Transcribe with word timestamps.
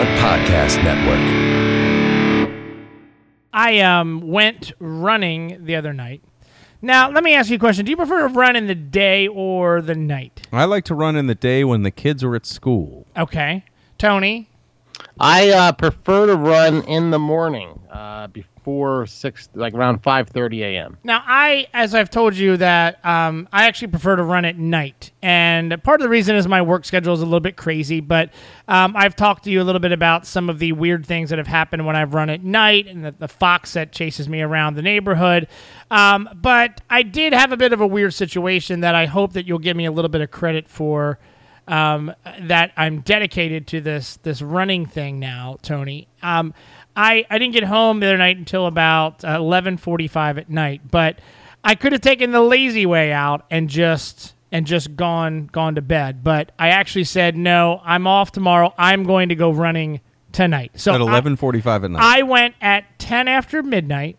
Front 0.00 0.18
Podcast 0.18 0.82
Network. 0.82 2.48
I 3.52 3.80
um 3.80 4.22
went 4.22 4.72
running 4.78 5.62
the 5.66 5.76
other 5.76 5.92
night. 5.92 6.22
Now, 6.80 7.10
let 7.10 7.22
me 7.22 7.34
ask 7.34 7.50
you 7.50 7.56
a 7.56 7.58
question. 7.58 7.84
Do 7.84 7.90
you 7.90 7.98
prefer 7.98 8.26
to 8.26 8.32
run 8.32 8.56
in 8.56 8.66
the 8.66 8.74
day 8.74 9.26
or 9.26 9.82
the 9.82 9.94
night? 9.94 10.46
I 10.50 10.64
like 10.64 10.84
to 10.84 10.94
run 10.94 11.16
in 11.16 11.26
the 11.26 11.34
day 11.34 11.64
when 11.64 11.82
the 11.82 11.90
kids 11.90 12.24
are 12.24 12.34
at 12.34 12.46
school. 12.46 13.06
Okay. 13.14 13.62
Tony? 13.98 14.48
I 15.18 15.50
uh, 15.50 15.72
prefer 15.72 16.28
to 16.28 16.34
run 16.34 16.82
in 16.84 17.10
the 17.10 17.18
morning 17.18 17.78
uh, 17.90 18.28
before 18.70 19.06
six, 19.06 19.48
like 19.54 19.74
around 19.74 19.98
five 20.02 20.28
thirty 20.28 20.62
a.m. 20.62 20.96
Now, 21.02 21.22
I, 21.26 21.66
as 21.74 21.94
I've 21.94 22.08
told 22.08 22.36
you, 22.36 22.56
that 22.58 23.04
um, 23.04 23.48
I 23.52 23.66
actually 23.66 23.88
prefer 23.88 24.16
to 24.16 24.22
run 24.22 24.44
at 24.44 24.58
night, 24.58 25.10
and 25.22 25.82
part 25.82 26.00
of 26.00 26.04
the 26.04 26.08
reason 26.08 26.36
is 26.36 26.46
my 26.46 26.62
work 26.62 26.84
schedule 26.84 27.12
is 27.12 27.20
a 27.20 27.24
little 27.24 27.40
bit 27.40 27.56
crazy. 27.56 28.00
But 28.00 28.30
um, 28.68 28.94
I've 28.96 29.16
talked 29.16 29.44
to 29.44 29.50
you 29.50 29.60
a 29.60 29.64
little 29.64 29.80
bit 29.80 29.92
about 29.92 30.24
some 30.24 30.48
of 30.48 30.60
the 30.60 30.72
weird 30.72 31.04
things 31.04 31.30
that 31.30 31.38
have 31.38 31.48
happened 31.48 31.84
when 31.84 31.96
I've 31.96 32.14
run 32.14 32.30
at 32.30 32.44
night, 32.44 32.86
and 32.86 33.04
the, 33.04 33.14
the 33.18 33.28
fox 33.28 33.72
that 33.72 33.90
chases 33.90 34.28
me 34.28 34.40
around 34.40 34.76
the 34.76 34.82
neighborhood. 34.82 35.48
Um, 35.90 36.28
but 36.34 36.80
I 36.88 37.02
did 37.02 37.32
have 37.32 37.50
a 37.50 37.56
bit 37.56 37.72
of 37.72 37.80
a 37.80 37.86
weird 37.86 38.14
situation 38.14 38.80
that 38.80 38.94
I 38.94 39.06
hope 39.06 39.32
that 39.32 39.46
you'll 39.46 39.58
give 39.58 39.76
me 39.76 39.86
a 39.86 39.92
little 39.92 40.10
bit 40.10 40.20
of 40.20 40.30
credit 40.30 40.68
for. 40.68 41.18
Um, 41.68 42.12
that 42.40 42.72
I'm 42.76 43.00
dedicated 43.02 43.68
to 43.68 43.80
this 43.80 44.16
this 44.24 44.42
running 44.42 44.86
thing 44.86 45.20
now, 45.20 45.56
Tony. 45.62 46.08
Um, 46.20 46.52
I, 46.96 47.24
I 47.30 47.38
didn't 47.38 47.54
get 47.54 47.64
home 47.64 48.00
the 48.00 48.06
other 48.08 48.18
night 48.18 48.36
until 48.36 48.66
about 48.66 49.24
uh, 49.24 49.38
11:45 49.38 50.38
at 50.38 50.50
night, 50.50 50.82
but 50.90 51.18
I 51.64 51.74
could 51.74 51.92
have 51.92 52.00
taken 52.00 52.32
the 52.32 52.40
lazy 52.40 52.86
way 52.86 53.12
out 53.12 53.44
and 53.50 53.68
just 53.68 54.34
and 54.52 54.66
just 54.66 54.96
gone 54.96 55.46
gone 55.46 55.74
to 55.76 55.82
bed. 55.82 56.24
But 56.24 56.52
I 56.58 56.68
actually 56.70 57.04
said 57.04 57.36
no. 57.36 57.80
I'm 57.84 58.06
off 58.06 58.32
tomorrow. 58.32 58.74
I'm 58.76 59.04
going 59.04 59.28
to 59.28 59.34
go 59.34 59.50
running 59.50 60.00
tonight. 60.32 60.72
So 60.74 60.94
At 60.94 61.00
I- 61.00 61.04
eleven 61.04 61.36
forty-five 61.36 61.84
at 61.84 61.90
night. 61.90 62.02
I, 62.02 62.22
went 62.22 62.54
at 62.60 62.98
10 62.98 63.28
after 63.28 63.62
midnight. 63.62 64.16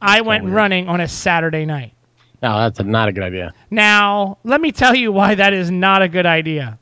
I 0.00 0.20
went 0.20 0.44
weird. 0.44 0.54
running 0.56 0.88
on 0.88 1.00
a 1.00 1.08
Saturday 1.08 1.64
night. 1.66 1.92
No, 2.42 2.56
that's 2.58 2.78
a, 2.78 2.84
not 2.84 3.08
a 3.08 3.12
good 3.12 3.24
idea. 3.24 3.52
Now, 3.70 4.38
let 4.44 4.60
me 4.60 4.70
tell 4.70 4.94
you 4.94 5.10
why 5.10 5.34
that 5.34 5.52
is 5.52 5.70
not 5.72 6.02
a 6.02 6.08
good 6.08 6.26
idea. 6.26 6.78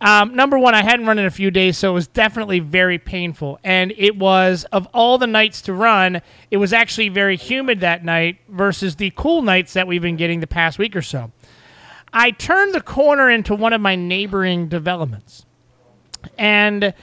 Um, 0.00 0.34
number 0.34 0.58
one, 0.58 0.74
I 0.74 0.82
hadn't 0.82 1.06
run 1.06 1.18
in 1.18 1.26
a 1.26 1.30
few 1.30 1.50
days, 1.50 1.76
so 1.76 1.90
it 1.90 1.94
was 1.94 2.06
definitely 2.06 2.58
very 2.58 2.98
painful. 2.98 3.58
And 3.62 3.92
it 3.98 4.16
was, 4.16 4.64
of 4.72 4.86
all 4.94 5.18
the 5.18 5.26
nights 5.26 5.60
to 5.62 5.74
run, 5.74 6.22
it 6.50 6.56
was 6.56 6.72
actually 6.72 7.10
very 7.10 7.36
humid 7.36 7.80
that 7.80 8.02
night 8.02 8.38
versus 8.48 8.96
the 8.96 9.12
cool 9.14 9.42
nights 9.42 9.74
that 9.74 9.86
we've 9.86 10.00
been 10.00 10.16
getting 10.16 10.40
the 10.40 10.46
past 10.46 10.78
week 10.78 10.96
or 10.96 11.02
so. 11.02 11.32
I 12.12 12.30
turned 12.30 12.74
the 12.74 12.80
corner 12.80 13.30
into 13.30 13.54
one 13.54 13.72
of 13.72 13.80
my 13.80 13.94
neighboring 13.94 14.68
developments. 14.68 15.44
And 16.38 16.94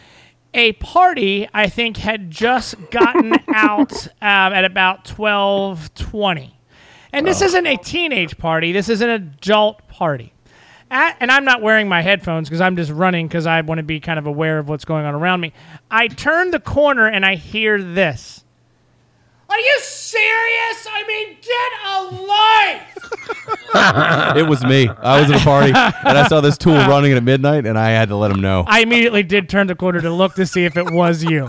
a 0.53 0.73
party, 0.73 1.47
I 1.53 1.69
think, 1.69 1.97
had 1.97 2.31
just 2.31 2.75
gotten 2.89 3.33
out 3.53 4.07
um, 4.07 4.53
at 4.53 4.65
about 4.65 5.07
1220. 5.07 6.59
And 7.13 7.25
this 7.25 7.41
isn't 7.41 7.65
a 7.65 7.77
teenage 7.77 8.37
party. 8.37 8.71
This 8.71 8.89
is 8.89 9.01
an 9.01 9.09
adult 9.09 9.87
party. 9.87 10.33
At, 10.89 11.17
and 11.19 11.31
I'm 11.31 11.43
not 11.43 11.61
wearing 11.61 11.89
my 11.89 12.01
headphones 12.01 12.47
because 12.47 12.61
I'm 12.61 12.75
just 12.75 12.91
running 12.91 13.27
because 13.27 13.45
I 13.45 13.59
want 13.61 13.79
to 13.79 13.83
be 13.83 13.99
kind 13.99 14.17
of 14.17 14.25
aware 14.25 14.57
of 14.57 14.69
what's 14.69 14.85
going 14.85 15.05
on 15.05 15.15
around 15.15 15.41
me. 15.41 15.51
I 15.91 16.07
turn 16.07 16.51
the 16.51 16.59
corner 16.59 17.07
and 17.07 17.25
I 17.25 17.35
hear 17.35 17.81
this. 17.81 18.45
Are 19.49 19.59
you 19.59 19.79
serious? 19.81 20.87
I 20.89 21.03
mean, 21.07 21.37
get 21.41 21.71
a 21.85 22.03
life! 22.25 22.97
it 24.37 24.47
was 24.47 24.63
me. 24.63 24.89
I 24.89 25.21
was 25.21 25.31
at 25.31 25.41
a 25.41 25.43
party 25.43 25.69
and 25.69 26.17
I 26.17 26.27
saw 26.27 26.41
this 26.41 26.57
tool 26.57 26.75
running 26.75 27.13
at 27.13 27.23
midnight, 27.23 27.65
and 27.65 27.77
I 27.77 27.91
had 27.91 28.09
to 28.09 28.17
let 28.17 28.31
him 28.31 28.41
know. 28.41 28.65
I 28.67 28.81
immediately 28.81 29.23
did 29.23 29.47
turn 29.47 29.67
the 29.67 29.75
corner 29.75 30.01
to 30.01 30.09
look 30.09 30.35
to 30.35 30.45
see 30.45 30.65
if 30.65 30.75
it 30.75 30.91
was 30.91 31.23
you. 31.23 31.47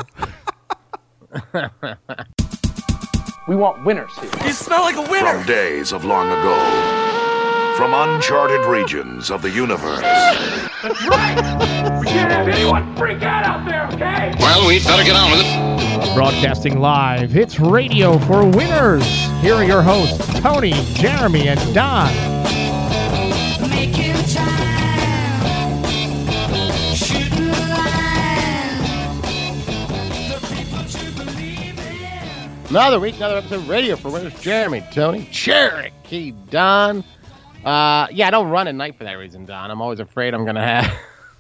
We 3.49 3.57
want 3.57 3.85
winners 3.85 4.17
here. 4.19 4.31
You 4.45 4.53
smell 4.53 4.83
like 4.83 4.97
a 4.97 5.11
winner. 5.11 5.39
From 5.39 5.47
days 5.47 5.93
of 5.93 6.05
long 6.05 6.29
ago. 6.29 6.55
From 7.79 7.95
uncharted 7.95 8.67
regions 8.67 9.31
of 9.31 9.41
the 9.41 9.51
universe. 9.51 10.01
That's 10.01 11.07
right! 11.07 12.01
We 12.01 12.07
can't 12.09 12.33
have 12.33 12.49
anyone 12.49 12.97
freak 12.97 13.23
out 13.23 13.45
out 13.45 13.65
there, 13.69 13.87
okay? 13.93 14.35
Well, 14.41 14.67
we'd 14.67 14.83
better 14.83 15.05
get 15.05 15.15
on 15.15 15.31
with 15.31 15.43
it. 15.45 16.15
Broadcasting 16.17 16.81
live, 16.81 17.37
it's 17.37 17.61
radio 17.61 18.19
for 18.19 18.45
winners. 18.45 19.07
Here 19.41 19.55
are 19.55 19.63
your 19.63 19.83
hosts, 19.83 20.19
Tony, 20.41 20.73
Jeremy, 20.95 21.47
and 21.49 21.61
Don. 21.73 22.13
Making 23.71 24.15
time, 24.35 25.85
shooting 26.97 27.47
the 27.47 27.69
line. 27.77 29.23
The 30.29 30.41
people 30.53 30.85
to 30.85 31.11
believe 31.13 31.79
in. 31.79 32.67
Another 32.71 32.99
week, 32.99 33.15
another 33.19 33.37
episode 33.37 33.61
of 33.61 33.69
Radio 33.69 33.95
for 33.95 34.11
Winners. 34.11 34.35
Jeremy, 34.41 34.83
Tony, 34.93 35.29
Cherokee, 35.31 36.33
Don. 36.51 37.05
Uh, 37.65 38.07
yeah, 38.13 38.29
I 38.29 38.31
don't 38.31 38.49
run 38.49 38.69
at 38.69 38.75
night 38.75 38.97
for 38.97 39.05
that 39.05 39.15
reason, 39.15 39.45
Don. 39.45 39.71
I'm 39.71 39.81
always 39.81 40.01
afraid 40.01 40.35
I'm 40.35 40.45
gonna 40.45 40.65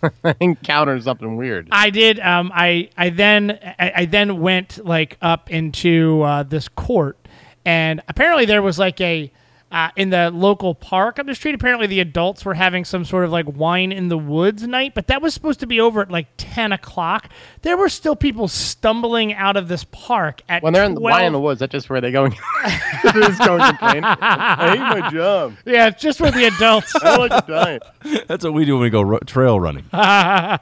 have 0.02 0.34
encounter 0.40 1.00
something 1.00 1.36
weird. 1.36 1.68
I 1.70 1.90
did. 1.90 2.18
Um, 2.20 2.50
I 2.54 2.90
I 2.96 3.10
then 3.10 3.58
I, 3.78 3.92
I 3.96 4.04
then 4.04 4.40
went 4.40 4.84
like 4.84 5.16
up 5.22 5.50
into 5.50 6.22
uh, 6.22 6.42
this 6.42 6.68
court, 6.68 7.16
and 7.64 8.02
apparently 8.08 8.44
there 8.44 8.62
was 8.62 8.78
like 8.78 9.00
a 9.00 9.30
uh, 9.70 9.90
in 9.96 10.10
the 10.10 10.30
local 10.30 10.74
park 10.74 11.18
up 11.18 11.26
the 11.26 11.34
street. 11.34 11.54
Apparently 11.54 11.86
the 11.86 12.00
adults 12.00 12.44
were 12.44 12.54
having 12.54 12.84
some 12.84 13.04
sort 13.04 13.24
of 13.24 13.30
like 13.30 13.46
wine 13.46 13.92
in 13.92 14.08
the 14.08 14.16
woods 14.18 14.66
night, 14.66 14.94
but 14.94 15.08
that 15.08 15.20
was 15.20 15.34
supposed 15.34 15.60
to 15.60 15.66
be 15.66 15.80
over 15.80 16.00
at 16.00 16.10
like 16.10 16.26
ten 16.36 16.72
o'clock. 16.72 17.28
There 17.62 17.76
were 17.76 17.88
still 17.88 18.16
people 18.16 18.48
stumbling 18.48 19.34
out 19.34 19.56
of 19.56 19.68
this 19.68 19.84
park 19.84 20.42
at 20.48 20.62
When 20.62 20.72
they're 20.72 20.84
in 20.84 20.94
the 20.94 21.00
12 21.00 21.12
wine 21.12 21.26
in 21.26 21.32
the 21.32 21.40
woods, 21.40 21.60
that's 21.60 21.72
just 21.72 21.90
where 21.90 22.00
they 22.00 22.10
going. 22.10 22.34
they're 23.02 23.12
just 23.12 23.40
going 23.40 23.60
to 23.60 23.68
complain. 23.68 24.04
I 24.04 24.70
hate 24.70 25.00
my 25.00 25.10
job. 25.10 25.56
Yeah, 25.66 25.88
it's 25.88 26.00
just 26.02 26.18
for 26.18 26.30
the 26.30 26.44
adults. 26.44 26.94
I 27.02 27.16
like 27.16 27.46
to 27.46 27.52
die. 27.52 28.20
That's 28.26 28.44
what 28.44 28.54
we 28.54 28.64
do 28.64 28.74
when 28.74 28.82
we 28.82 28.90
go 28.90 29.02
ro- 29.02 29.18
trail 29.20 29.60
running. 29.60 29.84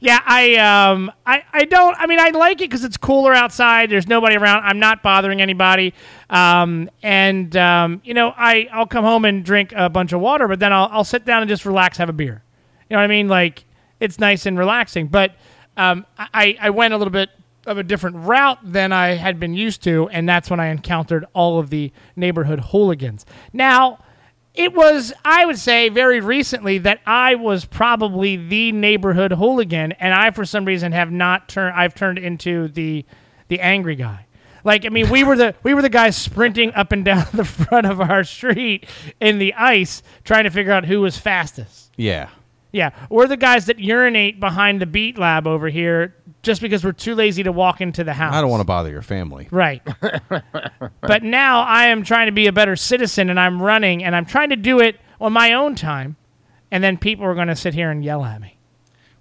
Yeah, 0.00 0.20
I 0.24 0.56
um 0.56 1.10
I, 1.24 1.42
I 1.52 1.64
don't 1.64 1.96
I 1.98 2.06
mean 2.06 2.20
I 2.20 2.30
like 2.30 2.60
it 2.60 2.68
because 2.70 2.84
it's 2.84 2.96
cooler 2.96 3.32
outside. 3.32 3.90
There's 3.90 4.06
nobody 4.06 4.36
around. 4.36 4.64
I'm 4.64 4.78
not 4.78 5.02
bothering 5.02 5.40
anybody. 5.40 5.94
Um 6.30 6.90
and 7.02 7.56
um 7.56 8.02
you 8.04 8.14
know 8.14 8.32
I 8.36 8.68
I'll 8.72 8.86
come 8.86 9.04
home 9.04 9.24
and 9.24 9.44
drink 9.44 9.72
a 9.74 9.88
bunch 9.88 10.12
of 10.12 10.20
water, 10.20 10.48
but 10.48 10.58
then 10.58 10.72
I'll 10.72 10.88
I'll 10.90 11.04
sit 11.04 11.24
down 11.24 11.42
and 11.42 11.48
just 11.48 11.64
relax, 11.64 11.98
have 11.98 12.08
a 12.08 12.12
beer. 12.12 12.42
You 12.88 12.94
know 12.94 13.00
what 13.00 13.04
I 13.04 13.08
mean? 13.08 13.28
Like 13.28 13.64
it's 14.00 14.18
nice 14.18 14.46
and 14.46 14.58
relaxing. 14.58 15.08
But 15.08 15.32
um 15.76 16.06
I 16.18 16.56
I 16.60 16.70
went 16.70 16.94
a 16.94 16.98
little 16.98 17.12
bit 17.12 17.30
of 17.66 17.78
a 17.78 17.82
different 17.82 18.16
route 18.16 18.58
than 18.62 18.92
I 18.92 19.14
had 19.14 19.40
been 19.40 19.52
used 19.52 19.82
to, 19.82 20.08
and 20.10 20.28
that's 20.28 20.48
when 20.48 20.60
I 20.60 20.66
encountered 20.66 21.24
all 21.32 21.58
of 21.58 21.70
the 21.70 21.90
neighborhood 22.14 22.60
hooligans. 22.60 23.26
Now 23.52 23.98
it 24.56 24.74
was 24.74 25.12
i 25.24 25.44
would 25.44 25.58
say 25.58 25.88
very 25.88 26.20
recently 26.20 26.78
that 26.78 27.00
i 27.06 27.34
was 27.34 27.64
probably 27.64 28.36
the 28.36 28.72
neighborhood 28.72 29.32
hooligan 29.32 29.92
and 29.92 30.12
i 30.14 30.30
for 30.30 30.44
some 30.44 30.64
reason 30.64 30.92
have 30.92 31.10
not 31.10 31.48
turned 31.48 31.74
i've 31.76 31.94
turned 31.94 32.18
into 32.18 32.68
the 32.68 33.04
the 33.48 33.60
angry 33.60 33.94
guy 33.94 34.26
like 34.64 34.84
i 34.84 34.88
mean 34.88 35.08
we 35.10 35.22
were 35.22 35.36
the 35.36 35.54
we 35.62 35.74
were 35.74 35.82
the 35.82 35.88
guys 35.88 36.16
sprinting 36.16 36.72
up 36.74 36.92
and 36.92 37.04
down 37.04 37.24
the 37.34 37.44
front 37.44 37.86
of 37.86 38.00
our 38.00 38.24
street 38.24 38.86
in 39.20 39.38
the 39.38 39.54
ice 39.54 40.02
trying 40.24 40.44
to 40.44 40.50
figure 40.50 40.72
out 40.72 40.84
who 40.86 41.00
was 41.00 41.16
fastest 41.16 41.92
Yeah. 41.96 42.28
Yeah 42.76 42.90
we're 43.10 43.26
the 43.26 43.36
guys 43.36 43.66
that 43.66 43.78
urinate 43.78 44.38
behind 44.38 44.80
the 44.80 44.86
beat 44.86 45.16
lab 45.18 45.46
over 45.46 45.68
here 45.68 46.14
just 46.42 46.60
because 46.60 46.84
we're 46.84 46.92
too 46.92 47.14
lazy 47.16 47.42
to 47.42 47.50
walk 47.50 47.80
into 47.80 48.04
the 48.04 48.12
house 48.12 48.32
I 48.34 48.40
don't 48.40 48.50
want 48.50 48.60
to 48.60 48.64
bother 48.66 48.90
your 48.90 49.02
family. 49.02 49.48
Right. 49.50 49.82
but 51.00 51.22
now 51.24 51.62
I 51.62 51.86
am 51.86 52.04
trying 52.04 52.26
to 52.26 52.32
be 52.32 52.46
a 52.46 52.52
better 52.52 52.76
citizen 52.76 53.30
and 53.30 53.40
I'm 53.40 53.60
running 53.60 54.04
and 54.04 54.14
I'm 54.14 54.26
trying 54.26 54.50
to 54.50 54.56
do 54.56 54.78
it 54.80 55.00
on 55.20 55.32
my 55.32 55.52
own 55.54 55.74
time. 55.74 56.14
And 56.70 56.84
then 56.84 56.98
people 56.98 57.24
are 57.26 57.34
going 57.34 57.48
to 57.48 57.56
sit 57.56 57.74
here 57.74 57.90
and 57.90 58.04
yell 58.04 58.24
at 58.24 58.40
me. 58.40 58.58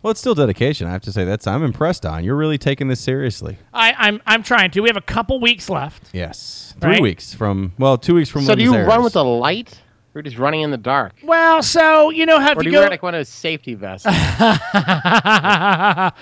Well, 0.04 0.12
it's 0.12 0.20
still 0.20 0.36
dedication. 0.36 0.86
I 0.88 0.92
have 0.92 1.02
to 1.04 1.12
say 1.12 1.26
that's 1.26 1.48
I'm 1.48 1.64
impressed 1.64 2.06
on. 2.06 2.24
You're 2.24 2.36
really 2.36 2.60
taking 2.60 2.90
this 2.90 3.00
seriously. 3.00 3.58
I, 3.74 3.94
I'm, 3.98 4.22
I'm 4.28 4.44
trying 4.44 4.70
to. 4.72 4.82
We 4.82 4.90
have 4.90 4.98
a 4.98 5.02
couple 5.02 5.40
weeks 5.40 5.68
left. 5.68 6.10
Yes. 6.14 6.76
Three 6.80 6.92
Right. 6.92 7.02
weeks 7.02 7.34
from 7.34 7.74
well, 7.80 7.98
two 7.98 8.14
weeks 8.14 8.30
from 8.30 8.42
So 8.44 8.50
when 8.50 8.60
do 8.60 8.64
you 8.64 8.76
airs. 8.76 8.88
run 8.88 9.04
with 9.04 9.16
a 9.16 9.24
light? 9.24 9.82
Or 10.16 10.22
just 10.22 10.38
running 10.38 10.62
in 10.62 10.72
the 10.72 10.78
dark? 10.78 11.14
Well, 11.24 11.62
so, 11.62 12.10
you 12.10 12.26
know, 12.26 12.40
have 12.40 12.58
Or 12.58 12.64
to 12.64 12.64
do 12.64 12.70
you 12.70 12.76
go. 12.78 12.82
wear 12.84 12.90
like 12.90 13.04
one 13.04 13.14
of 13.14 13.20
those 13.20 13.28
safety 13.28 13.74
vests? 13.74 14.06
I 14.08 16.14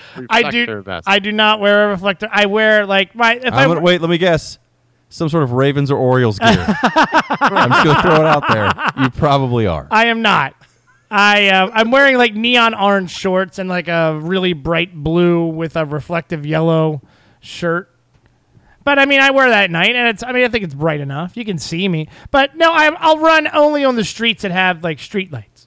do. 0.50 0.82
vest? 0.82 1.08
I 1.08 1.20
do 1.20 1.30
not 1.30 1.60
wear 1.60 1.84
a 1.86 1.90
reflector. 1.90 2.28
I 2.30 2.46
wear 2.46 2.86
like 2.86 3.14
my. 3.14 3.34
If 3.36 3.52
I 3.52 3.62
I'm 3.62 3.68
gonna, 3.68 3.80
wait, 3.80 4.00
let 4.00 4.10
me 4.10 4.18
guess. 4.18 4.58
Some 5.10 5.28
sort 5.28 5.44
of 5.44 5.52
Ravens 5.52 5.92
or 5.92 5.96
Orioles 5.96 6.40
gear. 6.40 6.48
I'm 6.50 7.70
just 7.70 7.84
gonna 7.84 8.02
throw 8.02 8.16
it 8.16 8.26
out 8.26 8.42
there. 8.48 8.72
You 9.04 9.10
probably 9.10 9.68
are. 9.68 9.86
I 9.92 10.06
am 10.06 10.22
not. 10.22 10.56
I 11.08 11.50
uh, 11.50 11.70
I'm 11.72 11.92
wearing 11.92 12.16
like 12.16 12.34
neon 12.34 12.74
orange 12.74 13.12
shorts 13.12 13.60
and 13.60 13.68
like 13.68 13.86
a 13.86 14.18
really 14.18 14.54
bright 14.54 14.92
blue 14.92 15.46
with 15.46 15.76
a 15.76 15.84
reflective 15.84 16.44
yellow 16.44 17.00
shirt. 17.38 17.93
But 18.84 18.98
I 18.98 19.06
mean, 19.06 19.20
I 19.20 19.30
wear 19.30 19.48
that 19.48 19.64
at 19.64 19.70
night, 19.70 19.96
and 19.96 20.08
it's. 20.08 20.22
I 20.22 20.32
mean, 20.32 20.44
I 20.44 20.48
think 20.48 20.64
it's 20.64 20.74
bright 20.74 21.00
enough. 21.00 21.36
You 21.36 21.44
can 21.44 21.58
see 21.58 21.88
me. 21.88 22.08
But 22.30 22.56
no, 22.56 22.70
I, 22.70 22.94
I'll 22.98 23.18
run 23.18 23.48
only 23.52 23.84
on 23.84 23.96
the 23.96 24.04
streets 24.04 24.42
that 24.42 24.50
have 24.50 24.84
like 24.84 24.98
street 24.98 25.32
lights. 25.32 25.66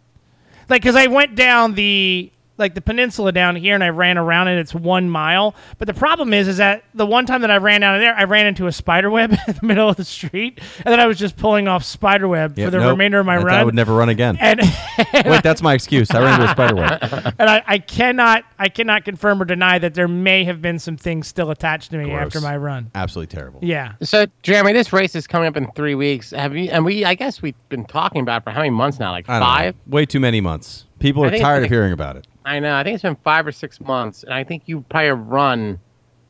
Like, 0.70 0.82
because 0.82 0.96
I 0.96 1.08
went 1.08 1.36
down 1.36 1.74
the 1.74 2.32
like 2.58 2.74
the 2.74 2.82
peninsula 2.82 3.32
down 3.32 3.56
here 3.56 3.76
and 3.76 3.84
I 3.84 3.90
ran 3.90 4.18
around 4.18 4.48
it. 4.48 4.58
It's 4.58 4.74
one 4.74 5.10
mile. 5.10 5.56
But 5.78 5.88
the 5.88 5.94
problem 5.94 6.34
is, 6.34 6.48
is 6.48 6.58
that 6.58 6.84
the 6.94 7.06
one 7.06 7.26
time 7.26 7.42
that 7.42 7.52
I 7.52 7.58
ran 7.58 7.82
down 7.82 8.00
there, 8.00 8.16
I 8.16 8.24
ran 8.24 8.46
into 8.48 8.68
a 8.68 8.72
spider 8.72 9.10
web 9.10 9.32
in 9.48 9.56
the 9.60 9.66
middle 9.66 9.90
of 9.90 9.96
the 9.96 10.04
street, 10.06 10.60
and 10.78 10.92
then 10.92 11.00
I 11.00 11.06
was 11.06 11.18
just 11.18 11.38
pulling 11.38 11.68
off 11.68 11.84
spider 11.84 12.28
web 12.28 12.58
Yeah, 12.58 12.66
for 12.66 12.72
the 12.72 12.80
nope. 12.80 12.92
remainder 12.92 13.20
of 13.20 13.26
my 13.26 13.36
I 13.36 13.38
thought 13.38 13.46
run. 13.48 13.60
I 13.60 13.64
would 13.64 13.76
never 13.76 13.94
run 13.96 14.10
again. 14.10 14.38
and 14.40 14.60
Wait, 15.26 15.44
that's 15.44 15.62
my 15.62 15.74
excuse. 15.74 16.10
I 16.12 16.20
ran 16.20 16.34
into 16.40 16.48
a 16.50 16.52
spider 16.52 16.76
web. 16.76 17.00
and 17.40 17.50
I, 17.50 17.64
I 17.68 17.78
cannot 17.80 18.44
I 18.60 18.70
cannot 18.70 19.06
confirm 19.06 19.42
or 19.42 19.46
deny 19.46 19.78
that 19.80 19.94
there 19.94 20.08
may 20.08 20.44
have 20.46 20.62
been 20.62 20.80
some 20.80 20.98
things 20.98 21.28
still 21.28 21.52
attached 21.52 21.92
to 21.92 21.98
me 21.98 22.06
Gross. 22.06 22.22
after 22.28 22.42
my 22.42 22.58
run. 22.58 22.90
Absolutely 22.96 23.36
terrible. 23.36 23.60
Yeah. 23.62 23.94
So, 24.02 24.26
Jeremy, 24.42 24.74
this 24.74 24.92
race 24.92 25.16
is 25.16 25.28
coming 25.28 25.48
up 25.48 25.58
in 25.58 25.70
three 25.72 25.96
weeks. 25.96 26.32
Have 26.32 26.56
you? 26.56 26.70
And 26.72 26.84
we, 26.86 27.06
I 27.06 27.14
guess, 27.14 27.42
we've 27.42 27.56
been 27.70 27.86
talking 27.86 28.22
about 28.22 28.42
it 28.42 28.44
for 28.46 28.52
how 28.52 28.60
many 28.60 28.72
months 28.72 29.00
now? 29.00 29.12
Like 29.12 29.30
I 29.30 29.40
know. 29.40 29.46
five. 29.46 29.76
Way 29.88 30.06
too 30.06 30.20
many 30.20 30.42
months. 30.42 30.86
People 31.00 31.24
are 31.24 31.28
think 31.30 31.36
it's 31.42 31.44
tired 31.44 31.64
of 31.64 31.70
hearing 31.70 31.92
about 31.94 32.16
it. 32.18 32.26
I 32.48 32.60
know. 32.60 32.76
I 32.76 32.84
think 32.84 32.94
it's 32.96 33.04
been 33.04 33.18
five 33.24 33.46
or 33.46 33.52
six 33.52 33.82
months, 33.82 34.24
and 34.24 34.34
I 34.34 34.46
think 34.46 34.64
you 34.68 34.82
probably 34.90 35.10
run 35.10 35.80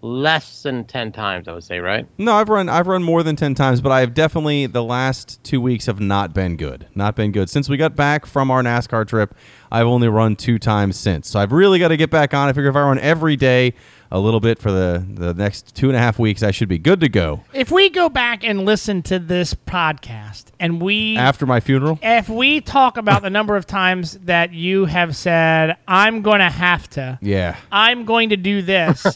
less 0.02 0.64
than 0.64 0.84
ten 0.86 1.12
times. 1.12 1.48
I 1.48 1.54
would 1.54 1.64
say, 1.64 1.78
right? 1.78 2.08
No, 2.18 2.34
I've 2.34 2.50
run 2.50 2.70
I've 2.70 2.88
run 2.88 3.04
more 3.04 3.22
than 3.22 3.36
10 3.36 3.54
times, 3.54 3.82
but 3.82 3.92
I've 3.92 4.14
definitely 4.16 4.66
the 4.66 4.84
last 4.84 5.44
2 5.44 5.62
weeks 5.62 5.86
have 5.86 6.00
not 6.00 6.34
been 6.34 6.58
good. 6.58 6.88
Not 6.96 7.16
been 7.16 7.32
good. 7.32 7.50
Since 7.52 7.70
we 7.70 7.78
got 7.78 7.96
back 7.96 8.26
from 8.26 8.50
our 8.50 8.64
NASCAR 8.64 9.08
trip, 9.08 9.36
I've 9.72 9.86
only 9.86 10.08
run 10.08 10.36
2 10.36 10.58
times 10.58 10.98
since. 10.98 11.30
So 11.30 11.40
I've 11.40 11.52
really 11.52 11.78
got 11.78 11.90
to 11.90 11.98
get 11.98 12.10
back 12.10 12.34
on. 12.34 12.50
I 12.50 12.54
figure 12.54 12.70
if 12.70 12.76
I 12.76 12.82
run 12.82 13.00
every 13.00 13.36
day 13.36 13.76
a 14.12 14.20
little 14.20 14.40
bit 14.40 14.60
for 14.60 14.72
the 14.72 15.06
the 15.08 15.34
next 15.34 15.76
two 15.76 15.88
and 15.88 15.96
a 15.96 16.00
half 16.00 16.20
weeks, 16.20 16.44
I 16.44 16.52
should 16.52 16.70
be 16.70 16.78
good 16.78 17.00
to 17.02 17.10
go. 17.10 17.44
If 17.54 17.72
we 17.72 17.90
go 17.90 18.10
back 18.10 18.44
and 18.44 18.66
listen 18.66 19.02
to 19.04 19.20
this 19.20 19.54
podcast 19.54 20.46
and 20.60 20.82
we 20.82 21.18
After 21.18 21.46
my 21.46 21.60
funeral, 21.60 22.00
if 22.02 22.30
we 22.30 22.62
talk 22.62 22.98
about 22.98 23.22
the 23.22 23.30
number 23.30 23.56
of 23.56 23.66
times 23.66 24.14
that 24.20 24.54
you 24.54 24.86
have 24.86 25.16
said, 25.16 25.78
I'm 25.88 26.22
going 26.22 26.40
to 26.40 26.50
have 26.50 26.90
to, 26.92 27.20
yeah. 27.22 27.58
I'm 27.72 28.06
going 28.06 28.30
to 28.30 28.38
do 28.38 28.62
this. 28.62 29.06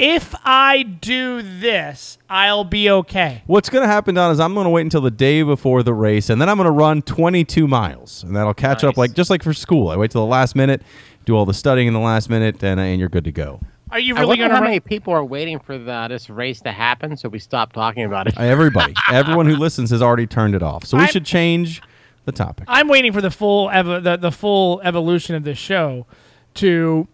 if 0.00 0.34
I 0.44 0.82
do 0.82 1.42
this, 1.42 2.18
I'll 2.28 2.64
be 2.64 2.90
okay. 2.90 3.42
What's 3.46 3.68
going 3.68 3.82
to 3.82 3.88
happen, 3.88 4.14
Don, 4.14 4.30
is 4.30 4.40
I'm 4.40 4.54
going 4.54 4.64
to 4.64 4.70
wait 4.70 4.82
until 4.82 5.00
the 5.00 5.10
day 5.10 5.42
before 5.42 5.82
the 5.82 5.94
race, 5.94 6.30
and 6.30 6.40
then 6.40 6.48
I'm 6.48 6.56
going 6.56 6.66
to 6.66 6.70
run 6.70 7.02
22 7.02 7.66
miles, 7.66 8.22
and 8.22 8.34
that'll 8.36 8.54
catch 8.54 8.84
up 8.84 8.96
like 8.96 9.14
just 9.14 9.30
like 9.30 9.42
for 9.42 9.52
school. 9.52 9.88
I 9.88 9.96
wait 9.96 10.10
till 10.10 10.22
the 10.22 10.30
last 10.30 10.54
minute, 10.54 10.82
do 11.24 11.36
all 11.36 11.46
the 11.46 11.54
studying 11.54 11.88
in 11.88 11.94
the 11.94 12.00
last 12.00 12.30
minute, 12.30 12.62
and, 12.62 12.80
and 12.80 12.98
you're 13.00 13.08
good 13.08 13.24
to 13.24 13.32
go. 13.32 13.60
Are 13.90 13.98
you 13.98 14.14
I 14.16 14.20
really 14.20 14.28
wonder 14.28 14.42
going 14.44 14.50
how 14.52 14.60
to 14.60 14.64
many 14.64 14.80
people 14.80 15.12
are 15.12 15.24
waiting 15.24 15.58
for 15.58 15.76
the, 15.78 16.06
this 16.08 16.30
race 16.30 16.60
to 16.62 16.72
happen, 16.72 17.16
so 17.16 17.28
we 17.28 17.38
stop 17.38 17.72
talking 17.72 18.04
about 18.04 18.26
it. 18.28 18.38
Everybody, 18.38 18.94
everyone 19.10 19.46
who 19.46 19.56
listens 19.56 19.90
has 19.90 20.00
already 20.02 20.26
turned 20.26 20.54
it 20.54 20.62
off. 20.62 20.84
So 20.84 20.96
we 20.96 21.02
I'm- 21.04 21.12
should 21.12 21.24
change 21.24 21.82
the 22.24 22.32
topic. 22.32 22.64
I'm 22.68 22.88
waiting 22.88 23.12
for 23.12 23.20
the 23.20 23.30
full 23.30 23.70
ev- 23.70 24.04
the, 24.04 24.16
the 24.16 24.30
full 24.30 24.80
evolution 24.82 25.34
of 25.34 25.44
this 25.44 25.58
show 25.58 26.06
to 26.54 27.08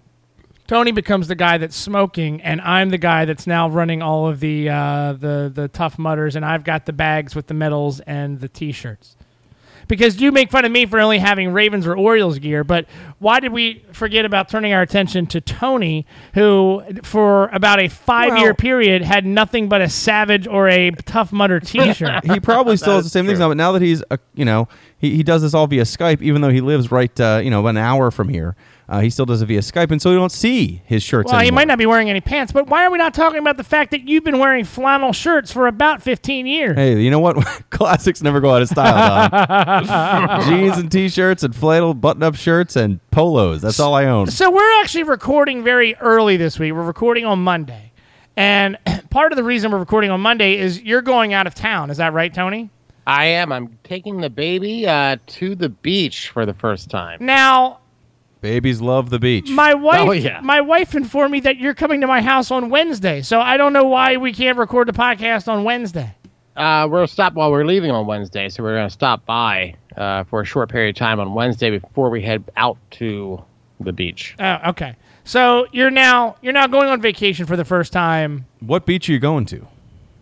Tony 0.67 0.91
becomes 0.91 1.29
the 1.29 1.37
guy 1.37 1.59
that's 1.59 1.77
smoking 1.77 2.43
and 2.43 2.61
I'm 2.61 2.91
the 2.91 2.99
guy 2.99 3.25
that's 3.25 3.47
now 3.47 3.69
running 3.69 4.03
all 4.03 4.27
of 4.27 4.41
the 4.41 4.69
uh, 4.69 5.13
the 5.13 5.51
the 5.55 5.69
Tough 5.69 5.99
Mudders 5.99 6.35
and 6.37 6.45
I've 6.45 6.65
got 6.65 6.87
the 6.87 6.93
bags 6.93 7.35
with 7.35 7.47
the 7.47 7.55
medals 7.55 8.01
and 8.01 8.41
the 8.41 8.49
t-shirts. 8.49 9.17
Because 9.89 10.21
you 10.21 10.33
make 10.33 10.51
fun 10.51 10.65
of 10.65 10.73
me 10.73 10.85
for 10.87 10.99
only 10.99 11.19
having 11.19 11.53
Ravens 11.53 11.87
or 11.87 11.95
Orioles 11.97 12.39
gear, 12.39 12.65
but 12.65 12.87
why 13.19 13.39
did 13.41 13.53
we 13.53 13.85
forget 13.93 14.25
about 14.25 14.49
turning 14.49 14.73
our 14.73 14.83
attention 14.83 15.27
to 15.29 15.41
Tony, 15.41 16.07
who 16.35 16.83
for 17.03 17.49
about 17.49 17.79
a 17.81 17.89
five-year 17.89 18.47
Well- 18.49 18.55
period 18.55 19.03
had 19.03 19.25
nothing 19.25 19.69
but 19.69 19.81
a 19.81 19.89
Savage 19.89 20.47
or 20.47 20.69
a 20.69 20.91
Tough 20.91 21.33
Mudder 21.33 21.61
T-shirt? 21.61 22.25
he 22.25 22.41
probably 22.41 22.77
still 22.77 22.95
has 22.95 23.05
the 23.05 23.07
is 23.07 23.13
same 23.13 23.27
things 23.27 23.39
now, 23.39 23.49
but 23.49 23.57
now 23.57 23.73
that 23.73 23.83
he's, 23.83 24.03
uh, 24.11 24.17
you 24.35 24.45
know, 24.45 24.69
he, 24.99 25.17
he 25.17 25.23
does 25.23 25.43
this 25.43 25.55
all 25.55 25.67
via 25.67 25.83
Skype, 25.83 26.21
even 26.23 26.41
though 26.43 26.51
he 26.51 26.61
lives 26.61 26.91
right, 26.91 27.19
uh, 27.21 27.41
you 27.43 27.51
know, 27.51 27.67
an 27.67 27.77
hour 27.77 28.11
from 28.11 28.29
here. 28.29 28.57
Uh, 28.89 29.01
he 29.01 29.11
still 29.11 29.27
does 29.27 29.43
it 29.43 29.47
via 29.47 29.61
Skype, 29.61 29.91
and 29.91 30.01
so 30.01 30.11
we 30.11 30.17
don't 30.17 30.31
see 30.31 30.81
his 30.85 31.03
shirts 31.03 31.33
Well, 31.33 31.41
he 31.41 31.51
might 31.51 31.67
not 31.67 31.77
be 31.77 31.87
wearing 31.87 32.09
any 32.09 32.21
pants, 32.21 32.53
but 32.53 32.69
why 32.69 32.85
are 32.85 32.91
we 32.91 32.99
not 32.99 33.15
talking 33.15 33.41
about 33.41 33.57
the 33.57 33.65
fact 33.65 33.91
that 33.91 34.07
you've 34.07 34.23
been 34.23 34.39
wearing 34.39 34.65
flannel 34.65 35.13
shirts 35.13 35.51
for 35.51 35.67
about 35.67 36.03
15 36.03 36.47
years? 36.47 36.77
Hey, 36.77 37.01
you 37.01 37.11
know 37.11 37.19
what? 37.19 37.37
Classics 37.71 38.23
never 38.23 38.41
go 38.41 38.55
out 38.55 38.63
of 38.63 38.69
style. 38.69 40.43
Jeans 40.49 40.79
and 40.79 40.91
t-shirts 40.91 41.43
and 41.43 41.55
flannel 41.55 41.95
button-up 41.95 42.37
shirts 42.37 42.77
and 42.77 43.01
polos. 43.11 43.61
That's 43.61 43.81
all 43.81 43.93
I 43.93 44.05
own. 44.05 44.29
So 44.29 44.53
we're 44.53 44.81
actually 44.81 45.05
recording 45.05 45.65
very 45.65 45.97
early 45.97 46.37
this 46.37 46.57
week. 46.57 46.73
We're 46.73 46.83
recording 46.83 47.25
on 47.25 47.41
Monday. 47.41 47.93
And 48.37 48.79
part 49.11 49.33
of 49.33 49.37
the 49.37 49.45
reason 49.45 49.73
we're 49.73 49.79
recording 49.79 50.11
on 50.11 50.21
Monday 50.21 50.59
is 50.59 50.81
you're 50.83 51.03
going 51.03 51.33
out 51.33 51.49
of 51.49 51.57
town. 51.57 51.91
Is 51.91 51.97
that 51.97 52.13
right, 52.13 52.33
Tony? 52.33 52.71
I 53.05 53.27
am. 53.27 53.53
I'm 53.53 53.79
taking 53.83 54.21
the 54.21 54.31
baby 54.31 54.87
uh, 54.87 55.17
to 55.27 55.55
the 55.55 55.69
beach 55.69 56.31
for 56.31 56.45
the 56.47 56.55
first 56.55 56.91
time. 56.91 57.19
Now, 57.25 57.81
Babies 58.47 58.81
love 58.81 59.11
the 59.11 59.19
beach. 59.19 59.51
my 59.51 59.75
wife 59.75 60.09
Oh, 60.09 60.13
yeah. 60.13 60.41
my 60.41 60.61
wife 60.61 60.95
informed 60.95 61.33
me 61.33 61.41
that 61.41 61.57
you're 61.59 61.75
coming 61.75 62.01
to 62.03 62.07
my 62.07 62.21
house 62.23 62.53
on 62.53 62.71
Wednesday. 62.71 63.21
So 63.23 63.41
I 63.41 63.57
don't 63.57 63.73
know 63.73 63.85
why 63.85 64.19
we 64.19 64.33
can't 64.33 64.57
record 64.57 64.87
the 64.87 64.93
podcast 64.93 65.49
on 65.49 65.65
Wednesday. 65.65 66.15
Uh, 66.57 66.87
we'll 66.89 67.09
stop 67.09 67.35
while 67.35 67.51
we're 67.51 67.65
leaving 67.65 67.91
on 67.91 68.07
Wednesday, 68.07 68.49
so 68.49 68.63
we're 68.63 68.77
going 68.77 68.87
to 68.87 68.93
stop 68.93 69.27
by 69.27 69.75
uh, 69.97 70.23
for 70.25 70.41
a 70.43 70.45
short 70.45 70.69
period 70.71 70.91
of 70.95 70.99
time 70.99 71.19
on 71.19 71.35
Wednesday 71.35 71.71
before 71.77 72.09
we 72.09 72.23
head 72.23 72.45
out 72.57 72.79
to 72.93 73.43
the 73.81 73.93
beach. 73.93 74.37
Oh, 74.39 74.59
okay. 74.69 74.95
So 75.25 75.67
you're 75.73 75.91
now 75.91 76.37
you're 76.41 76.53
now 76.53 76.69
going 76.69 76.89
on 76.89 77.01
vacation 77.03 77.47
for 77.47 77.57
the 77.57 77.65
first 77.65 77.93
time. 77.93 78.47
what 78.61 78.87
beach 78.87 79.09
are 79.09 79.13
you 79.13 79.19
going 79.19 79.45
to? 79.47 79.67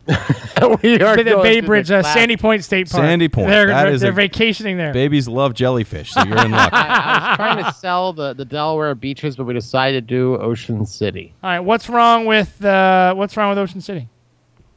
we 0.83 1.01
are 1.01 1.17
The 1.17 1.25
going 1.25 1.43
Bay 1.43 1.61
Bridge, 1.61 1.91
uh, 1.91 2.03
Sandy 2.03 2.37
Point 2.37 2.63
State 2.63 2.91
Park. 2.91 3.03
Sandy 3.03 3.29
Point. 3.29 3.49
They're, 3.49 3.69
That 3.69 3.85
they're, 3.85 3.93
is 3.93 4.01
they're 4.03 4.11
a- 4.11 4.15
vacationing 4.15 4.77
there. 4.77 4.93
Babies 4.93 5.29
love 5.29 5.55
jellyfish, 5.55 6.13
so 6.13 6.23
you're 6.25 6.45
in 6.45 6.51
luck. 6.51 6.71
I 6.73 7.29
was 7.31 7.37
trying 7.37 7.65
to 7.65 7.73
sell 7.73 8.13
the, 8.13 8.35
the 8.35 8.45
Delaware 8.45 8.95
beaches, 8.95 9.37
but 9.37 9.45
we 9.45 9.55
decided 9.55 10.07
to 10.07 10.15
do 10.15 10.37
Ocean 10.37 10.85
City. 10.85 11.33
All 11.43 11.51
right, 11.51 11.61
what's 11.61 11.89
wrong 11.89 12.27
with 12.27 12.63
uh, 12.65 13.15
what's 13.15 13.37
wrong 13.37 13.49
with 13.49 13.59
Ocean 13.59 13.81
City? 13.81 14.09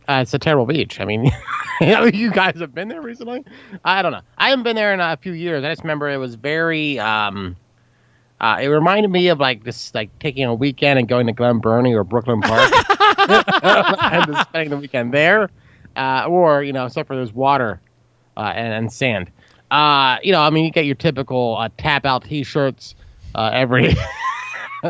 Uh, 0.07 0.19
it's 0.21 0.33
a 0.33 0.39
terrible 0.39 0.65
beach. 0.65 1.01
I 1.01 1.05
mean, 1.05 1.25
you, 1.81 1.87
know, 1.87 2.05
you 2.05 2.31
guys 2.31 2.59
have 2.61 2.73
been 2.73 2.87
there 2.87 3.01
recently. 3.01 3.43
I 3.83 4.01
don't 4.01 4.13
know. 4.13 4.21
I 4.37 4.49
haven't 4.51 4.63
been 4.63 4.77
there 4.77 4.93
in 4.93 5.01
a 5.01 5.17
few 5.17 5.33
years. 5.33 5.65
I 5.65 5.69
just 5.69 5.81
remember 5.83 6.09
it 6.09 6.17
was 6.17 6.35
very. 6.35 6.97
Um, 6.99 7.57
uh, 8.39 8.59
it 8.61 8.67
reminded 8.67 9.09
me 9.09 9.29
of 9.29 9.39
like 9.39 9.63
this, 9.63 9.93
like 9.95 10.17
taking 10.19 10.43
a 10.45 10.53
weekend 10.53 10.99
and 10.99 11.07
going 11.07 11.25
to 11.27 11.33
Glen 11.33 11.57
Burnie 11.59 11.95
or 11.95 12.03
Brooklyn 12.03 12.39
Park 12.39 12.71
and 13.17 14.37
spending 14.37 14.69
the 14.69 14.77
weekend 14.77 15.13
there, 15.13 15.49
uh, 15.95 16.25
or 16.27 16.63
you 16.63 16.73
know, 16.73 16.85
except 16.85 17.07
for 17.07 17.15
there's 17.15 17.33
water 17.33 17.79
uh, 18.35 18.51
and, 18.55 18.73
and 18.73 18.91
sand. 18.91 19.31
Uh, 19.71 20.17
you 20.23 20.31
know, 20.31 20.41
I 20.41 20.49
mean, 20.49 20.65
you 20.65 20.71
get 20.71 20.85
your 20.85 20.95
typical 20.95 21.57
uh, 21.57 21.69
tap 21.77 22.05
out 22.05 22.23
T-shirts 22.23 22.95
uh, 23.35 23.49
every. 23.53 23.95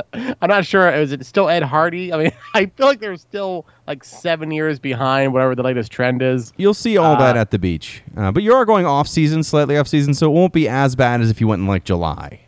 I'm 0.03 0.49
not 0.49 0.65
sure. 0.65 0.89
Is 0.89 1.11
it 1.11 1.25
still 1.25 1.49
Ed 1.49 1.63
Hardy? 1.63 2.11
I 2.13 2.17
mean, 2.17 2.31
I 2.53 2.65
feel 2.65 2.85
like 2.85 2.99
they're 2.99 3.15
still 3.15 3.65
like 3.87 4.03
seven 4.03 4.51
years 4.51 4.79
behind 4.79 5.33
whatever 5.33 5.55
the 5.55 5.63
latest 5.63 5.91
trend 5.91 6.21
is. 6.21 6.53
You'll 6.57 6.73
see 6.73 6.97
all 6.97 7.17
that 7.17 7.37
at 7.37 7.51
the 7.51 7.59
beach, 7.59 8.03
uh, 8.15 8.31
but 8.31 8.43
you 8.43 8.53
are 8.53 8.65
going 8.65 8.85
off 8.85 9.07
season, 9.07 9.43
slightly 9.43 9.77
off 9.77 9.87
season, 9.87 10.13
so 10.13 10.29
it 10.29 10.33
won't 10.33 10.53
be 10.53 10.67
as 10.67 10.95
bad 10.95 11.21
as 11.21 11.31
if 11.31 11.39
you 11.41 11.47
went 11.47 11.61
in 11.61 11.67
like 11.67 11.83
July. 11.83 12.41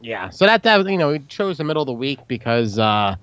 Yeah. 0.00 0.30
So 0.30 0.46
that 0.46 0.62
that 0.62 0.86
you 0.88 0.96
know 0.96 1.10
we 1.12 1.18
chose 1.20 1.58
the 1.58 1.64
middle 1.64 1.82
of 1.82 1.86
the 1.86 1.92
week 1.92 2.20
because 2.28 2.78
uh, 2.78 3.16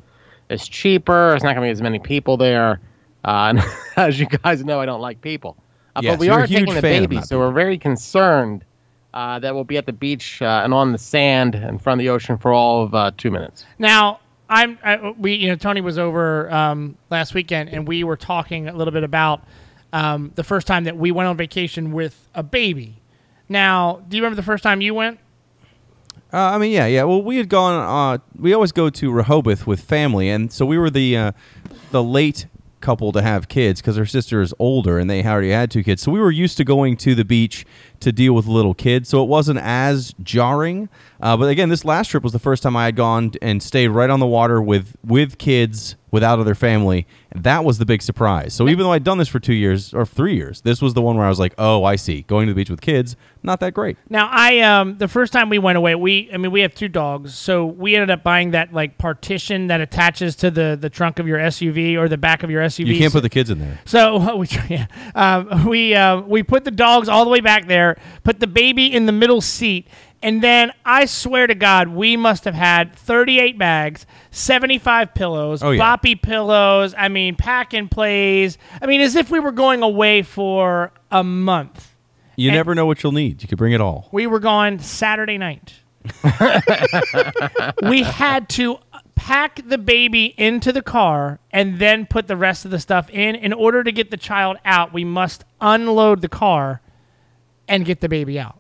it's 0.50 0.68
cheaper. 0.68 1.34
It's 1.34 1.44
not 1.44 1.56
going 1.56 1.64
to 1.64 1.68
be 1.68 1.72
as 1.72 1.82
many 1.82 2.00
people 2.00 2.38
there. 2.38 2.80
Uh, 3.24 3.54
and 3.56 3.64
as 3.96 4.20
you 4.20 4.28
guys 4.28 4.64
know, 4.64 4.80
I 4.80 4.86
don't 4.86 5.02
like 5.02 5.22
people. 5.22 5.58
Uh, 5.96 6.02
Yes, 6.04 6.14
but 6.14 6.20
we 6.20 6.28
you're 6.28 6.40
a 6.40 6.44
are 6.44 6.46
huge 6.46 6.60
taking 6.62 6.76
the 6.76 6.82
baby, 6.82 7.22
so 7.22 7.40
we're 7.40 7.52
very 7.52 7.78
concerned 7.78 8.66
uh, 9.14 9.40
that 9.40 9.56
we'll 9.56 9.64
be 9.64 9.78
at 9.78 9.86
the 9.86 9.94
beach 9.94 10.42
uh, 10.42 10.62
and 10.64 10.74
on 10.74 10.92
the 10.92 10.98
sand 10.98 11.56
in 11.56 11.80
front 11.80 12.00
of 12.00 12.04
the 12.04 12.10
ocean 12.10 12.38
for 12.38 12.52
all 12.52 12.84
of 12.84 12.94
uh, 12.94 13.12
two 13.18 13.32
minutes. 13.32 13.66
Now, 13.80 14.20
I'm 14.50 14.78
I, 14.84 15.12
we 15.18 15.34
you 15.36 15.48
know 15.48 15.56
Tony 15.56 15.82
was 15.82 15.98
over 15.98 16.52
um, 16.52 16.98
last 17.10 17.34
weekend 17.34 17.70
and 17.70 17.88
we 17.88 18.04
were 18.04 18.18
talking 18.18 18.68
a 18.68 18.74
little 18.74 18.92
bit 18.92 19.04
about 19.04 19.42
um, 19.94 20.32
the 20.36 20.44
first 20.44 20.68
time 20.68 20.84
that 20.84 20.98
we 20.98 21.12
went 21.12 21.28
on 21.28 21.38
vacation 21.38 21.94
with 21.94 22.30
a 22.36 22.44
baby. 22.44 23.02
Now, 23.48 24.04
do 24.08 24.18
you 24.18 24.24
remember 24.24 24.36
the 24.36 24.46
first 24.46 24.64
time 24.64 24.82
you 24.82 24.94
went? 24.94 25.20
Uh, 26.36 26.52
I 26.54 26.58
mean, 26.58 26.74
yeah, 26.74 26.86
yeah. 26.86 27.04
Well, 27.04 27.24
we 27.24 27.38
had 27.38 27.48
gone. 27.48 27.80
Uh, 27.80 28.18
we 28.38 28.54
always 28.54 28.74
go 28.74 28.90
to 28.90 29.10
Rehoboth 29.10 29.66
with 29.66 29.80
family, 29.80 30.28
and 30.30 30.52
so 30.52 30.66
we 30.66 30.78
were 30.78 30.90
the 30.90 31.16
uh, 31.16 31.32
the 31.92 32.04
late 32.04 32.48
couple 32.82 33.14
to 33.14 33.22
have 33.22 33.48
kids 33.48 33.80
because 33.80 33.96
her 33.96 34.06
sister 34.06 34.42
is 34.42 34.54
older 34.60 35.00
and 35.00 35.10
they 35.10 35.24
already 35.26 35.50
had 35.50 35.72
two 35.72 35.82
kids. 35.82 36.02
So 36.02 36.12
we 36.12 36.20
were 36.20 36.30
used 36.30 36.58
to 36.58 36.66
going 36.66 36.98
to 36.98 37.16
the 37.16 37.24
beach 37.24 37.66
to 38.02 38.12
deal 38.12 38.34
with 38.34 38.48
little 38.48 38.74
kids, 38.74 39.08
so 39.08 39.24
it 39.24 39.30
wasn't 39.30 39.60
as 39.60 40.14
jarring. 40.22 40.90
Uh, 41.22 41.38
but 41.38 41.48
again, 41.48 41.70
this 41.70 41.86
last 41.86 42.10
trip 42.10 42.22
was 42.22 42.34
the 42.34 42.40
first 42.40 42.62
time 42.64 42.76
I 42.76 42.84
had 42.84 42.98
gone 42.98 43.32
and 43.42 43.64
stayed 43.64 43.88
right 43.88 44.10
on 44.10 44.20
the 44.20 44.28
water 44.28 44.62
with 44.62 44.98
with 45.06 45.38
kids 45.38 45.96
without 46.16 46.40
other 46.40 46.56
family. 46.56 47.06
That 47.36 47.66
was 47.66 47.78
the 47.78 47.86
big 47.86 48.02
surprise. 48.02 48.54
So 48.54 48.70
even 48.70 48.80
though 48.86 48.94
I'd 48.94 49.04
done 49.04 49.18
this 49.18 49.28
for 49.28 49.42
two 49.42 49.54
years 49.54 49.94
or 49.94 50.06
three 50.06 50.34
years, 50.34 50.62
this 50.62 50.82
was 50.82 50.94
the 50.94 51.02
one 51.02 51.18
where 51.18 51.26
I 51.26 51.30
was 51.30 51.40
like, 51.40 51.54
"Oh, 51.58 51.84
I 51.84 51.98
see. 51.98 52.22
Going 52.22 52.48
to 52.48 52.54
the 52.54 52.56
beach 52.56 52.70
with 52.70 52.80
kids, 52.80 53.18
not 53.44 53.60
that 53.60 53.74
great." 53.74 53.98
Now, 54.10 54.30
I 54.32 54.60
um 54.62 54.98
the 54.98 55.10
first 55.10 55.34
time 55.34 55.50
we 55.50 55.60
went 55.60 55.78
away, 55.78 55.94
we 55.94 56.30
I 56.34 56.38
mean 56.38 56.52
we 56.52 56.62
have 56.62 56.74
two 56.74 56.88
dogs, 56.88 57.36
so 57.36 57.66
we 57.66 57.96
ended 57.96 58.10
up 58.10 58.24
buying 58.24 58.52
that 58.52 58.72
like 58.72 58.98
partition 58.98 59.68
that 59.68 59.82
attaches 59.82 60.38
to 60.38 60.50
the 60.50 60.78
the 60.80 60.90
trunk 60.90 61.20
of 61.20 61.28
your 61.28 61.38
SUV 61.38 61.98
or 61.98 62.08
the 62.08 62.18
back 62.18 62.44
of 62.44 62.50
your 62.50 62.64
SUV. 62.64 62.88
You 62.88 62.98
can't 62.98 63.12
put 63.12 63.24
the 63.24 63.30
kids 63.30 63.50
in 63.50 63.60
there. 63.60 63.82
So 63.84 64.36
we 64.38 64.48
yeah, 64.70 64.88
um, 65.16 65.66
we 65.66 65.94
uh, 65.94 66.22
we 66.22 66.44
put 66.44 66.64
the 66.64 66.72
dogs 66.72 67.10
all 67.10 67.26
the 67.26 67.32
way 67.32 67.42
back 67.42 67.68
there, 67.68 67.98
put 68.24 68.40
the 68.40 68.48
baby 68.48 68.94
in 68.94 69.06
the 69.06 69.12
middle 69.12 69.42
seat, 69.42 69.90
And 70.26 70.42
then 70.42 70.72
I 70.84 71.06
swear 71.06 71.46
to 71.46 71.54
God, 71.54 71.90
we 71.90 72.18
must 72.18 72.46
have 72.46 72.56
had 72.56 72.96
38 72.96 73.60
bags, 73.60 74.08
75 74.32 75.14
pillows, 75.14 75.62
Oh, 75.62 75.70
yeah. 75.70 75.80
boppy 75.98 76.20
pillows. 76.20 76.96
I 76.98 77.10
mean, 77.10 77.36
pack 77.36 77.76
and 77.76 77.92
plays. 77.92 78.58
I 78.82 78.88
mean, 78.88 79.02
as 79.02 79.16
if 79.16 79.30
we 79.30 79.40
were 79.40 79.52
going 79.52 79.84
away 79.84 80.24
for 80.24 80.92
a 81.12 81.24
month. 81.24 81.96
You 82.38 82.50
And- 82.50 82.56
never 82.56 82.74
know 82.74 82.88
what 82.88 83.04
you'll 83.04 83.12
need. 83.12 83.44
You 83.44 83.48
could 83.48 83.60
bring 83.60 83.74
it 83.74 83.82
all. 83.82 84.10
We 84.12 84.26
were 84.26 84.40
gone 84.40 84.80
Saturday 84.80 85.38
night. 85.38 85.76
we 87.84 88.02
had 88.02 88.50
to 88.50 88.80
pack 89.14 89.60
the 89.64 89.78
baby 89.78 90.34
into 90.38 90.72
the 90.74 90.82
car 90.82 91.40
and 91.52 91.78
then 91.80 92.06
put 92.08 92.28
the 92.28 92.36
rest 92.38 92.66
of 92.66 92.72
the 92.72 92.80
stuff 92.80 93.10
in. 93.12 93.36
In 93.36 93.54
order 93.54 93.84
to 93.84 93.92
get 93.92 94.10
the 94.10 94.18
child 94.18 94.58
out, 94.66 94.92
we 94.92 95.04
must 95.04 95.46
unload 95.62 96.22
the 96.22 96.30
car 96.30 96.82
and 97.68 97.86
get 97.86 98.02
the 98.02 98.10
baby 98.10 98.40
out. 98.40 98.58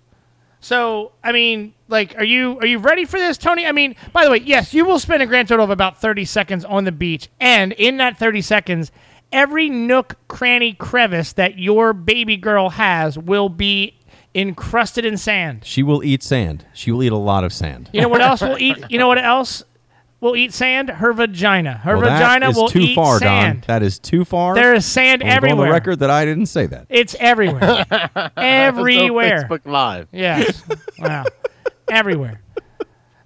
So, 0.66 1.12
I 1.24 1.32
mean, 1.32 1.76
like, 1.90 2.18
are 2.18 2.24
you 2.24 2.58
are 2.58 2.66
you 2.66 2.80
ready 2.80 3.06
for 3.06 3.20
this, 3.20 3.38
Tony? 3.38 3.68
I 3.68 3.72
mean, 3.72 3.96
by 4.12 4.26
the 4.26 4.32
way, 4.32 4.40
yes, 4.40 4.74
you 4.74 4.84
will 4.84 4.98
spend 4.98 5.22
a 5.22 5.28
grand 5.28 5.48
total 5.48 5.64
of 5.64 5.70
about 5.70 6.02
thirty 6.02 6.26
seconds 6.26 6.66
on 6.66 6.86
the 6.86 6.92
beach, 6.92 7.30
and 7.40 7.72
in 7.74 7.98
that 7.98 8.18
thirty 8.18 8.42
seconds, 8.42 8.92
every 9.32 9.70
nook, 9.70 10.18
cranny, 10.28 10.74
crevice 10.74 11.34
that 11.34 11.60
your 11.60 11.94
baby 11.94 12.36
girl 12.36 12.70
has 12.70 13.16
will 13.16 13.48
be 13.48 14.00
encrusted 14.34 15.06
in 15.06 15.18
sand. 15.18 15.64
She 15.66 15.84
will 15.84 16.04
eat 16.04 16.24
sand. 16.24 16.66
She 16.74 16.92
will 16.92 17.04
eat 17.04 17.12
a 17.12 17.16
lot 17.16 17.44
of 17.44 17.54
sand. 17.54 17.92
You 17.94 18.02
know 18.02 18.10
what 18.10 18.22
else 18.22 18.42
will 18.42 18.58
eat? 18.60 18.76
You 18.90 18.98
know 18.98 19.08
what 19.08 19.24
else 19.24 19.64
will 20.22 20.36
eat 20.36 20.54
sand? 20.54 20.90
Her 20.90 21.14
vagina. 21.14 21.76
Her 21.78 21.98
Well, 21.98 22.10
vagina 22.10 22.48
that 22.48 22.52
is 22.52 22.56
will 22.56 22.68
too 22.70 22.80
eat 22.80 22.96
far, 22.96 23.20
sand. 23.20 23.62
Don. 23.62 23.68
That 23.68 23.84
is 23.84 24.00
too 24.00 24.26
far. 24.26 24.56
There 24.56 24.74
is 24.74 24.86
sand 24.86 25.24
I'm 25.24 25.42
gonna 25.42 25.54
on 25.54 25.58
the 25.68 25.72
record 25.72 26.00
that 26.00 26.10
I 26.10 26.26
didn't 26.26 26.48
say 26.48 26.66
that. 26.68 26.88
It's 26.90 27.16
everywhere. 27.20 27.86
everywhere. 28.38 29.48
Facebook 29.50 29.66
Live. 29.66 30.08
Yes. 30.12 30.64
Wow. 31.00 31.26
everywhere. 31.90 32.42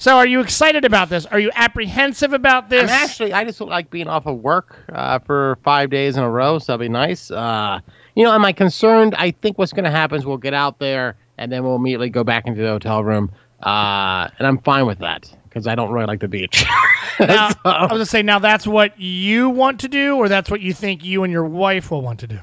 So, 0.02 0.16
are 0.16 0.26
you 0.26 0.40
excited 0.40 0.86
about 0.86 1.10
this? 1.10 1.26
Are 1.26 1.40
you 1.40 1.52
apprehensive 1.56 2.32
about 2.32 2.70
this? 2.70 2.84
I'm 2.84 2.90
actually, 2.90 3.34
I 3.34 3.44
just 3.44 3.60
don't 3.60 3.68
like 3.68 3.90
being 3.90 4.08
off 4.08 4.26
of 4.28 4.38
work 4.38 4.78
uh, 4.94 5.20
for 5.20 5.58
five 5.62 5.90
days 5.90 6.16
in 6.16 6.24
a 6.24 6.30
row, 6.30 6.58
so 6.58 6.72
that'll 6.72 6.80
be 6.80 6.88
nice. 6.88 7.30
Uh, 7.30 7.82
you 8.16 8.24
know, 8.24 8.32
am 8.32 8.46
I 8.46 8.54
concerned? 8.54 9.14
I 9.16 9.32
think 9.32 9.58
what's 9.58 9.74
going 9.74 9.84
to 9.84 9.92
happen 9.92 10.18
is 10.18 10.26
we'll 10.26 10.38
get 10.38 10.54
out 10.54 10.80
there 10.80 11.18
and 11.38 11.52
then 11.52 11.64
we'll 11.66 11.76
immediately 11.76 12.10
go 12.10 12.24
back 12.24 12.48
into 12.48 12.62
the 12.62 12.70
hotel 12.70 13.04
room, 13.04 13.30
uh, 13.64 14.30
and 14.38 14.48
I'm 14.48 14.60
fine 14.60 14.86
with 14.86 15.00
that 15.00 15.32
because 15.46 15.68
I 15.68 15.76
don't 15.76 15.92
really 15.92 16.06
like 16.08 16.20
the 16.20 16.28
beach. 16.28 16.66
Now, 17.20 17.50
So- 17.50 17.58
I 17.66 17.82
was 17.84 17.90
gonna 17.92 18.06
say, 18.06 18.22
now 18.24 18.40
that's 18.40 18.66
what 18.66 18.98
you 18.98 19.50
want 19.50 19.82
to 19.82 19.90
do, 19.90 20.16
or 20.16 20.30
that's 20.30 20.50
what 20.50 20.62
you 20.62 20.74
think 20.74 21.04
you 21.04 21.24
and 21.26 21.34
your 21.34 21.44
wife 21.44 21.92
will 21.92 22.02
want 22.02 22.22
to 22.22 22.28
do. 22.28 22.40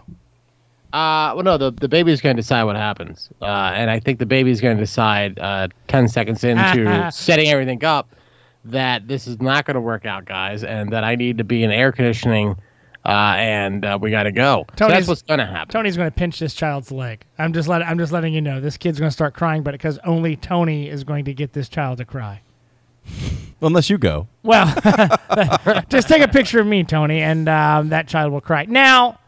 Uh, 0.92 1.32
well, 1.34 1.42
no, 1.42 1.56
the, 1.58 1.70
the 1.72 1.88
baby's 1.88 2.20
going 2.20 2.36
to 2.36 2.40
decide 2.42 2.64
what 2.64 2.76
happens. 2.76 3.28
Uh, 3.42 3.44
and 3.74 3.90
I 3.90 4.00
think 4.00 4.18
the 4.18 4.24
baby's 4.26 4.60
going 4.60 4.76
to 4.76 4.82
decide 4.82 5.38
uh, 5.38 5.68
10 5.88 6.08
seconds 6.08 6.44
into 6.44 7.08
setting 7.12 7.48
everything 7.48 7.84
up 7.84 8.14
that 8.66 9.06
this 9.08 9.26
is 9.26 9.40
not 9.40 9.64
going 9.66 9.74
to 9.74 9.80
work 9.80 10.06
out, 10.06 10.24
guys, 10.26 10.62
and 10.64 10.90
that 10.92 11.04
I 11.04 11.14
need 11.16 11.38
to 11.38 11.44
be 11.44 11.62
in 11.64 11.70
air 11.70 11.90
conditioning 11.92 12.56
uh, 13.06 13.34
and 13.38 13.84
uh, 13.84 13.96
we 14.00 14.10
got 14.10 14.24
to 14.24 14.32
go. 14.32 14.64
So 14.70 14.74
Tony's- 14.86 14.98
that's 14.98 15.08
what's 15.08 15.22
going 15.22 15.38
to 15.38 15.46
happen. 15.46 15.72
Tony's 15.72 15.96
going 15.96 16.10
to 16.10 16.14
pinch 16.14 16.40
this 16.40 16.54
child's 16.54 16.90
leg. 16.90 17.22
I'm 17.38 17.52
just 17.52 17.68
letting 17.68 17.86
I'm 17.86 17.98
just 17.98 18.12
letting 18.12 18.34
you 18.34 18.40
know 18.40 18.60
this 18.60 18.76
kid's 18.76 18.98
going 18.98 19.08
to 19.08 19.12
start 19.12 19.34
crying, 19.34 19.62
but 19.62 19.72
because 19.72 19.98
only 20.04 20.34
Tony 20.34 20.88
is 20.88 21.04
going 21.04 21.24
to 21.26 21.32
get 21.34 21.52
this 21.52 21.68
child 21.68 21.98
to 21.98 22.04
cry. 22.04 22.40
Unless 23.62 23.88
you 23.88 23.96
go. 23.98 24.26
Well, 24.42 24.66
just 25.88 26.08
take 26.08 26.20
a 26.22 26.28
picture 26.28 26.58
of 26.60 26.66
me, 26.66 26.82
Tony, 26.82 27.20
and 27.22 27.48
um, 27.48 27.88
that 27.90 28.08
child 28.08 28.32
will 28.32 28.40
cry. 28.40 28.64
Now, 28.64 29.20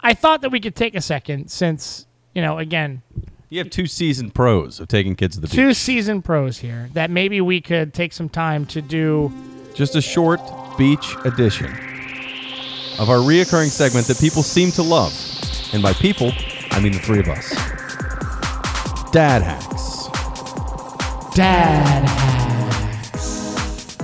I 0.00 0.14
thought 0.14 0.40
that 0.42 0.50
we 0.50 0.58
could 0.60 0.74
take 0.74 0.94
a 0.96 1.00
second 1.00 1.50
since 1.50 2.06
you 2.34 2.42
know 2.42 2.58
again 2.58 3.02
You 3.48 3.60
have 3.60 3.70
two 3.70 3.86
seasoned 3.86 4.34
pros 4.34 4.80
of 4.80 4.88
taking 4.88 5.14
kids 5.14 5.36
to 5.36 5.40
the 5.40 5.46
two 5.46 5.68
beach. 5.68 5.76
season 5.76 6.20
pros 6.22 6.58
here 6.58 6.90
that 6.94 7.10
maybe 7.10 7.40
we 7.40 7.60
could 7.60 7.94
take 7.94 8.12
some 8.12 8.28
time 8.28 8.66
to 8.66 8.82
do. 8.82 9.32
Just 9.74 9.94
a 9.94 10.02
short 10.02 10.40
beach 10.76 11.14
edition 11.24 11.72
of 12.98 13.10
our 13.10 13.18
reoccurring 13.18 13.70
segment 13.70 14.06
that 14.06 14.18
people 14.18 14.42
seem 14.42 14.70
to 14.72 14.82
love. 14.82 15.12
And 15.72 15.82
by 15.82 15.92
people, 15.92 16.32
I 16.70 16.80
mean 16.80 16.92
the 16.92 16.98
three 16.98 17.20
of 17.20 17.28
us. 17.28 17.50
Dad 19.10 19.42
hacks. 19.42 20.08
Dad. 21.34 22.08
Hacks. 22.08 23.96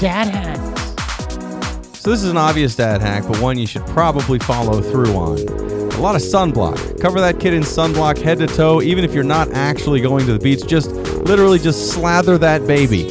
Dad 0.00 0.28
hacks. 0.28 2.00
So 2.00 2.10
this 2.10 2.24
is 2.24 2.30
an 2.30 2.36
obvious 2.36 2.74
dad 2.74 3.00
hack, 3.00 3.22
but 3.28 3.38
one 3.38 3.56
you 3.56 3.66
should 3.66 3.86
probably 3.86 4.40
follow 4.40 4.82
through 4.82 5.14
on. 5.14 5.38
A 5.38 6.00
lot 6.00 6.16
of 6.16 6.22
sunblock. 6.22 7.00
Cover 7.00 7.20
that 7.20 7.38
kid 7.38 7.54
in 7.54 7.62
sunblock 7.62 8.20
head 8.20 8.38
to 8.38 8.48
toe, 8.48 8.82
even 8.82 9.04
if 9.04 9.14
you're 9.14 9.22
not 9.22 9.52
actually 9.52 10.00
going 10.00 10.26
to 10.26 10.32
the 10.32 10.40
beach. 10.40 10.66
Just 10.66 10.90
literally 10.90 11.60
just 11.60 11.92
slather 11.92 12.38
that 12.38 12.66
baby 12.66 13.04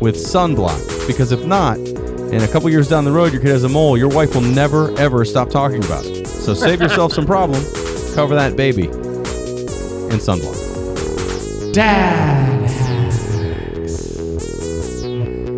with 0.00 0.14
sunblock. 0.14 1.06
Because 1.08 1.32
if 1.32 1.44
not, 1.44 1.78
and 2.32 2.42
a 2.42 2.48
couple 2.48 2.68
years 2.70 2.88
down 2.88 3.04
the 3.04 3.12
road 3.12 3.32
your 3.32 3.42
kid 3.42 3.50
has 3.50 3.64
a 3.64 3.68
mole, 3.68 3.96
your 3.96 4.08
wife 4.08 4.34
will 4.34 4.40
never 4.40 4.96
ever 4.98 5.24
stop 5.24 5.50
talking 5.50 5.84
about 5.84 6.04
it. 6.06 6.26
So 6.26 6.54
save 6.54 6.80
yourself 6.82 7.12
some 7.12 7.26
problem. 7.26 7.62
Cover 8.14 8.34
that 8.34 8.56
baby 8.56 8.84
in 8.84 10.18
sunblock. 10.18 11.72
Dad. 11.72 12.70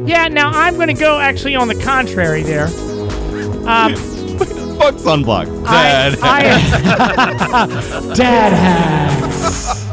Yeah, 0.07 0.29
now 0.29 0.51
I'm 0.51 0.75
going 0.75 0.89
to 0.89 0.95
go 0.95 1.19
actually 1.19 1.57
on 1.57 1.67
the 1.67 1.75
contrary 1.83 2.43
there. 2.43 2.67
Um, 3.67 3.95
Fuck 4.79 4.97
sunblock. 4.97 5.65
Dad. 5.65 6.19
I, 6.21 6.51
I, 7.53 8.15
dad 8.15 8.53
hacks. 8.53 9.85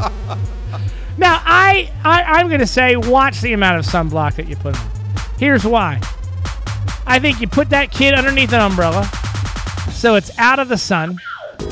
Now 1.17 1.41
I, 1.45 1.91
I 2.03 2.23
I'm 2.23 2.49
gonna 2.49 2.65
say 2.65 2.95
watch 2.95 3.41
the 3.41 3.53
amount 3.53 3.77
of 3.79 3.85
sunblock 3.85 4.35
that 4.35 4.47
you 4.47 4.55
put 4.55 4.75
on. 4.77 4.89
Here's 5.37 5.63
why. 5.63 6.01
I 7.11 7.19
think 7.19 7.41
you 7.41 7.47
put 7.49 7.71
that 7.71 7.91
kid 7.91 8.13
underneath 8.13 8.53
an 8.53 8.61
umbrella, 8.61 9.03
so 9.91 10.15
it's 10.15 10.31
out 10.37 10.59
of 10.59 10.69
the 10.69 10.77
sun. 10.77 11.17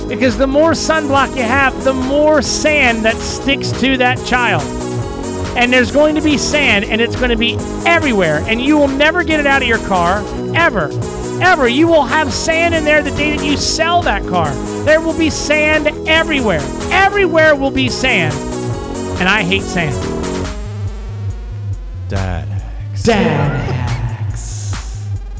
Because 0.09 0.37
the 0.37 0.47
more 0.47 0.71
sunblock 0.71 1.33
you 1.37 1.43
have, 1.43 1.85
the 1.85 1.93
more 1.93 2.41
sand 2.41 3.05
that 3.05 3.15
sticks 3.15 3.71
to 3.79 3.95
that 3.95 4.17
child. 4.27 4.63
And 5.57 5.71
there's 5.71 5.91
going 5.93 6.15
to 6.15 6.21
be 6.21 6.37
sand, 6.37 6.83
and 6.83 6.99
it's 6.99 7.15
going 7.15 7.29
to 7.29 7.37
be 7.37 7.55
everywhere. 7.85 8.43
And 8.47 8.59
you 8.59 8.77
will 8.77 8.89
never 8.89 9.23
get 9.23 9.39
it 9.39 9.47
out 9.47 9.61
of 9.61 9.67
your 9.69 9.79
car, 9.87 10.21
ever. 10.57 10.89
Ever. 11.41 11.69
You 11.69 11.87
will 11.87 12.03
have 12.03 12.33
sand 12.33 12.75
in 12.75 12.83
there 12.83 13.01
the 13.01 13.11
day 13.11 13.37
that 13.37 13.45
you 13.45 13.55
sell 13.55 14.01
that 14.01 14.27
car. 14.27 14.53
There 14.83 14.99
will 14.99 15.17
be 15.17 15.29
sand 15.29 15.87
everywhere. 16.05 16.59
Everywhere 16.91 17.55
will 17.55 17.71
be 17.71 17.87
sand. 17.87 18.35
And 19.21 19.29
I 19.29 19.43
hate 19.43 19.61
sand. 19.61 19.95
Dad. 22.09 22.61
Dad. 23.03 23.78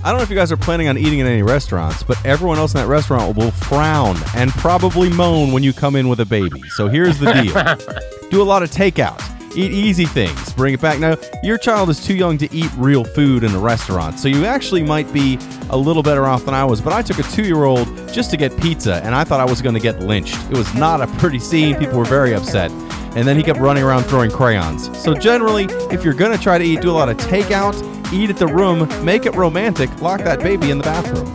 I 0.02 0.12
don't 0.12 0.18
know 0.18 0.24
if 0.24 0.30
you 0.30 0.36
guys 0.36 0.50
are 0.50 0.58
planning 0.58 0.88
on 0.88 0.98
eating 0.98 1.20
in 1.20 1.28
any 1.28 1.44
restaurants, 1.44 2.04
but 2.04 2.26
everyone 2.26 2.58
else 2.58 2.74
in 2.74 2.80
that 2.80 2.88
restaurant 2.88 3.36
will 3.36 3.52
frown 3.52 4.16
and 4.34 4.50
probably 4.52 5.10
moan 5.10 5.52
when 5.52 5.62
you 5.62 5.74
come 5.74 5.98
in 5.98 6.08
with 6.08 6.22
a 6.22 6.26
baby. 6.26 6.62
So 6.70 6.88
here's 6.88 7.20
the 7.20 7.34
deal 7.34 8.30
do 8.30 8.42
a 8.42 8.44
lot 8.44 8.64
of 8.64 8.72
takeout, 8.72 9.22
eat 9.58 9.72
easy 9.72 10.06
things, 10.06 10.54
bring 10.54 10.74
it 10.74 10.80
back. 10.80 11.00
Now, 11.00 11.18
your 11.44 11.58
child 11.58 11.90
is 11.90 12.02
too 12.02 12.16
young 12.16 12.38
to 12.38 12.54
eat 12.56 12.72
real 12.78 13.04
food 13.04 13.44
in 13.44 13.54
a 13.54 13.60
restaurant, 13.60 14.20
so 14.20 14.30
you 14.30 14.46
actually 14.46 14.84
might 14.84 15.12
be 15.12 15.38
a 15.70 15.78
little 15.78 16.02
better 16.02 16.26
off 16.28 16.46
than 16.46 16.54
I 16.54 16.64
was. 16.64 16.80
But 16.80 16.94
I 16.94 17.02
took 17.02 17.20
a 17.20 17.24
two 17.24 17.44
year 17.44 17.66
old 17.66 17.88
just 18.14 18.32
to 18.32 18.38
get 18.38 18.58
pizza, 18.62 19.04
and 19.04 19.14
I 19.14 19.26
thought 19.26 19.42
I 19.42 19.46
was 19.46 19.62
going 19.62 19.76
to 19.76 19.82
get 19.82 20.00
lynched. 20.00 20.38
It 20.50 20.56
was 20.58 20.74
not 20.76 21.02
a 21.02 21.08
pretty 21.18 21.40
scene. 21.40 21.76
People 21.76 22.00
were 22.00 22.06
very 22.06 22.34
upset. 22.34 22.72
And 23.16 23.28
then 23.28 23.36
he 23.36 23.44
kept 23.44 23.60
running 23.60 23.84
around 23.84 24.04
throwing 24.04 24.32
crayons. 24.32 24.96
So, 24.98 25.14
generally, 25.16 25.66
if 25.92 26.06
you're 26.06 26.14
going 26.14 26.32
to 26.32 26.42
try 26.42 26.58
to 26.58 26.64
eat, 26.64 26.80
do 26.80 26.92
a 26.92 26.94
lot 26.94 27.10
of 27.10 27.18
takeout, 27.18 27.76
eat 28.14 28.30
at 28.30 28.38
the 28.38 28.48
room, 28.48 28.88
make 29.04 29.26
it 29.26 29.36
romantic, 29.36 29.90
lock 30.02 30.22
that 30.22 30.40
baby 30.40 30.72
in 30.72 30.78
the 30.78 30.84
bathroom. 30.84 31.26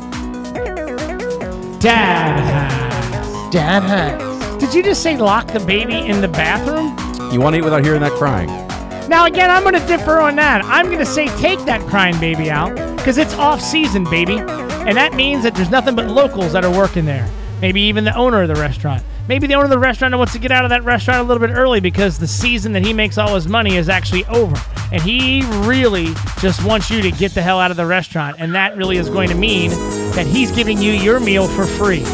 Dad. 1.79 2.39
hacks. 2.41 3.55
Dad 3.55 3.83
hacks. 3.83 4.57
Did 4.59 4.75
you 4.75 4.83
just 4.83 5.03
say 5.03 5.17
lock 5.17 5.47
the 5.49 5.61
baby 5.61 5.99
in 5.99 6.21
the 6.21 6.29
bathroom? 6.29 6.97
You 7.33 7.41
want 7.41 7.55
to 7.55 7.59
eat 7.59 7.65
without 7.65 7.85
hearing 7.85 8.01
that 8.01 8.13
crying. 8.13 8.49
Now, 9.09 9.27
again, 9.27 9.51
I'm 9.51 9.63
going 9.63 9.75
to 9.75 9.87
differ 9.87 10.19
on 10.19 10.37
that. 10.37 10.65
I'm 10.65 10.87
going 10.87 10.99
to 10.99 11.07
say 11.07 11.27
take 11.37 11.59
that 11.67 11.81
crying 11.89 12.19
baby 12.21 12.51
out 12.51 12.75
because 12.97 13.19
it's 13.19 13.35
off 13.35 13.61
season, 13.61 14.05
baby. 14.05 14.39
And 14.39 14.97
that 14.97 15.15
means 15.15 15.43
that 15.43 15.55
there's 15.55 15.71
nothing 15.71 15.95
but 15.95 16.07
locals 16.07 16.53
that 16.53 16.65
are 16.65 16.75
working 16.75 17.05
there. 17.05 17.31
Maybe 17.61 17.83
even 17.83 18.05
the 18.05 18.15
owner 18.17 18.43
of 18.43 18.49
the 18.49 18.55
restaurant. 18.55 19.03
Maybe 19.27 19.47
the 19.47 19.55
owner 19.55 19.65
of 19.65 19.71
the 19.71 19.79
restaurant 19.79 20.15
wants 20.19 20.35
to 20.35 20.39
get 20.39 20.53
out 20.53 20.65
of 20.65 20.71
that 20.71 20.85
restaurant 20.85 21.21
a 21.21 21.23
little 21.23 21.45
bit 21.47 21.55
early 21.55 21.81
because 21.81 22.19
the 22.19 22.27
season 22.27 22.73
that 22.73 22.85
he 22.85 22.93
makes 22.93 23.17
all 23.17 23.35
his 23.35 23.49
money 23.49 23.77
is 23.77 23.89
actually 23.89 24.27
over. 24.27 24.55
And 24.93 25.01
he 25.03 25.43
really 25.67 26.09
just 26.41 26.63
wants 26.63 26.91
you 26.91 27.01
to 27.01 27.11
get 27.11 27.33
the 27.33 27.41
hell 27.41 27.59
out 27.59 27.71
of 27.71 27.79
the 27.79 27.87
restaurant. 27.87 28.37
And 28.39 28.55
that 28.55 28.77
really 28.77 28.99
is 28.99 29.09
going 29.09 29.31
to 29.31 29.35
mean 29.35 29.71
that 30.13 30.27
he's 30.27 30.53
giving 30.53 30.81
you 30.81 30.93
your 30.93 31.21
meal 31.21 31.49
for 31.49 31.65
free. 31.65 32.05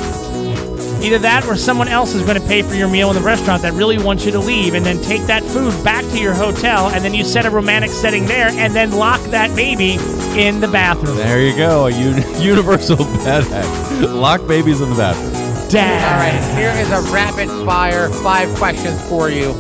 Either 1.05 1.19
that 1.19 1.47
or 1.47 1.57
someone 1.57 1.89
else 1.89 2.15
is 2.15 2.23
going 2.23 2.41
to 2.41 2.47
pay 2.47 2.63
for 2.63 2.75
your 2.75 2.89
meal 2.89 3.09
in 3.09 3.17
the 3.17 3.23
restaurant 3.23 3.63
that 3.63 3.73
really 3.73 3.99
wants 3.99 4.25
you 4.25 4.31
to 4.31 4.39
leave 4.39 4.75
and 4.75 4.85
then 4.85 5.01
take 5.03 5.23
that 5.23 5.43
food 5.43 5.73
back 5.83 6.05
to 6.11 6.19
your 6.21 6.35
hotel 6.35 6.91
and 6.91 7.03
then 7.03 7.15
you 7.15 7.25
set 7.25 7.47
a 7.47 7.51
romantic 7.51 7.91
setting 7.91 8.27
there 8.27 8.49
and 8.51 8.75
then 8.75 8.93
lock 8.93 9.21
that 9.31 9.55
baby 9.57 9.95
in 10.39 10.61
the 10.61 10.69
bathroom. 10.69 11.17
There 11.17 11.41
you 11.41 11.57
go, 11.57 11.87
a 11.87 11.91
un- 11.91 12.41
universal 12.43 12.97
bad 12.97 13.45
hack. 13.45 14.11
Lock 14.11 14.47
babies 14.47 14.83
in 14.83 14.91
the 14.91 14.97
bathroom. 14.97 15.40
Dad. 15.71 16.03
All 16.05 16.19
right, 16.19 16.59
here 16.59 16.71
is 16.71 16.91
a 16.91 17.13
rapid 17.13 17.49
fire 17.65 18.09
five 18.25 18.53
questions 18.57 19.01
for 19.09 19.31
you. 19.31 19.53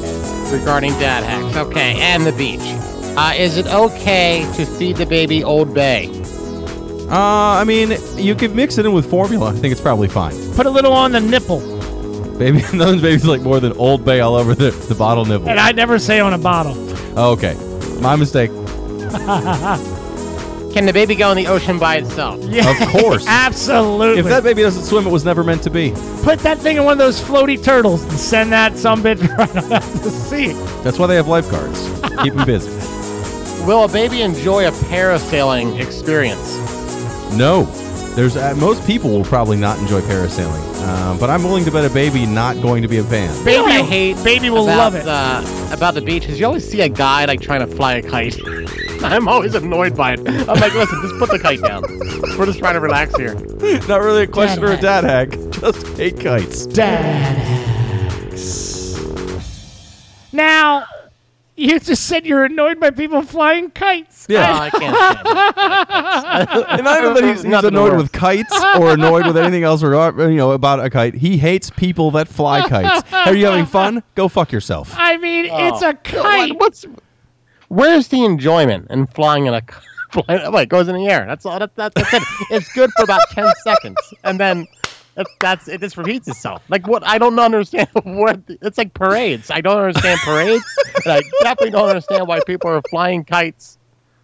regarding 0.52 0.90
dad 0.94 1.22
hacks. 1.22 1.56
Okay, 1.56 1.94
and 2.00 2.26
the 2.26 2.32
beach. 2.32 2.60
Uh, 3.16 3.32
is 3.36 3.56
it 3.56 3.66
okay 3.68 4.50
to 4.56 4.66
feed 4.66 4.96
the 4.96 5.06
baby 5.06 5.44
Old 5.44 5.72
Bay? 5.72 6.08
Uh, 7.08 7.58
I 7.58 7.64
mean, 7.64 7.96
you 8.16 8.34
could 8.34 8.54
mix 8.54 8.78
it 8.78 8.86
in 8.86 8.92
with 8.92 9.08
formula. 9.08 9.50
I 9.50 9.56
think 9.56 9.72
it's 9.72 9.80
probably 9.80 10.08
fine. 10.08 10.34
Put 10.54 10.66
a 10.66 10.70
little 10.70 10.92
on 10.92 11.12
the 11.12 11.20
nipple. 11.20 11.60
Baby, 12.38 12.58
those 12.72 13.00
babies 13.02 13.24
like 13.24 13.42
more 13.42 13.60
than 13.60 13.72
Old 13.74 14.04
Bay 14.04 14.20
all 14.20 14.34
over 14.34 14.54
the, 14.54 14.70
the 14.70 14.94
bottle 14.94 15.24
nipple. 15.24 15.48
And 15.48 15.60
I 15.60 15.72
never 15.72 15.98
say 15.98 16.18
on 16.18 16.32
a 16.32 16.38
bottle. 16.38 16.74
Oh, 17.16 17.32
okay, 17.32 17.54
my 18.00 18.16
mistake. 18.16 18.50
Can 20.72 20.86
the 20.86 20.92
baby 20.92 21.16
go 21.16 21.30
in 21.32 21.36
the 21.36 21.48
ocean 21.48 21.78
by 21.78 21.96
itself? 21.96 22.42
Yeah. 22.44 22.70
Of 22.70 22.88
course. 22.90 23.24
Absolutely. 23.28 24.20
If 24.20 24.26
that 24.26 24.44
baby 24.44 24.62
doesn't 24.62 24.84
swim, 24.84 25.06
it 25.06 25.10
was 25.10 25.24
never 25.24 25.42
meant 25.42 25.62
to 25.64 25.70
be. 25.70 25.92
Put 26.22 26.38
that 26.40 26.58
thing 26.58 26.76
in 26.76 26.84
one 26.84 26.92
of 26.92 26.98
those 26.98 27.20
floaty 27.20 27.62
turtles 27.62 28.02
and 28.04 28.12
send 28.12 28.52
that 28.52 28.76
some 28.76 29.02
bitch 29.02 29.20
right 29.38 29.72
out 29.72 29.82
to 29.82 30.10
sea. 30.10 30.52
That's 30.82 30.98
why 30.98 31.06
they 31.08 31.16
have 31.16 31.26
lifeguards. 31.28 31.82
Keep 32.22 32.34
them 32.34 32.46
busy. 32.46 32.70
Will 33.66 33.84
a 33.84 33.88
baby 33.88 34.22
enjoy 34.22 34.66
a 34.66 34.70
parasailing 34.70 35.80
experience? 35.80 36.54
No, 37.36 37.64
there's 38.16 38.36
uh, 38.36 38.54
most 38.56 38.84
people 38.86 39.10
will 39.10 39.24
probably 39.24 39.56
not 39.56 39.78
enjoy 39.78 40.00
parasailing, 40.02 40.60
uh, 40.82 41.18
but 41.18 41.30
I'm 41.30 41.42
willing 41.42 41.64
to 41.64 41.70
bet 41.70 41.88
a 41.88 41.92
baby 41.94 42.26
not 42.26 42.60
going 42.60 42.82
to 42.82 42.88
be 42.88 42.98
a 42.98 43.04
fan. 43.04 43.28
You 43.38 43.44
know 43.56 43.62
what 43.62 43.68
Baby- 43.70 43.82
I 43.82 43.82
hate 43.82 44.24
baby 44.24 44.50
will 44.50 44.64
love 44.66 44.94
it. 44.94 45.06
Uh, 45.06 45.42
about 45.72 45.94
the 45.94 46.00
beach 46.02 46.26
is 46.28 46.38
you 46.40 46.46
always 46.46 46.68
see 46.68 46.80
a 46.80 46.88
guy 46.88 47.24
like 47.24 47.40
trying 47.40 47.60
to 47.60 47.66
fly 47.74 47.94
a 47.94 48.02
kite. 48.02 48.36
I'm 49.02 49.28
always 49.28 49.54
annoyed 49.54 49.96
by 49.96 50.12
it. 50.14 50.20
I'm 50.20 50.60
like, 50.60 50.74
listen, 50.74 51.00
just 51.00 51.18
put 51.18 51.30
the 51.30 51.38
kite 51.38 51.62
down. 51.62 51.82
We're 52.36 52.44
just 52.46 52.58
trying 52.58 52.74
to 52.74 52.80
relax 52.80 53.16
here. 53.16 53.34
Not 53.88 54.02
really 54.02 54.24
a 54.24 54.26
question 54.26 54.62
or 54.62 54.72
a 54.72 54.76
dad 54.76 55.04
hack. 55.04 55.30
Just 55.60 55.86
hate 55.96 56.20
kites. 56.20 56.66
Dad 56.66 57.36
hacks. 57.38 58.98
Now, 60.32 60.84
you 61.60 61.78
just 61.80 62.06
said 62.06 62.24
you're 62.26 62.44
annoyed 62.44 62.80
by 62.80 62.90
people 62.90 63.22
flying 63.22 63.70
kites. 63.70 64.26
Oh, 64.28 64.32
Yeah, 64.34 64.58
I 64.58 64.70
can't 64.70 64.96
stand 64.96 66.48
it. 66.60 66.66
and 66.70 66.84
not 66.84 67.00
even 67.02 67.14
that 67.14 67.24
he's, 67.24 67.42
he's 67.42 67.44
Nothing 67.44 67.68
annoyed 67.68 67.92
worse. 67.92 68.02
with 68.02 68.12
kites 68.12 68.54
or 68.78 68.92
annoyed 68.92 69.26
with 69.26 69.36
anything 69.36 69.62
else 69.62 69.82
or 69.82 69.94
uh, 69.94 70.10
you 70.28 70.36
know 70.36 70.52
about 70.52 70.80
a 70.84 70.90
kite. 70.90 71.14
He 71.14 71.36
hates 71.38 71.70
people 71.70 72.10
that 72.12 72.28
fly 72.28 72.68
kites. 72.68 73.12
Are 73.12 73.34
you 73.34 73.46
having 73.46 73.66
fun? 73.66 74.02
Go 74.14 74.28
fuck 74.28 74.52
yourself. 74.52 74.94
I 74.96 75.16
mean, 75.18 75.46
it's 75.50 75.82
a 75.82 75.94
kite. 75.94 76.50
What- 76.54 76.60
What's 76.60 76.86
where's 77.68 78.08
the 78.08 78.24
enjoyment 78.24 78.86
in 78.90 79.06
flying 79.06 79.46
in 79.46 79.54
a 79.54 79.60
kite? 79.62 79.84
Flying, 80.10 80.50
like 80.52 80.68
goes 80.68 80.88
in 80.88 80.96
the 80.96 81.06
air. 81.06 81.24
That's 81.24 81.46
all. 81.46 81.56
That, 81.60 81.72
that, 81.76 81.94
that's 81.94 82.12
it. 82.12 82.22
It's 82.50 82.72
good 82.72 82.90
for 82.96 83.04
about 83.04 83.20
ten 83.30 83.46
seconds, 83.62 83.96
and 84.24 84.40
then 84.40 84.66
that's, 85.14 85.30
that's 85.40 85.68
it. 85.68 85.80
Just 85.80 85.96
repeats 85.96 86.28
itself. 86.28 86.62
Like 86.68 86.86
what? 86.86 87.06
I 87.06 87.18
don't 87.18 87.38
understand 87.38 87.88
what. 88.04 88.40
It's 88.48 88.78
like 88.78 88.94
parades. 88.94 89.50
I 89.50 89.60
don't 89.60 89.78
understand 89.78 90.20
parades. 90.20 90.64
and 91.04 91.12
I 91.14 91.22
definitely 91.40 91.70
don't 91.70 91.88
understand 91.88 92.26
why 92.26 92.40
people 92.46 92.70
are 92.70 92.82
flying 92.90 93.24
kites 93.24 93.78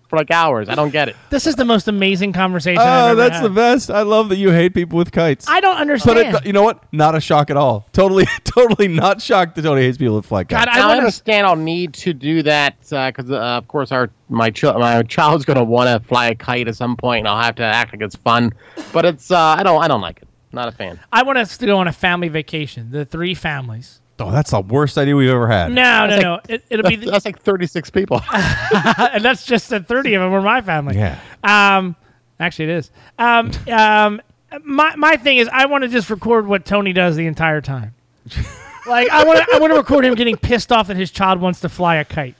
for 0.08 0.16
like 0.16 0.30
hours. 0.30 0.68
I 0.68 0.74
don't 0.74 0.90
get 0.90 1.08
it. 1.08 1.16
This 1.30 1.46
is 1.46 1.56
the 1.56 1.64
most 1.64 1.88
amazing 1.88 2.32
conversation. 2.32 2.80
Oh, 2.80 3.08
ever 3.08 3.14
that's 3.16 3.36
had. 3.36 3.44
the 3.44 3.50
best. 3.50 3.90
I 3.90 4.02
love 4.02 4.28
that 4.28 4.36
you 4.36 4.50
hate 4.52 4.72
people 4.74 4.96
with 4.98 5.10
kites. 5.12 5.46
I 5.48 5.60
don't 5.60 5.74
but 5.74 5.80
understand. 5.80 6.36
it, 6.36 6.46
you 6.46 6.52
know 6.52 6.62
what? 6.62 6.84
Not 6.92 7.14
a 7.14 7.20
shock 7.20 7.50
at 7.50 7.56
all. 7.56 7.88
Totally, 7.92 8.26
totally 8.44 8.88
not 8.88 9.20
shocked 9.20 9.56
that 9.56 9.62
Tony 9.62 9.82
hates 9.82 9.98
people 9.98 10.16
with 10.16 10.26
fly 10.26 10.44
kites. 10.44 10.64
God, 10.64 10.68
I 10.68 10.80
I, 10.82 10.86
want 10.86 10.92
to. 10.92 10.98
understand 10.98 11.46
I'll 11.46 11.56
need 11.56 11.94
to 11.94 12.14
do 12.14 12.42
that 12.44 12.80
because, 12.80 13.30
uh, 13.30 13.36
of 13.36 13.66
course, 13.68 13.90
our 13.90 14.10
my 14.28 14.50
ch- 14.50 14.64
my 14.64 15.02
child's 15.02 15.44
gonna 15.44 15.64
want 15.64 15.88
to 15.88 16.08
fly 16.08 16.28
a 16.28 16.34
kite 16.34 16.68
at 16.68 16.76
some 16.76 16.96
point, 16.96 17.20
and 17.20 17.28
I'll 17.28 17.42
have 17.42 17.56
to 17.56 17.64
act 17.64 17.92
like 17.92 18.02
it's 18.02 18.16
fun. 18.16 18.52
But 18.92 19.04
it's 19.04 19.30
uh, 19.30 19.38
I 19.38 19.62
don't 19.62 19.82
I 19.82 19.88
don't 19.88 20.00
like 20.00 20.18
it. 20.22 20.25
Not 20.56 20.68
a 20.68 20.72
fan. 20.72 20.98
I 21.12 21.22
want 21.22 21.36
us 21.38 21.56
to 21.58 21.66
go 21.66 21.78
on 21.78 21.86
a 21.86 21.92
family 21.92 22.28
vacation. 22.28 22.90
The 22.90 23.04
three 23.04 23.34
families. 23.34 24.00
oh, 24.18 24.30
that's 24.30 24.50
the 24.50 24.60
worst 24.62 24.96
idea 24.96 25.14
we've 25.14 25.28
ever 25.28 25.46
had. 25.46 25.70
No, 25.70 26.06
no, 26.06 26.08
That's 26.08 26.22
no. 26.22 26.40
It, 26.48 26.64
it'll 26.70 26.88
be, 26.88 26.96
That's, 26.96 27.04
the, 27.04 27.10
that's 27.12 27.24
like 27.26 27.40
36 27.42 27.90
people. 27.90 28.22
and 28.32 29.22
that's 29.22 29.44
just 29.44 29.68
the 29.68 29.80
thirty 29.80 30.14
of 30.14 30.22
them 30.22 30.32
were 30.32 30.40
my 30.40 30.62
family. 30.62 30.96
Yeah. 30.96 31.20
Um, 31.44 31.94
actually, 32.40 32.70
it 32.70 32.70
is. 32.78 32.90
Um, 33.18 33.50
um, 33.70 34.22
my 34.64 34.96
my 34.96 35.16
thing 35.16 35.36
is, 35.36 35.48
I 35.52 35.66
want 35.66 35.84
to 35.84 35.88
just 35.88 36.08
record 36.08 36.46
what 36.46 36.64
Tony 36.64 36.94
does 36.94 37.16
the 37.16 37.26
entire 37.26 37.60
time. 37.60 37.94
like, 38.86 39.10
I 39.10 39.24
want 39.24 39.38
to 39.40 39.46
I 39.54 39.58
want 39.58 39.72
to 39.72 39.76
record 39.76 40.06
him 40.06 40.14
getting 40.14 40.38
pissed 40.38 40.72
off 40.72 40.86
that 40.86 40.96
his 40.96 41.10
child 41.10 41.40
wants 41.40 41.60
to 41.60 41.68
fly 41.68 41.96
a 41.96 42.04
kite. 42.06 42.34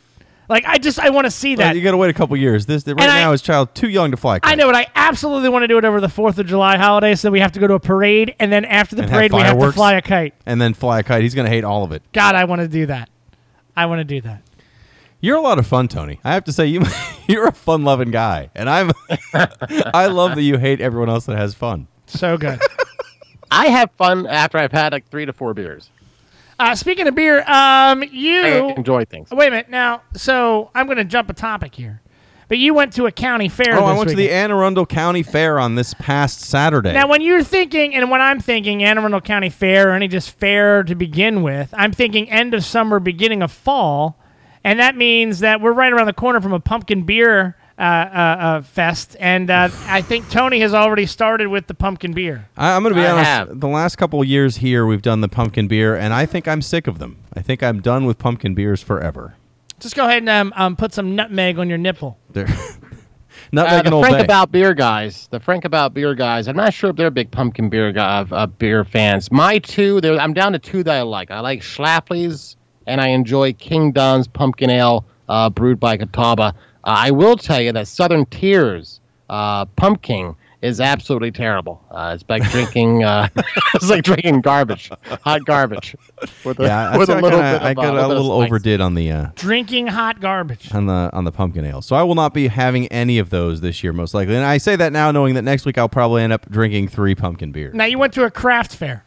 Like, 0.49 0.65
I 0.67 0.79
just 0.79 0.99
I 1.01 1.11
want 1.11 1.27
to 1.27 1.31
see 1.31 1.57
Well, 1.57 1.67
that. 1.69 1.77
you 1.77 1.83
got 1.83 1.91
to 1.93 1.97
wait 1.97 2.11
a 2.11 2.15
couple 2.15 2.37
years. 2.37 2.67
This 2.67 2.87
right 2.87 3.01
And 3.01 3.11
I- 3.11 3.21
now 3.21 3.33
his 3.33 3.43
child 3.43 3.75
too 3.75 3.89
young 3.89 4.11
to 4.13 4.17
fly. 4.17 4.39
kite. 4.39 4.53
I 4.53 4.55
know, 4.55 4.67
but 4.67 4.75
I 4.77 4.87
absolutely 4.95 5.49
want 5.49 5.65
to 5.65 5.69
do 5.69 5.77
it 5.79 5.85
over 5.85 6.01
the 6.01 6.09
Fourth 6.09 6.39
of 6.39 6.47
July 6.47 6.77
holiday. 6.77 7.15
So 7.15 7.31
we 7.31 7.41
have 7.41 7.53
to 7.53 7.61
go 7.61 7.67
to 7.67 7.75
a 7.75 7.81
parade, 7.81 8.35
and 8.39 8.53
then 8.53 8.65
after 8.65 8.95
the 8.97 9.03
And 9.03 9.11
have 9.11 9.19
parade, 9.19 9.33
we 9.33 9.41
have 9.41 9.59
to 9.59 9.73
fly 9.73 9.95
a 9.95 10.03
kite. 10.03 10.35
and 10.47 10.61
then 10.61 10.75
fly 10.75 11.01
a 11.01 11.03
kite. 11.03 11.23
He's 11.23 11.35
gonna 11.35 11.49
hate 11.49 11.65
all 11.65 11.83
of 11.85 11.93
it. 11.93 12.03
God, 12.13 12.35
I 12.35 12.45
want 12.45 12.61
to 12.61 12.69
do 12.69 12.87
that. 12.87 13.09
I 13.77 13.87
want 13.87 14.01
to 14.01 14.05
do 14.05 14.21
that. 14.23 14.43
You're 15.21 15.37
a 15.37 15.41
lot 15.41 15.59
of 15.59 15.67
fun, 15.67 15.89
Tony. 15.89 16.21
I 16.23 16.35
have 16.35 16.45
to 16.45 16.53
say, 16.53 16.67
you 16.67 16.83
you're 17.27 17.47
a 17.49 17.53
fun-loving 17.53 18.11
guy, 18.11 18.51
and 18.55 18.69
I'm. 18.71 18.93
I 19.35 20.07
love 20.07 20.35
that 20.37 20.43
you 20.43 20.59
hate 20.59 20.81
everyone 20.81 21.09
else 21.09 21.27
that 21.27 21.37
has 21.37 21.55
fun. 21.55 21.89
So 22.07 22.37
good. 22.39 22.61
I 23.51 23.67
have 23.69 23.91
fun 23.93 24.27
after 24.27 24.59
I've 24.59 24.73
had 24.73 24.93
like 24.93 25.09
three 25.09 25.27
to 25.27 25.33
four 25.33 25.55
beers. 25.55 25.91
Uh, 26.59 26.75
speaking 26.75 27.07
of 27.07 27.15
beer, 27.15 27.41
um, 27.41 28.03
I 28.03 28.09
you 28.11 28.69
enjoy 28.71 29.05
things. 29.05 29.31
wait 29.31 29.49
a 29.49 29.51
minute 29.51 29.71
now. 29.71 30.03
So 30.15 30.71
I'm 30.75 30.87
going 30.87 30.99
to 30.99 31.05
jump 31.05 31.29
a 31.31 31.35
topic 31.35 31.75
here, 31.75 32.01
but 32.49 32.59
you 32.59 32.75
went 32.75 32.93
to 32.95 33.07
a 33.07 33.13
county 33.13 33.49
fair. 33.49 33.79
Oh, 33.79 33.85
I 33.85 33.91
this 33.93 33.99
went 33.99 34.11
to 34.11 34.17
the 34.17 34.23
weekend. 34.25 34.45
Anne 34.45 34.51
Arundel 34.53 34.87
County 34.87 35.23
Fair 35.23 35.59
on 35.59 35.75
this 35.75 35.95
past 35.95 36.41
Saturday. 36.41 36.93
Now, 36.93 37.09
when 37.09 37.21
you're 37.21 37.43
thinking, 37.45 37.95
and 37.95 38.11
when 38.11 38.21
I'm 38.21 38.41
thinking 38.41 38.83
Anne 38.83 38.99
Arundel 38.99 39.21
County 39.21 39.51
Fair 39.51 39.91
or 39.91 39.93
any 39.93 40.09
just 40.09 40.31
fair 40.39 40.83
to 40.85 40.95
begin 40.95 41.43
with, 41.43 41.73
I'm 41.77 41.93
thinking 41.93 42.31
end 42.31 42.55
of 42.55 42.65
summer, 42.65 43.01
beginning 43.01 43.43
of 43.43 43.53
fall, 43.53 44.19
and 44.65 44.81
that 44.81 44.97
means 44.97 45.41
that 45.41 45.61
we're 45.61 45.73
right 45.73 45.93
around 45.93 46.07
the 46.07 46.13
corner 46.13 46.41
from 46.41 46.53
a 46.53 46.61
pumpkin 46.61 47.03
beer 47.05 47.57
uh, 47.79 47.83
uh, 47.83 47.85
uh, 47.85 48.63
fest, 48.63 49.17
and 49.21 49.51
uh, 49.51 49.69
I 49.87 50.01
think 50.01 50.31
Tony 50.31 50.61
has 50.61 50.73
already 50.73 51.05
started 51.07 51.49
with 51.49 51.67
the 51.67 51.75
pumpkin 51.75 52.13
beer. 52.15 52.49
I, 52.57 52.75
I'm 52.75 52.83
going 52.83 52.95
to 52.95 53.01
be 53.01 53.07
I 53.07 53.11
honest. 53.13 53.27
have. 53.29 53.61
The 53.61 53.69
last 53.69 53.97
couple 53.97 54.21
of 54.23 54.27
years 54.27 54.57
here, 54.57 54.87
we've 54.87 55.03
done 55.03 55.21
the 55.21 55.29
pumpkin 55.29 55.69
beer, 55.69 55.95
and 55.95 56.15
I 56.15 56.25
think 56.27 56.49
I'm 56.49 56.63
sick 56.63 56.87
of 56.87 56.99
them. 56.99 57.19
I 57.35 57.43
think 57.43 57.63
I'm 57.63 57.81
done 57.83 58.07
with 58.07 58.19
pumpkin 58.19 58.55
beers 58.55 58.83
forever. 58.83 59.35
Just 59.79 59.95
go 59.95 60.07
ahead 60.07 60.19
and 60.23 60.29
um, 60.31 60.53
um, 60.57 60.75
put 60.77 60.95
some 60.95 61.15
nutmeg 61.15 61.59
on 61.59 61.69
your 61.69 61.77
nipple. 61.79 62.19
They're 62.31 62.47
not 63.53 63.67
Uh, 63.69 63.83
the 63.83 63.91
old 63.93 64.05
Frank 64.07 64.19
Bay. 64.19 64.25
about 64.25 64.51
beer 64.51 64.73
guys, 64.73 65.29
the 65.31 65.39
Frank 65.39 65.67
about 65.67 65.93
beer 65.93 66.15
guys. 66.15 66.49
I'm 66.49 66.57
not 66.57 66.73
sure 66.73 66.91
if 66.91 66.97
they're 66.97 67.11
big 67.11 67.31
pumpkin 67.31 67.69
beer 67.69 67.93
guy, 67.93 68.25
uh, 68.31 68.47
beer 68.47 68.85
fans. 68.85 69.31
My 69.31 69.59
two, 69.59 70.01
there- 70.01 70.19
I'm 70.19 70.33
down 70.33 70.53
to 70.53 70.59
two 70.59 70.83
that 70.83 70.95
I 70.95 71.03
like. 71.03 71.31
I 71.31 71.41
like 71.41 71.61
Schlafly's, 71.61 72.57
and 72.87 73.01
I 73.03 73.09
enjoy 73.09 73.53
King 73.53 73.93
Don's 73.93 74.27
pumpkin 74.27 74.71
ale 74.71 75.05
uh, 75.29 75.51
brewed 75.51 75.79
by 75.79 75.97
Catawba. 75.99 76.55
Uh, 76.87 76.95
I 76.97 77.11
will 77.11 77.37
tell 77.37 77.61
you 77.61 77.73
that 77.73 77.89
Southern 77.89 78.25
Tier's 78.27 79.01
uh, 79.29 79.65
pumpkin 79.65 80.37
is 80.63 80.81
absolutely 80.81 81.31
terrible. 81.33 81.85
Uh, 81.91 82.13
it's 82.15 82.25
like 82.29 82.43
drinking, 82.51 83.05
uh, 83.05 83.29
it's 83.75 83.91
like 83.91 84.05
drinking 84.05 84.41
garbage, 84.41 84.91
hot 85.23 85.45
garbage, 85.45 85.95
with 86.45 86.59
a, 86.61 86.63
yeah, 86.65 86.91
I'd 86.93 86.99
with 86.99 87.09
say 87.09 87.15
a 87.15 87.17
I 87.19 87.21
little 87.21 87.41
kinda- 87.41 87.59
bit 87.59 87.63
of, 87.63 87.67
I 87.67 87.71
uh, 87.71 87.75
got 87.75 87.95
with 87.95 88.05
a 88.05 88.09
little 88.09 88.39
spice. 88.39 88.47
overdid 88.49 88.81
on 88.81 88.95
the 88.95 89.11
uh, 89.13 89.27
Drinking 89.35 89.89
hot 89.89 90.21
garbage. 90.21 90.73
on 90.73 90.87
the 90.87 91.11
on 91.13 91.25
the 91.25 91.33
pumpkin 91.33 91.65
ale. 91.65 91.83
So 91.83 91.95
I 91.97 92.03
will 92.05 92.15
not 92.15 92.33
be 92.33 92.49
having 92.49 92.87
any 92.89 93.19
of 93.19 93.31
those 93.31 93.61
this 93.61 93.83
year, 93.85 93.93
most 93.93 94.15
likely. 94.15 94.35
And 94.37 94.45
I 94.45 94.59
say 94.59 94.77
that 94.77 94.93
now, 94.93 95.11
knowing 95.11 95.35
that 95.35 95.43
next 95.43 95.67
week 95.67 95.77
I'll 95.79 95.89
probably 95.89 96.23
end 96.23 96.33
up 96.33 96.49
drinking 96.51 96.89
three 96.89 97.15
pumpkin 97.15 97.53
beers. 97.53 97.75
Now 97.75 97.85
you 97.85 97.99
went 97.99 98.13
to 98.15 98.25
a 98.25 98.31
craft 98.31 98.75
fair. 98.75 99.05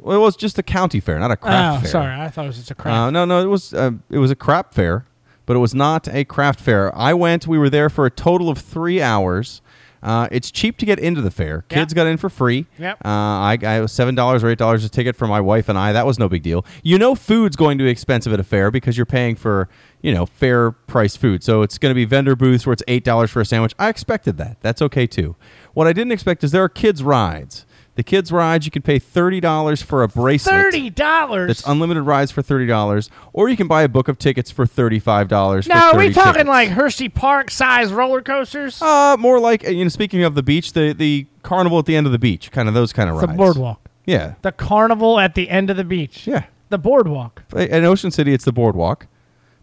Well, 0.00 0.16
it 0.16 0.20
was 0.20 0.34
just 0.36 0.58
a 0.58 0.62
county 0.62 0.98
fair, 1.00 1.18
not 1.18 1.30
a 1.30 1.36
craft 1.36 1.78
oh, 1.78 1.80
fair. 1.82 1.90
sorry, 1.90 2.14
I 2.20 2.28
thought 2.28 2.46
it 2.46 2.48
was 2.48 2.56
just 2.56 2.70
a 2.70 2.74
craft. 2.74 2.96
Uh, 2.96 3.10
no, 3.10 3.26
no, 3.26 3.42
it 3.42 3.46
was 3.46 3.74
uh, 3.74 3.90
it 4.08 4.18
was 4.18 4.30
a 4.30 4.36
crap 4.36 4.72
fair, 4.74 5.04
but 5.50 5.56
it 5.56 5.58
was 5.58 5.74
not 5.74 6.06
a 6.06 6.24
craft 6.24 6.60
fair. 6.60 6.96
I 6.96 7.12
went. 7.12 7.48
We 7.48 7.58
were 7.58 7.68
there 7.68 7.90
for 7.90 8.06
a 8.06 8.10
total 8.10 8.50
of 8.50 8.58
three 8.58 9.02
hours. 9.02 9.62
Uh, 10.00 10.28
it's 10.30 10.48
cheap 10.48 10.76
to 10.76 10.86
get 10.86 11.00
into 11.00 11.20
the 11.20 11.30
fair. 11.32 11.62
Kids 11.68 11.92
got 11.92 12.06
in 12.06 12.18
for 12.18 12.30
free. 12.30 12.66
Yep. 12.78 12.98
Uh, 13.04 13.08
I, 13.08 13.58
I 13.60 13.80
was 13.80 13.90
seven 13.90 14.14
dollars 14.14 14.44
or 14.44 14.48
eight 14.48 14.58
dollars 14.58 14.84
a 14.84 14.88
ticket 14.88 15.16
for 15.16 15.26
my 15.26 15.40
wife 15.40 15.68
and 15.68 15.76
I. 15.76 15.92
That 15.92 16.06
was 16.06 16.20
no 16.20 16.28
big 16.28 16.44
deal. 16.44 16.64
You 16.84 16.98
know, 16.98 17.16
food's 17.16 17.56
going 17.56 17.78
to 17.78 17.84
be 17.84 17.90
expensive 17.90 18.32
at 18.32 18.38
a 18.38 18.44
fair 18.44 18.70
because 18.70 18.96
you're 18.96 19.06
paying 19.06 19.34
for 19.34 19.68
you 20.02 20.14
know 20.14 20.24
fair 20.24 20.70
price 20.70 21.16
food. 21.16 21.42
So 21.42 21.62
it's 21.62 21.78
going 21.78 21.90
to 21.90 21.96
be 21.96 22.04
vendor 22.04 22.36
booths 22.36 22.64
where 22.64 22.72
it's 22.72 22.84
eight 22.86 23.02
dollars 23.02 23.32
for 23.32 23.40
a 23.40 23.44
sandwich. 23.44 23.74
I 23.76 23.88
expected 23.88 24.36
that. 24.36 24.58
That's 24.60 24.80
okay 24.82 25.08
too. 25.08 25.34
What 25.74 25.88
I 25.88 25.92
didn't 25.92 26.12
expect 26.12 26.44
is 26.44 26.52
there 26.52 26.62
are 26.62 26.68
kids 26.68 27.02
rides. 27.02 27.66
The 27.96 28.02
kids 28.04 28.32
rides 28.32 28.64
you 28.64 28.70
can 28.70 28.82
pay 28.82 28.98
thirty 28.98 29.40
dollars 29.40 29.82
for 29.82 30.02
a 30.02 30.08
bracelet. 30.08 30.54
Thirty 30.54 30.88
dollars. 30.90 31.48
That's 31.48 31.66
unlimited 31.66 32.04
rides 32.04 32.30
for 32.30 32.40
thirty 32.40 32.66
dollars, 32.66 33.10
or 33.32 33.48
you 33.48 33.56
can 33.56 33.66
buy 33.66 33.82
a 33.82 33.88
book 33.88 34.08
of 34.08 34.16
tickets 34.18 34.50
for 34.50 34.64
thirty-five 34.64 35.28
dollars. 35.28 35.66
Now, 35.66 35.90
are 35.92 35.98
we 35.98 36.12
talking 36.12 36.46
like 36.46 36.70
Hershey 36.70 37.08
Park 37.08 37.50
size 37.50 37.92
roller 37.92 38.22
coasters? 38.22 38.80
Uh, 38.80 39.16
more 39.18 39.38
like 39.40 39.64
you 39.64 39.84
know. 39.84 39.88
Speaking 39.88 40.22
of 40.22 40.34
the 40.34 40.42
beach, 40.42 40.72
the 40.72 40.92
the 40.94 41.26
carnival 41.42 41.78
at 41.80 41.86
the 41.86 41.96
end 41.96 42.06
of 42.06 42.12
the 42.12 42.18
beach, 42.18 42.50
kind 42.52 42.68
of 42.68 42.74
those 42.74 42.92
kind 42.92 43.10
of 43.10 43.16
the 43.16 43.26
rides. 43.26 43.32
The 43.32 43.36
boardwalk. 43.36 43.80
Yeah, 44.06 44.34
The 44.42 44.52
carnival 44.52 45.20
at 45.20 45.34
the 45.34 45.50
end 45.50 45.68
of 45.68 45.76
the 45.76 45.84
beach. 45.84 46.26
yeah. 46.26 46.44
The 46.70 46.78
boardwalk. 46.78 47.42
In 47.54 47.84
Ocean 47.84 48.10
City, 48.10 48.32
it's 48.32 48.44
the 48.44 48.52
boardwalk, 48.52 49.06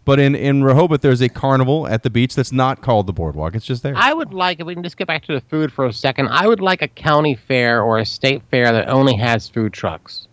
but 0.08 0.18
in 0.18 0.34
in 0.34 0.64
Rehoboth, 0.64 1.02
there's 1.02 1.20
a 1.20 1.28
carnival 1.28 1.86
at 1.86 2.02
the 2.02 2.08
beach 2.08 2.34
that's 2.34 2.50
not 2.50 2.80
called 2.80 3.06
the 3.06 3.12
boardwalk. 3.12 3.54
It's 3.54 3.66
just 3.66 3.82
there. 3.82 3.92
I 3.94 4.14
would 4.14 4.32
like, 4.32 4.58
if 4.58 4.66
we 4.66 4.72
can 4.72 4.82
just 4.82 4.96
get 4.96 5.06
back 5.06 5.22
to 5.26 5.34
the 5.34 5.42
food 5.42 5.70
for 5.70 5.84
a 5.84 5.92
second, 5.92 6.28
I 6.28 6.46
would 6.46 6.60
like 6.60 6.80
a 6.80 6.88
county 6.88 7.34
fair 7.34 7.82
or 7.82 7.98
a 7.98 8.06
state 8.06 8.40
fair 8.50 8.72
that 8.72 8.88
only 8.88 9.14
has 9.16 9.50
food 9.50 9.74
trucks. 9.74 10.26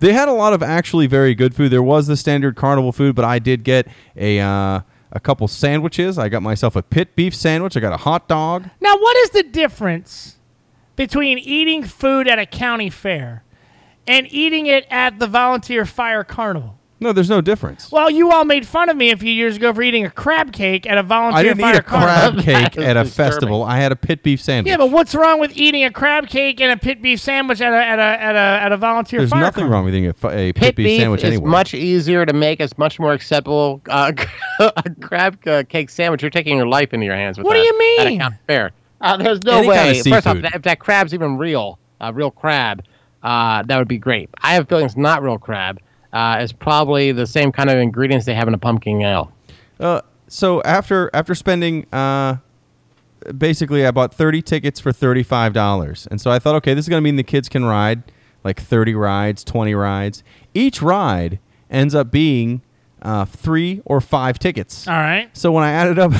They 0.00 0.14
had 0.14 0.28
a 0.28 0.32
lot 0.32 0.54
of 0.54 0.62
actually 0.62 1.08
very 1.08 1.34
good 1.34 1.54
food. 1.54 1.70
There 1.70 1.82
was 1.82 2.06
the 2.06 2.16
standard 2.16 2.56
carnival 2.56 2.90
food, 2.90 3.14
but 3.14 3.26
I 3.26 3.38
did 3.38 3.64
get 3.64 3.86
a 4.16 4.40
uh, 4.40 4.80
a 5.12 5.20
couple 5.20 5.46
sandwiches. 5.46 6.16
I 6.16 6.30
got 6.30 6.40
myself 6.40 6.74
a 6.74 6.82
pit 6.82 7.14
beef 7.14 7.34
sandwich. 7.34 7.76
I 7.76 7.80
got 7.80 7.92
a 7.92 7.98
hot 7.98 8.28
dog. 8.28 8.70
Now, 8.80 8.96
what 8.96 9.14
is 9.18 9.30
the 9.32 9.42
difference 9.42 10.38
between 10.96 11.36
eating 11.36 11.82
food 11.82 12.28
at 12.28 12.38
a 12.38 12.46
county 12.46 12.88
fair 12.88 13.44
and 14.06 14.26
eating 14.32 14.64
it 14.64 14.86
at 14.90 15.18
the 15.18 15.26
volunteer 15.26 15.84
fire 15.84 16.24
carnival? 16.24 16.77
No, 17.00 17.12
there's 17.12 17.30
no 17.30 17.40
difference. 17.40 17.92
Well, 17.92 18.10
you 18.10 18.32
all 18.32 18.44
made 18.44 18.66
fun 18.66 18.88
of 18.88 18.96
me 18.96 19.12
a 19.12 19.16
few 19.16 19.30
years 19.32 19.56
ago 19.56 19.72
for 19.72 19.82
eating 19.82 20.04
a 20.04 20.10
crab 20.10 20.52
cake 20.52 20.84
at 20.84 20.98
a 20.98 21.02
volunteer 21.04 21.38
I 21.38 21.42
didn't 21.44 21.60
fire 21.60 21.74
eat 21.74 21.78
a 21.78 21.82
carnival. 21.82 22.42
crab 22.42 22.44
cake 22.74 22.78
at 22.84 22.96
a 22.96 23.04
disturbing. 23.04 23.06
festival. 23.06 23.62
I 23.62 23.78
had 23.78 23.92
a 23.92 23.96
pit 23.96 24.24
beef 24.24 24.40
sandwich. 24.40 24.70
Yeah, 24.70 24.78
but 24.78 24.90
what's 24.90 25.14
wrong 25.14 25.38
with 25.38 25.56
eating 25.56 25.84
a 25.84 25.92
crab 25.92 26.26
cake 26.26 26.60
and 26.60 26.72
a 26.72 26.76
pit 26.76 27.00
beef 27.00 27.20
sandwich 27.20 27.60
at 27.60 27.72
a 27.72 27.76
at 27.76 27.98
a 28.00 28.02
at 28.02 28.34
a, 28.34 28.64
at 28.64 28.72
a 28.72 28.76
volunteer 28.76 29.18
fire? 29.20 29.20
there's 29.20 29.30
fire 29.30 29.40
nothing 29.42 29.52
carnival? 29.62 29.74
wrong 29.76 29.84
with 29.84 29.94
eating 29.94 30.08
a, 30.08 30.12
fi- 30.12 30.32
a 30.32 30.52
pit, 30.52 30.56
Pit 30.56 30.76
beef, 30.76 30.84
beef 30.86 31.00
sandwich 31.00 31.20
is 31.22 31.26
anywhere. 31.34 31.50
much 31.50 31.72
easier 31.74 32.26
to 32.26 32.32
make. 32.32 32.58
It's 32.58 32.76
much 32.78 32.98
more 32.98 33.12
acceptable. 33.12 33.80
Uh, 33.88 34.12
a 34.60 34.90
crab 35.00 35.38
uh, 35.46 35.62
cake 35.68 35.90
sandwich. 35.90 36.20
You're 36.22 36.30
taking 36.30 36.56
your 36.56 36.66
life 36.66 36.92
into 36.92 37.06
your 37.06 37.14
hands 37.14 37.38
with 37.38 37.44
What 37.46 37.54
do 37.54 37.60
that 37.60 37.64
you 37.66 37.96
At 38.00 38.06
a 38.06 38.10
mean? 38.10 38.18
county 38.20 38.36
fair. 38.48 38.72
Uh, 39.00 39.16
there's 39.16 39.40
no 39.44 39.58
Any 39.58 39.68
way. 39.68 39.76
kind 39.76 39.90
of 39.90 39.96
First 39.98 40.26
off, 40.26 40.32
seafood. 40.34 40.44
that- 40.46 40.54
if 40.56 40.62
that 40.62 40.80
crab's 40.80 41.14
even 41.14 41.38
real, 41.38 41.78
uh, 42.00 42.10
real 42.12 42.32
crab, 42.32 42.82
uh, 43.22 43.62
that 43.62 43.78
would 43.78 43.86
be 43.86 43.98
great. 43.98 44.30
I 44.40 44.54
have 44.54 44.64
a 44.64 44.66
feeling 44.66 44.84
it's 44.86 44.96
not 44.96 45.22
real 45.22 45.38
crab. 45.38 45.78
Uh, 46.12 46.38
it's 46.40 46.52
probably 46.52 47.12
the 47.12 47.26
same 47.26 47.52
kind 47.52 47.70
of 47.70 47.78
ingredients 47.78 48.26
they 48.26 48.34
have 48.34 48.48
in 48.48 48.54
a 48.54 48.58
pumpkin 48.58 49.02
ale. 49.02 49.32
Uh, 49.78 50.00
so 50.26 50.62
after 50.62 51.10
after 51.12 51.34
spending 51.34 51.86
uh, 51.92 52.36
basically 53.36 53.86
I 53.86 53.90
bought 53.90 54.14
30 54.14 54.42
tickets 54.42 54.80
for 54.80 54.92
$35. 54.92 56.06
And 56.06 56.20
so 56.20 56.30
I 56.30 56.38
thought 56.38 56.54
okay, 56.56 56.74
this 56.74 56.84
is 56.84 56.88
going 56.88 57.00
to 57.00 57.04
mean 57.04 57.16
the 57.16 57.22
kids 57.22 57.48
can 57.48 57.64
ride 57.64 58.02
like 58.44 58.60
30 58.60 58.94
rides, 58.94 59.44
20 59.44 59.74
rides. 59.74 60.22
Each 60.54 60.80
ride 60.80 61.38
ends 61.70 61.94
up 61.94 62.10
being 62.10 62.62
uh, 63.02 63.24
3 63.24 63.82
or 63.84 64.00
5 64.00 64.38
tickets. 64.38 64.88
All 64.88 64.94
right. 64.94 65.28
So 65.36 65.52
when 65.52 65.64
I 65.64 65.70
added 65.70 65.98
up 65.98 66.12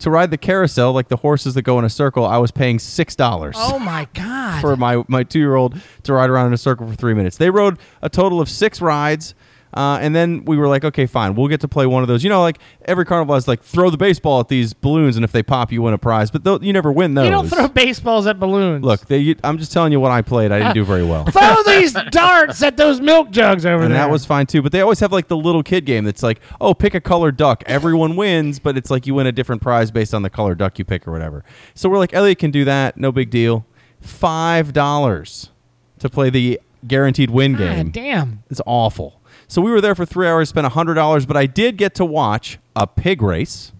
to 0.00 0.10
ride 0.10 0.30
the 0.30 0.36
carousel 0.38 0.92
like 0.92 1.08
the 1.08 1.16
horses 1.16 1.54
that 1.54 1.62
go 1.62 1.78
in 1.78 1.84
a 1.84 1.90
circle, 1.90 2.24
I 2.26 2.38
was 2.38 2.50
paying 2.50 2.78
$6 2.78 3.52
Oh 3.56 3.78
my 3.78 4.06
god. 4.14 4.60
for 4.60 4.76
my 4.76 5.02
my 5.08 5.24
2-year-old 5.24 5.80
to 6.04 6.12
ride 6.12 6.30
around 6.30 6.48
in 6.48 6.52
a 6.52 6.58
circle 6.58 6.86
for 6.86 6.94
3 6.94 7.14
minutes. 7.14 7.36
They 7.36 7.50
rode 7.50 7.78
a 8.02 8.08
total 8.08 8.40
of 8.40 8.48
6 8.48 8.80
rides. 8.80 9.34
Uh, 9.76 9.98
and 10.00 10.16
then 10.16 10.42
we 10.46 10.56
were 10.56 10.68
like, 10.68 10.84
okay, 10.84 11.04
fine, 11.04 11.34
we'll 11.34 11.48
get 11.48 11.60
to 11.60 11.68
play 11.68 11.84
one 11.84 12.02
of 12.02 12.08
those. 12.08 12.24
You 12.24 12.30
know, 12.30 12.40
like 12.40 12.58
every 12.86 13.04
carnival 13.04 13.34
has 13.34 13.46
like 13.46 13.62
throw 13.62 13.90
the 13.90 13.98
baseball 13.98 14.40
at 14.40 14.48
these 14.48 14.72
balloons, 14.72 15.16
and 15.16 15.24
if 15.24 15.32
they 15.32 15.42
pop, 15.42 15.70
you 15.70 15.82
win 15.82 15.92
a 15.92 15.98
prize. 15.98 16.30
But 16.30 16.62
you 16.62 16.72
never 16.72 16.90
win 16.90 17.12
those. 17.12 17.26
you 17.26 17.30
don't 17.30 17.46
throw 17.48 17.68
baseballs 17.68 18.26
at 18.26 18.40
balloons. 18.40 18.82
Look, 18.82 19.02
they, 19.06 19.18
you, 19.18 19.36
I'm 19.44 19.58
just 19.58 19.72
telling 19.72 19.92
you 19.92 20.00
what 20.00 20.10
I 20.12 20.22
played. 20.22 20.50
I 20.50 20.58
didn't 20.60 20.74
do 20.74 20.84
very 20.84 21.04
well. 21.04 21.24
throw 21.30 21.62
these 21.66 21.92
darts 22.10 22.62
at 22.62 22.78
those 22.78 23.00
milk 23.02 23.30
jugs 23.30 23.66
over 23.66 23.74
and 23.84 23.92
there. 23.92 24.00
And 24.02 24.08
that 24.08 24.10
was 24.10 24.24
fine 24.24 24.46
too. 24.46 24.62
But 24.62 24.72
they 24.72 24.80
always 24.80 25.00
have 25.00 25.12
like 25.12 25.28
the 25.28 25.36
little 25.36 25.62
kid 25.62 25.84
game 25.84 26.04
that's 26.04 26.22
like, 26.22 26.40
oh, 26.60 26.72
pick 26.72 26.94
a 26.94 27.00
colored 27.00 27.36
duck. 27.36 27.62
Everyone 27.66 28.16
wins, 28.16 28.58
but 28.58 28.78
it's 28.78 28.90
like 28.90 29.06
you 29.06 29.14
win 29.14 29.26
a 29.26 29.32
different 29.32 29.60
prize 29.60 29.90
based 29.90 30.14
on 30.14 30.22
the 30.22 30.30
colored 30.30 30.56
duck 30.58 30.78
you 30.78 30.86
pick 30.86 31.06
or 31.06 31.12
whatever. 31.12 31.44
So 31.74 31.90
we're 31.90 31.98
like, 31.98 32.14
Elliot 32.14 32.38
can 32.38 32.50
do 32.50 32.64
that, 32.64 32.96
no 32.96 33.12
big 33.12 33.28
deal. 33.30 33.66
Five 34.00 34.72
dollars 34.72 35.50
to 35.98 36.08
play 36.08 36.30
the 36.30 36.60
guaranteed 36.86 37.30
win 37.30 37.52
God 37.52 37.58
game. 37.58 37.90
damn. 37.90 38.42
It's 38.50 38.60
awful. 38.66 39.20
So 39.48 39.62
we 39.62 39.70
were 39.70 39.80
there 39.80 39.94
for 39.94 40.04
three 40.04 40.26
hours, 40.26 40.48
spent 40.48 40.66
hundred 40.66 40.94
dollars, 40.94 41.24
but 41.26 41.36
I 41.36 41.46
did 41.46 41.76
get 41.76 41.94
to 41.96 42.04
watch 42.04 42.58
a 42.74 42.86
pig 42.86 43.22
race. 43.22 43.72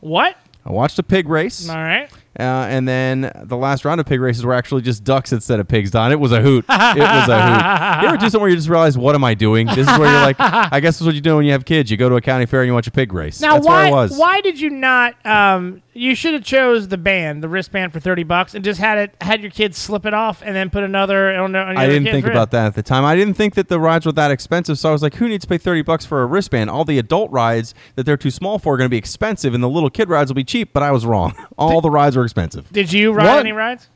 What? 0.00 0.36
I 0.64 0.70
watched 0.72 0.98
a 0.98 1.02
pig 1.02 1.28
race. 1.28 1.68
All 1.68 1.76
right. 1.76 2.08
Uh, 2.38 2.42
and 2.42 2.88
then 2.88 3.30
the 3.44 3.56
last 3.56 3.84
round 3.84 4.00
of 4.00 4.06
pig 4.06 4.20
races 4.20 4.44
were 4.44 4.54
actually 4.54 4.80
just 4.80 5.04
ducks 5.04 5.32
instead 5.32 5.60
of 5.60 5.68
pigs, 5.68 5.90
Don. 5.90 6.12
It 6.12 6.18
was 6.20 6.32
a 6.32 6.40
hoot. 6.40 6.64
It 6.68 6.98
was 6.98 7.28
a 7.28 7.42
hoot. 7.46 8.02
You 8.02 8.08
ever 8.08 8.16
do 8.16 8.22
something 8.26 8.40
where 8.40 8.48
you 8.48 8.56
just 8.56 8.68
realize, 8.68 8.96
what 8.96 9.14
am 9.14 9.22
I 9.22 9.34
doing? 9.34 9.66
This 9.66 9.86
is 9.88 9.98
where 9.98 10.10
you're 10.10 10.22
like, 10.22 10.36
I 10.40 10.80
guess 10.80 10.94
this 10.94 11.02
is 11.02 11.06
what 11.06 11.14
you 11.14 11.20
do 11.20 11.36
when 11.36 11.44
you 11.44 11.52
have 11.52 11.64
kids. 11.64 11.90
You 11.90 11.96
go 11.96 12.08
to 12.08 12.14
a 12.14 12.20
county 12.20 12.46
fair 12.46 12.62
and 12.62 12.68
you 12.68 12.74
watch 12.74 12.86
a 12.86 12.90
pig 12.92 13.12
race. 13.12 13.40
Now, 13.40 13.54
That's 13.54 13.66
why 13.66 13.90
where 13.90 13.98
I 13.98 14.02
was. 14.02 14.16
why 14.16 14.40
did 14.40 14.58
you 14.58 14.70
not? 14.70 15.14
Um, 15.26 15.82
you 15.94 16.14
should 16.14 16.34
have 16.34 16.44
chose 16.44 16.88
the 16.88 16.96
band, 16.98 17.42
the 17.42 17.48
wristband 17.48 17.92
for 17.92 18.00
thirty 18.00 18.22
bucks, 18.22 18.54
and 18.54 18.64
just 18.64 18.80
had 18.80 18.98
it 18.98 19.14
had 19.20 19.42
your 19.42 19.50
kids 19.50 19.76
slip 19.76 20.06
it 20.06 20.14
off, 20.14 20.42
and 20.44 20.56
then 20.56 20.70
put 20.70 20.82
another. 20.84 21.34
On, 21.36 21.54
on 21.54 21.76
I 21.76 21.86
didn't 21.86 22.10
think 22.10 22.26
about 22.26 22.50
that 22.52 22.66
at 22.66 22.74
the 22.74 22.82
time. 22.82 23.04
I 23.04 23.14
didn't 23.14 23.34
think 23.34 23.54
that 23.54 23.68
the 23.68 23.78
rides 23.78 24.06
were 24.06 24.12
that 24.12 24.30
expensive, 24.30 24.78
so 24.78 24.88
I 24.88 24.92
was 24.92 25.02
like, 25.02 25.14
who 25.14 25.28
needs 25.28 25.44
to 25.44 25.48
pay 25.48 25.58
30 25.58 25.82
bucks 25.82 26.06
for 26.06 26.22
a 26.22 26.26
wristband? 26.26 26.70
All 26.70 26.84
the 26.84 26.98
adult 26.98 27.30
rides 27.30 27.74
that 27.96 28.04
they're 28.04 28.16
too 28.16 28.30
small 28.30 28.58
for 28.58 28.74
are 28.74 28.76
going 28.76 28.86
to 28.88 28.90
be 28.90 28.96
expensive, 28.98 29.54
and 29.54 29.62
the 29.62 29.68
little 29.68 29.90
kid 29.90 30.08
rides 30.08 30.30
will 30.30 30.36
be 30.36 30.44
cheap, 30.44 30.72
but 30.72 30.82
I 30.82 30.90
was 30.90 31.04
wrong. 31.04 31.34
All 31.58 31.80
the 31.80 31.90
rides 31.90 32.16
were 32.16 32.24
expensive. 32.24 32.70
Did 32.72 32.92
you 32.92 33.12
ride 33.12 33.26
What? 33.26 33.40
any 33.40 33.52
rides? 33.52 33.88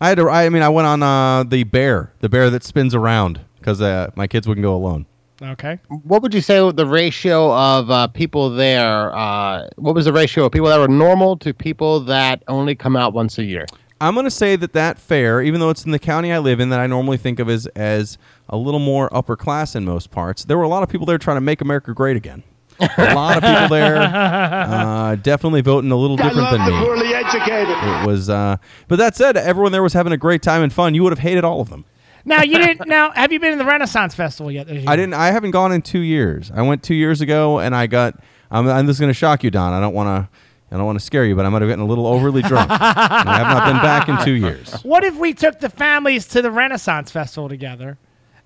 I 0.00 0.08
had 0.10 0.18
to, 0.18 0.28
I 0.28 0.48
mean, 0.48 0.62
I 0.62 0.68
went 0.68 0.86
on 0.86 1.02
uh, 1.02 1.44
the 1.44 1.64
bear, 1.64 2.12
the 2.20 2.28
bear 2.28 2.50
that 2.50 2.62
spins 2.64 2.94
around, 2.94 3.40
because 3.58 3.80
uh, 3.80 4.10
my 4.14 4.26
kids 4.26 4.46
wouldn't 4.46 4.62
go 4.62 4.74
alone. 4.74 5.06
Okay. 5.40 5.78
What 5.88 6.22
would 6.22 6.34
you 6.34 6.40
say 6.40 6.70
the 6.72 6.86
ratio 6.86 7.54
of 7.54 7.90
uh, 7.90 8.08
people 8.08 8.50
there? 8.50 9.14
Uh, 9.14 9.68
what 9.76 9.94
was 9.94 10.06
the 10.06 10.12
ratio 10.12 10.46
of 10.46 10.52
people 10.52 10.68
that 10.68 10.78
were 10.78 10.88
normal 10.88 11.36
to 11.38 11.54
people 11.54 12.00
that 12.00 12.42
only 12.48 12.74
come 12.74 12.96
out 12.96 13.12
once 13.12 13.38
a 13.38 13.44
year? 13.44 13.64
I'm 14.00 14.14
going 14.14 14.24
to 14.24 14.30
say 14.30 14.56
that 14.56 14.72
that 14.74 14.98
fair, 14.98 15.42
even 15.42 15.60
though 15.60 15.70
it's 15.70 15.84
in 15.84 15.90
the 15.90 15.98
county 15.98 16.32
I 16.32 16.38
live 16.38 16.60
in, 16.60 16.68
that 16.70 16.80
I 16.80 16.86
normally 16.86 17.16
think 17.16 17.38
of 17.40 17.48
as 17.48 17.66
as 17.68 18.16
a 18.48 18.56
little 18.56 18.80
more 18.80 19.14
upper 19.14 19.36
class 19.36 19.74
in 19.74 19.84
most 19.84 20.10
parts. 20.10 20.44
There 20.44 20.56
were 20.56 20.64
a 20.64 20.68
lot 20.68 20.82
of 20.82 20.88
people 20.88 21.06
there 21.06 21.18
trying 21.18 21.36
to 21.36 21.40
make 21.40 21.60
America 21.60 21.92
great 21.92 22.16
again. 22.16 22.42
a 22.80 23.14
lot 23.14 23.36
of 23.36 23.42
people 23.42 23.68
there, 23.68 23.96
uh, 24.00 25.16
definitely 25.16 25.62
voting 25.62 25.90
a 25.90 25.96
little 25.96 26.16
different 26.16 26.48
than 26.50 26.64
me. 26.64 26.78
poorly 26.78 27.12
educated. 27.12 27.76
It 27.76 28.06
was, 28.06 28.30
uh, 28.30 28.56
but 28.86 28.96
that 29.00 29.16
said, 29.16 29.36
everyone 29.36 29.72
there 29.72 29.82
was 29.82 29.94
having 29.94 30.12
a 30.12 30.16
great 30.16 30.42
time 30.42 30.62
and 30.62 30.72
fun. 30.72 30.94
You 30.94 31.02
would 31.02 31.10
have 31.12 31.18
hated 31.18 31.42
all 31.44 31.60
of 31.60 31.70
them. 31.70 31.84
Now 32.24 32.42
you 32.42 32.58
didn't. 32.58 32.88
Now 32.88 33.10
have 33.12 33.32
you 33.32 33.40
been 33.40 33.52
in 33.52 33.58
the 33.58 33.64
Renaissance 33.64 34.14
Festival 34.14 34.50
yet? 34.50 34.68
I 34.68 34.96
didn't. 34.96 35.14
I 35.14 35.28
haven't 35.28 35.52
gone 35.52 35.72
in 35.72 35.82
two 35.82 36.00
years. 36.00 36.50
I 36.54 36.62
went 36.62 36.82
two 36.82 36.94
years 36.94 37.20
ago, 37.20 37.58
and 37.58 37.74
I 37.74 37.86
got. 37.86 38.20
I'm, 38.50 38.66
I'm 38.66 38.86
just 38.86 38.98
going 38.98 39.10
to 39.10 39.14
shock 39.14 39.44
you, 39.44 39.50
Don. 39.50 39.72
I 39.72 39.80
don't 39.80 39.94
want 39.94 40.08
to. 40.08 40.38
I 40.70 40.76
don't 40.76 40.84
want 40.84 40.98
to 40.98 41.04
scare 41.04 41.24
you, 41.24 41.34
but 41.34 41.46
I 41.46 41.48
might 41.48 41.62
have 41.62 41.68
gotten 41.70 41.84
a 41.84 41.86
little 41.86 42.06
overly 42.06 42.42
drunk. 42.42 42.70
I 42.70 43.38
have 43.38 43.46
not 43.46 43.66
been 43.66 43.76
back 43.76 44.08
in 44.08 44.22
two 44.22 44.34
years. 44.34 44.74
What 44.82 45.02
if 45.02 45.16
we 45.16 45.32
took 45.32 45.60
the 45.60 45.70
families 45.70 46.26
to 46.28 46.42
the 46.42 46.50
Renaissance 46.50 47.10
Festival 47.10 47.48
together, 47.48 47.96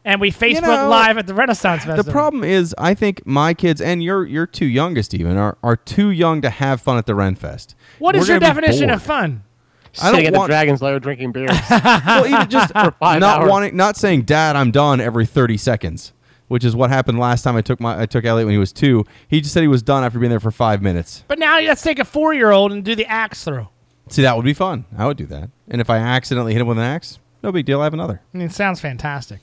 and 0.05 0.21
we 0.21 0.31
Facebook 0.31 0.63
know, 0.63 0.89
Live 0.89 1.19
at 1.19 1.27
the 1.27 1.35
Renaissance 1.35 1.85
Festival? 1.85 2.05
The 2.05 2.13
problem 2.13 2.45
is, 2.45 2.75
I 2.79 2.95
think 2.95 3.27
my 3.27 3.55
kids 3.55 3.81
and 3.81 4.05
your 4.05 4.25
your 4.25 4.47
two 4.47 4.67
youngest 4.67 5.15
even 5.15 5.37
are, 5.37 5.59
are 5.65 5.77
too 5.77 6.11
young 6.11 6.43
to 6.43 6.51
have 6.51 6.81
fun 6.81 6.97
at 6.97 7.07
the 7.07 7.15
Ren 7.15 7.35
Fest. 7.35 7.75
What 7.99 8.15
is 8.15 8.29
We're 8.29 8.35
your 8.35 8.41
definition 8.41 8.91
of 8.91 9.03
fun? 9.03 9.43
I 10.01 10.07
don't 10.07 10.15
Sitting 10.17 10.27
at 10.29 10.33
want- 10.35 10.49
the 10.49 10.53
Dragon's 10.55 10.81
Lair 10.83 10.99
drinking 11.01 11.33
beer. 11.33 11.49
Well, 11.71 12.27
even 12.27 12.49
just 12.49 12.73
five 12.99 13.21
not 13.21 13.43
hours. 13.43 13.51
wanting, 13.51 13.77
not 13.77 13.97
saying, 13.97 14.23
"Dad, 14.23 14.57
I'm 14.57 14.71
done" 14.71 15.01
every 15.01 15.27
30 15.27 15.57
seconds, 15.59 16.13
which 16.49 16.65
is 16.65 16.75
what 16.75 16.91
happened 16.91 17.19
last 17.19 17.43
time 17.43 17.57
I 17.57 17.63
took 17.63 17.79
my 17.81 18.01
I 18.03 18.07
took 18.07 18.25
Elliot 18.25 18.47
when 18.47 18.53
he 18.55 18.59
was 18.59 18.73
two. 18.73 19.05
He 19.29 19.41
just 19.41 19.53
said 19.53 19.61
he 19.63 19.69
was 19.69 19.83
done 19.83 20.03
after 20.05 20.19
being 20.19 20.31
there 20.31 20.41
for 20.41 20.51
five 20.51 20.81
minutes. 20.83 21.25
But 21.29 21.39
now 21.39 21.61
let's 21.61 21.83
take 21.83 21.99
a 21.99 22.05
four-year-old 22.05 22.73
and 22.73 22.85
do 22.85 22.95
the 22.95 23.07
axe 23.07 23.45
throw. 23.45 23.69
See, 24.09 24.23
that 24.23 24.37
would 24.37 24.45
be 24.45 24.55
fun. 24.55 24.85
I 24.97 25.07
would 25.07 25.17
do 25.17 25.27
that. 25.27 25.51
And 25.69 25.81
if 25.81 25.89
I 25.91 25.99
accidentally 25.99 26.53
hit 26.53 26.61
him 26.61 26.67
with 26.69 26.79
an 26.79 26.85
axe, 26.85 27.19
no 27.43 27.53
big 27.53 27.67
deal. 27.67 27.81
I 27.81 27.85
have 27.85 27.95
another. 27.95 28.21
I 28.35 28.39
mean, 28.39 28.47
it 28.49 28.53
sounds 28.53 28.81
fantastic. 28.81 29.41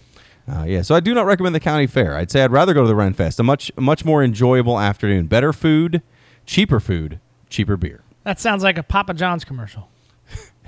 Uh, 0.52 0.64
yeah, 0.64 0.82
so 0.82 0.96
I 0.96 1.00
do 1.00 1.14
not 1.14 1.26
recommend 1.28 1.54
the 1.54 1.60
county 1.60 1.86
fair. 1.86 2.16
I'd 2.16 2.32
say 2.32 2.44
I'd 2.44 2.52
rather 2.52 2.74
go 2.74 2.82
to 2.82 2.88
the 2.88 2.96
Ren 2.96 3.14
Fest. 3.14 3.40
A 3.40 3.44
much 3.44 3.72
much 3.78 4.04
more 4.04 4.24
enjoyable 4.24 4.80
afternoon. 4.80 5.28
Better 5.28 5.54
food, 5.54 6.02
cheaper 6.48 6.80
food, 6.80 7.20
cheaper 7.50 7.78
beer. 7.78 8.02
That 8.24 8.40
sounds 8.40 8.64
like 8.64 8.78
a 8.78 8.84
Papa 8.84 9.14
John's 9.14 9.44
commercial. 9.46 9.90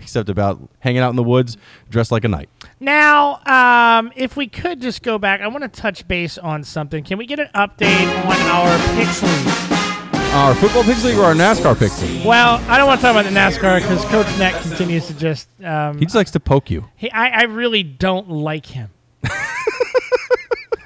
Except 0.01 0.29
about 0.29 0.59
hanging 0.79 0.99
out 1.01 1.09
in 1.11 1.15
the 1.15 1.23
woods, 1.23 1.57
dressed 1.89 2.11
like 2.11 2.23
a 2.23 2.27
knight. 2.27 2.49
Now, 2.79 3.39
um, 3.45 4.11
if 4.15 4.35
we 4.35 4.47
could 4.47 4.81
just 4.81 5.03
go 5.03 5.17
back, 5.17 5.41
I 5.41 5.47
want 5.47 5.61
to 5.63 5.69
touch 5.69 6.07
base 6.07 6.37
on 6.37 6.63
something. 6.63 7.03
Can 7.03 7.17
we 7.17 7.25
get 7.25 7.39
an 7.39 7.49
update 7.55 8.25
on 8.25 8.37
our 8.49 8.95
Pix 8.95 9.21
League? 9.23 9.77
Our 10.33 10.55
football 10.55 10.83
picks 10.85 11.03
league 11.03 11.17
or 11.17 11.25
our 11.25 11.33
NASCAR 11.33 11.77
picks 11.77 12.01
league? 12.01 12.25
Well, 12.25 12.55
I 12.69 12.77
don't 12.77 12.87
want 12.87 13.01
to 13.01 13.05
talk 13.05 13.11
about 13.11 13.25
the 13.25 13.37
NASCAR 13.37 13.81
because 13.81 14.03
Coach 14.05 14.27
Nick 14.39 14.53
continues 14.61 15.07
to 15.07 15.13
just. 15.13 15.49
Um, 15.61 15.97
He 15.99 16.05
just 16.05 16.15
likes 16.15 16.31
to 16.31 16.39
poke 16.39 16.71
you. 16.71 16.85
he, 16.95 17.11
I, 17.11 17.41
I 17.41 17.43
really 17.43 17.83
don't 17.83 18.29
like 18.29 18.65
him. 18.65 18.89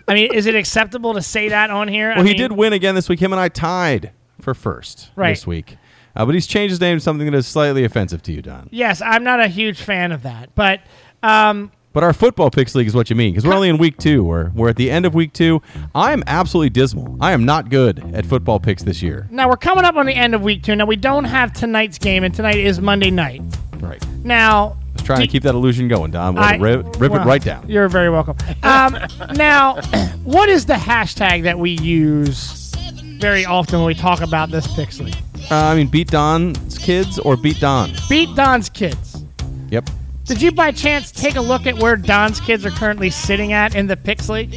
I 0.08 0.14
mean, 0.14 0.34
is 0.34 0.46
it 0.46 0.56
acceptable 0.56 1.14
to 1.16 1.22
say 1.22 1.50
that 1.50 1.72
on 1.72 1.88
here? 1.88 2.12
I 2.12 2.16
Well, 2.16 2.24
he 2.26 2.32
mean, 2.32 2.38
did 2.42 2.52
win 2.52 2.74
again 2.74 2.94
this 2.96 3.10
week. 3.10 3.20
Him 3.20 3.34
and 3.34 3.40
I 3.40 3.50
tied 3.50 4.12
for 4.40 4.54
first 4.54 5.10
Right. 5.16 5.32
this 5.32 5.48
week. 5.48 5.78
Uh, 6.16 6.26
but 6.26 6.34
he's 6.36 6.48
changed 6.48 6.72
his 6.72 6.80
name 6.82 6.98
to 6.98 7.02
something 7.02 7.30
that 7.30 7.38
is 7.38 7.48
slightly 7.48 7.84
offensive 7.84 8.22
to 8.24 8.32
you, 8.32 8.42
Don. 8.42 8.70
Yes, 8.72 9.02
I'm 9.02 9.24
not 9.24 9.40
a 9.40 9.48
huge 9.48 9.82
fan 9.82 10.12
of 10.12 10.24
that, 10.24 10.56
but 10.56 10.82
um, 11.24 11.72
But 11.94 12.04
our 12.04 12.14
football 12.14 12.50
picks 12.52 12.74
league 12.76 12.88
is 12.88 12.96
what 12.96 13.10
you 13.10 13.16
mean 13.16 13.34
because 13.34 13.46
we're 13.46 13.54
only 13.56 13.70
in 13.70 13.78
week 13.78 13.98
two. 13.98 14.24
We're, 14.24 14.50
we're 14.52 14.70
at 14.70 14.76
the 14.78 14.90
end 14.92 15.06
of 15.06 15.14
week 15.14 15.34
two. 15.34 15.62
I 15.94 16.14
am 16.14 16.24
absolutely 16.28 16.70
dismal. 16.70 17.18
I 17.20 17.32
am 17.34 17.46
not 17.46 17.70
good 17.70 18.00
at 18.16 18.26
football 18.26 18.60
picks 18.60 18.84
this 18.84 19.02
year. 19.02 19.28
now 19.32 19.50
we're 19.50 19.58
coming 19.58 19.84
up 19.86 19.96
on 19.96 20.06
the 20.06 20.14
end 20.16 20.36
of 20.36 20.42
week 20.42 20.64
two. 20.64 20.76
Now 20.76 20.86
we 20.86 20.96
don't 20.96 21.26
have 21.26 21.52
tonight's 21.54 21.98
game, 21.98 22.24
and 22.24 22.34
tonight 22.34 22.58
is 22.58 22.80
Monday 22.80 23.12
night. 23.12 23.42
Right. 23.80 24.04
Now, 24.24 24.78
Just 24.94 25.06
trying 25.06 25.20
to 25.22 25.28
keep 25.28 25.44
that 25.44 25.54
illusion 25.54 25.88
going, 25.90 26.12
Don. 26.12 26.36
We'll 26.36 26.44
I- 26.44 26.56
rip 26.58 26.86
rip 27.00 27.12
well, 27.12 27.22
it 27.22 27.26
right 27.26 27.44
down. 27.44 27.70
You're 27.70 27.90
very 27.90 28.10
welcome. 28.10 28.38
Um, 28.64 28.98
now, 29.36 29.82
what 30.24 30.48
is 30.50 30.66
the 30.66 30.74
hashtag 30.76 31.44
that 31.44 31.60
we 31.60 31.72
use 31.72 32.74
very 33.20 33.46
often 33.46 33.80
when 33.80 33.88
we 33.88 33.96
talk 33.96 34.22
about 34.22 34.50
this 34.50 34.66
Pix 34.76 35.00
League? 35.00 35.16
Uh, 35.52 35.56
I 35.56 35.76
mean, 35.76 35.88
beat 35.88 36.10
Don's 36.10 36.78
kids 36.78 37.20
or 37.20 37.38
beat 37.38 37.60
Don. 37.60 37.92
Beat 38.10 38.36
Don's 38.36 38.70
kids. 38.70 39.24
Yep. 39.70 39.90
Did 40.26 40.42
you 40.42 40.52
by 40.52 40.72
chance 40.72 41.12
take 41.12 41.36
a 41.36 41.42
look 41.42 41.68
at 41.68 41.78
where 41.78 41.96
Don's 41.96 42.40
kids 42.40 42.66
are 42.66 42.72
currently 42.72 43.12
sitting 43.12 43.54
at 43.54 43.76
in 43.76 43.88
the 43.88 43.96
Pix 43.96 44.28
League? 44.28 44.56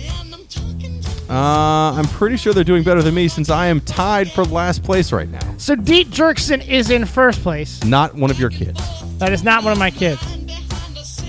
Uh, 1.29 1.93
I'm 1.93 2.07
pretty 2.07 2.39
sure 2.39 2.55
they're 2.55 2.65
doing 2.65 2.83
better 2.83 3.03
than 3.03 3.15
me 3.15 3.29
since 3.29 3.51
I 3.51 3.67
am 3.67 3.83
tied 3.83 4.31
for 4.31 4.45
last 4.45 4.83
place 4.83 5.13
right 5.13 5.29
now. 5.29 5.57
So 5.59 5.75
Deet 5.75 6.09
Jerkson 6.09 6.67
is 6.67 6.91
in 6.91 7.05
first 7.05 7.43
place. 7.43 7.85
Not 7.85 8.15
one 8.15 8.31
of 8.31 8.41
your 8.41 8.49
kids. 8.49 8.81
That 9.19 9.33
is 9.35 9.45
not 9.45 9.63
one 9.63 9.73
of 9.73 9.79
my 9.79 9.91
kids. 9.91 10.23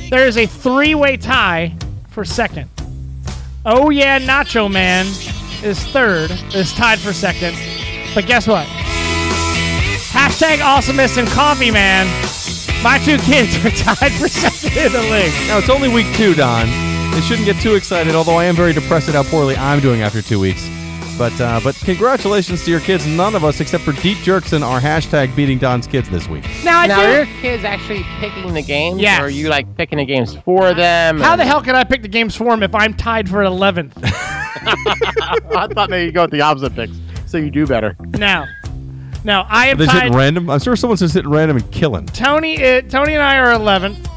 There 0.10 0.26
is 0.26 0.38
a 0.38 0.46
three-way 0.46 1.18
tie 1.18 1.76
for 2.08 2.24
second. 2.24 2.70
Oh 3.66 3.90
yeah, 3.90 4.20
Nacho 4.20 4.72
Man 4.72 5.06
is 5.64 5.84
third, 5.88 6.32
is 6.56 6.72
tied 6.72 7.00
for 7.00 7.12
second. 7.12 7.58
But 8.16 8.26
guess 8.26 8.48
what? 8.48 8.66
Hashtag 10.20 10.62
awesomeness 10.62 11.16
and 11.16 11.28
coffee 11.30 11.72
man. 11.72 12.06
My 12.84 13.00
two 13.00 13.18
kids 13.20 13.56
are 13.66 13.70
tied 13.96 14.12
for 14.12 14.28
second 14.28 14.78
in 14.78 14.92
the 14.92 15.00
league. 15.04 15.32
Now 15.48 15.60
it's 15.60 15.70
only 15.70 15.88
week 15.88 16.08
two, 16.14 16.34
Don. 16.36 16.68
They 17.12 17.22
shouldn't 17.22 17.46
get 17.46 17.62
too 17.62 17.76
excited. 17.76 18.14
Although 18.14 18.36
I 18.36 18.44
am 18.44 18.56
very 18.56 18.74
depressed 18.74 19.08
at 19.08 19.16
how 19.16 19.24
poorly 19.24 19.56
I'm 19.56 19.80
doing 19.80 20.02
after 20.02 20.22
two 20.22 20.38
weeks. 20.40 20.70
But 21.18 21.40
uh, 21.40 21.62
but 21.64 21.76
congratulations 21.76 22.66
to 22.66 22.72
your 22.72 22.82
kids. 22.82 23.08
None 23.08 23.34
of 23.34 23.46
us, 23.46 23.62
except 23.62 23.84
for 23.86 23.94
Deep 23.94 24.18
Jerkson, 24.18 24.62
are 24.62 24.82
hashtag 24.82 25.34
beating 25.38 25.58
Don's 25.58 25.88
kids 25.88 26.10
this 26.10 26.28
week. 26.28 26.44
Now 26.66 26.80
I 26.82 26.88
now, 26.88 27.00
are 27.02 27.08
do. 27.08 27.32
your 27.32 27.42
kids 27.42 27.64
actually 27.64 28.04
picking 28.20 28.54
the 28.54 28.62
games? 28.62 29.00
Yes. 29.02 29.22
Or 29.22 29.26
are 29.26 29.30
you 29.30 29.48
like 29.48 29.74
picking 29.78 30.00
the 30.00 30.06
games 30.06 30.36
for 30.36 30.74
them? 30.74 31.20
How 31.22 31.38
the 31.38 31.46
hell 31.46 31.62
can 31.62 31.76
I 31.76 31.86
pick 31.86 32.02
the 32.02 32.08
games 32.10 32.36
for 32.36 32.46
them 32.46 32.62
if 32.62 32.76
I'm 32.76 32.94
tied 32.94 33.30
for 33.30 33.38
11th? 33.38 33.94
I 34.04 35.68
thought 35.74 35.90
maybe 35.90 36.06
you 36.08 36.12
go 36.12 36.24
with 36.24 36.32
the 36.32 36.42
opposite 36.42 36.76
picks, 36.76 36.98
so 37.26 37.38
you 37.38 37.50
do 37.50 37.66
better. 37.66 37.96
no, 38.18 38.46
no, 39.24 39.46
I 39.50 39.68
am 39.68 39.76
Are 39.76 39.78
they 39.80 39.86
just 39.86 39.92
tied. 39.96 40.04
hitting 40.04 40.18
random? 40.18 40.50
I'm 40.50 40.60
sure 40.60 40.76
someone's 40.76 41.00
just 41.02 41.14
hitting 41.14 41.30
random 41.32 41.58
and 41.58 41.72
killing. 41.72 42.06
Tony, 42.08 42.64
uh, 42.64 42.82
Tony 42.82 43.14
and 43.14 43.24
I 43.24 43.38
are 43.40 43.48
11th. 43.58 44.08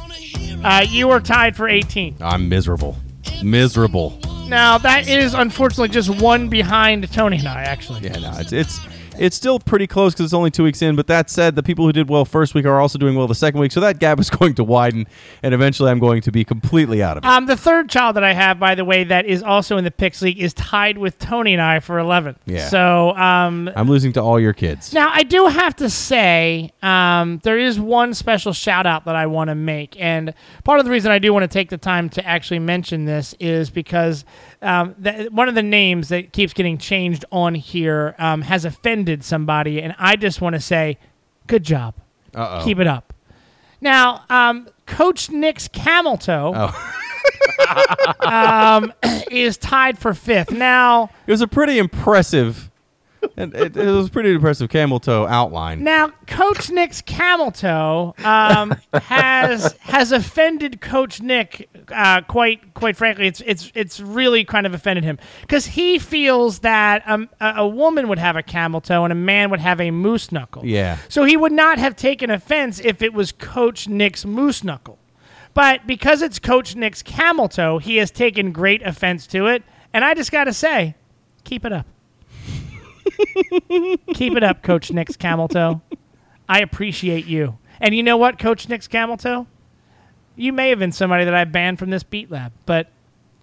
Uh, 0.65 0.85
you 0.89 1.11
are 1.11 1.21
tied 1.21 1.57
for 1.57 1.69
18. 1.69 2.17
I'm 2.21 2.49
miserable. 2.49 2.97
Miserable. 3.43 4.19
Now 4.49 4.79
that 4.79 5.09
is 5.09 5.35
unfortunately 5.35 5.89
just 5.89 6.09
one 6.23 6.49
behind 6.49 7.11
Tony 7.13 7.39
and 7.39 7.49
I. 7.49 7.63
Actually, 7.63 8.01
Yeah, 8.03 8.19
no, 8.19 8.33
it's 8.39 8.53
it's 8.53 8.79
it's 9.19 9.37
still 9.37 9.59
pretty 9.59 9.87
close 9.87 10.13
because 10.13 10.25
it's 10.27 10.35
only 10.35 10.51
two 10.51 10.65
weeks 10.65 10.83
in. 10.83 10.97
But 10.97 11.07
that 11.09 11.31
said, 11.31 11.55
the 11.55 11.63
people 11.63 11.85
who 11.85 11.93
did 11.93 12.09
well 12.09 12.25
first 12.25 12.55
week 12.55 12.65
are 12.65 12.81
also 12.81 12.99
doing 12.99 13.15
well 13.15 13.27
the 13.27 13.35
second 13.35 13.61
week, 13.61 13.73
so 13.73 13.81
that 13.81 13.99
gap 13.99 14.19
is 14.21 14.31
going 14.39 14.55
to 14.55 14.65
widen, 14.65 15.07
and 15.43 15.55
eventually 15.55 15.91
I'm 15.91 15.99
going 15.99 16.23
to 16.23 16.33
be 16.33 16.45
completely 16.45 17.03
out 17.03 17.17
of 17.17 17.25
it. 17.25 17.27
um, 17.27 17.47
the 17.47 17.57
third 17.57 17.89
child 17.89 18.17
that 18.17 18.25
I 18.25 18.33
have, 18.33 18.59
by 18.59 18.75
the 18.75 18.85
way, 18.85 19.05
that 19.05 19.27
is 19.27 19.43
also 19.43 19.77
in 19.77 19.85
the 19.85 19.91
Pix 19.91 20.23
League, 20.23 20.39
is 20.41 20.55
tied 20.55 20.99
with 20.99 21.19
Tony 21.19 21.53
and 21.53 21.63
I 21.63 21.81
for 21.81 21.97
11th. 21.99 22.37
Yeah. 22.47 22.69
So 22.69 23.11
um, 23.17 23.71
I'm 23.77 23.89
losing 23.89 24.13
to 24.15 24.23
all 24.23 24.39
your 24.41 24.53
kids. 24.53 24.93
Now, 24.93 25.11
I 25.13 25.23
do 25.23 25.47
have 25.47 25.77
to 25.77 25.91
say, 25.91 26.73
um, 26.83 27.41
there 27.43 27.59
is 27.59 27.79
one 27.79 28.15
special 28.15 28.53
shout 28.53 28.87
out 28.87 29.05
that 29.05 29.17
I 29.17 29.27
want 29.27 29.49
to 29.49 29.55
make. 29.55 30.01
And 30.01 30.35
part 30.65 30.79
of 30.79 30.85
the 30.85 30.91
reason 30.91 31.11
I 31.13 31.19
do 31.19 31.33
want 31.33 31.43
to 31.45 31.49
take 31.49 31.71
the 31.71 31.79
time 31.79 32.09
to 32.11 32.27
actually 32.27 32.59
mention 32.61 33.05
this 33.05 33.35
is 33.41 33.71
because 33.71 34.25
um, 34.63 34.95
th- 35.03 35.31
one 35.31 35.49
of 35.49 35.55
the 35.55 35.63
names 35.63 36.09
that 36.09 36.33
keeps 36.33 36.53
getting 36.53 36.79
changed 36.79 37.25
on 37.33 37.55
here 37.55 38.15
um, 38.19 38.43
has 38.43 38.65
offended 38.65 39.25
somebody. 39.25 39.83
And 39.83 39.95
I 39.99 40.17
just 40.17 40.41
want 40.41 40.55
to 40.55 40.61
say, 40.61 40.99
good 41.47 41.65
job. 41.65 41.95
Uh-oh. 42.35 42.65
Keep 42.65 42.79
it 42.79 42.87
up. 42.87 43.13
Now, 43.81 44.25
um, 44.31 44.69
Coach 44.87 45.29
Nick's 45.31 45.69
camel 45.69 46.17
toe 46.17 46.55
um, 48.21 48.93
is 49.31 49.57
tied 49.57 49.99
for 49.99 50.15
fifth. 50.15 50.51
Now, 50.51 51.11
It 51.27 51.31
was 51.31 51.41
a 51.41 51.49
pretty 51.49 51.79
impressive, 51.79 52.71
and 53.37 53.55
it, 53.55 53.77
it 53.77 53.91
was 53.91 54.09
a 54.09 54.11
pretty 54.11 54.33
impressive 54.33 54.69
camel 54.69 55.01
toe 55.01 55.27
outline. 55.27 55.83
Now, 55.83 56.11
Coach 56.27 56.71
Nick's 56.71 57.01
camel 57.01 57.51
toe 57.51 58.15
um, 58.25 58.75
has 58.95 59.75
has 59.81 60.13
offended 60.13 60.81
Coach 60.81 61.21
Nick 61.21 61.69
uh, 61.91 62.23
quite 62.23 62.75
quite 62.75 62.97
frankly. 62.97 63.27
It's 63.27 63.43
it's 63.45 63.73
it's 63.75 64.01
really 64.01 64.45
kind 64.45 64.67
of 64.67 64.75
offended 64.75 65.05
him 65.05 65.19
because 65.41 65.67
he 65.67 65.99
feels 65.99 66.61
that 66.61 67.03
um, 67.07 67.29
a, 67.41 67.55
a 67.59 67.69
woman 67.69 68.09
would 68.09 68.19
have 68.19 68.37
a 68.37 68.43
camel 68.43 68.81
toe 68.81 69.05
and 69.05 69.13
a 69.13 69.17
man 69.17 69.51
would 69.51 69.61
have 69.61 69.81
a 69.81 69.91
moose 69.91 70.31
knuckle. 70.33 70.65
Yeah. 70.65 70.99
So 71.09 71.25
he 71.25 71.37
would 71.37 71.53
not 71.53 71.79
have 71.79 71.97
taken 71.97 72.31
offense 72.31 72.81
if 72.81 73.03
it 73.03 73.13
was 73.13 73.33
Coach 73.33 73.89
Nick's 73.89 74.25
moose 74.25 74.63
knuckle, 74.63 74.99
but 75.55 75.87
because 75.87 76.23
it's 76.23 76.39
Coach 76.39 76.77
Nick's 76.77 77.03
camel 77.03 77.49
toe, 77.49 77.79
he 77.79 77.97
has 77.97 78.11
taken 78.11 78.53
great 78.53 78.83
offense 78.83 79.27
to 79.29 79.47
it. 79.47 79.63
And 79.95 80.05
I 80.05 80.15
just 80.15 80.33
got 80.33 80.45
to 80.45 80.53
say, 80.53 80.95
keep 81.45 81.65
it 81.65 81.73
up. 81.73 81.87
Keep 84.15 84.37
it 84.37 84.43
up, 84.43 84.63
Coach 84.63 84.91
Nick's 84.91 85.17
camel 85.17 85.49
toe. 85.49 85.81
I 86.49 86.61
appreciate 86.61 87.27
you. 87.27 87.59
And 87.81 87.95
you 87.95 88.03
know 88.03 88.17
what, 88.17 88.39
Coach 88.39 88.69
Nick's 88.69 88.89
camel 88.89 89.17
toe? 89.17 89.47
You 90.37 90.53
may 90.53 90.71
have 90.71 90.79
been 90.79 90.93
somebody 90.93 91.25
that 91.25 91.35
I 91.35 91.45
banned 91.45 91.79
from 91.79 91.91
this 91.91 92.03
beat 92.03 92.31
lab, 92.31 92.53
but 92.65 92.89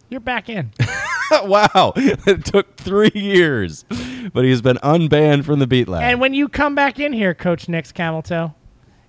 you're 0.09 0.19
back 0.19 0.49
in. 0.49 0.71
wow, 1.43 1.93
it 1.97 2.45
took 2.45 2.75
three 2.77 3.11
years, 3.13 3.85
but 4.33 4.43
he's 4.43 4.61
been 4.61 4.77
unbanned 4.77 5.45
from 5.45 5.59
the 5.59 5.67
Beat 5.67 5.87
Lab. 5.87 6.03
and 6.03 6.19
when 6.19 6.33
you 6.33 6.47
come 6.47 6.75
back 6.75 6.99
in 6.99 7.13
here, 7.13 7.33
Coach 7.33 7.69
Nick's 7.69 7.91
camel 7.91 8.21
toe, 8.21 8.53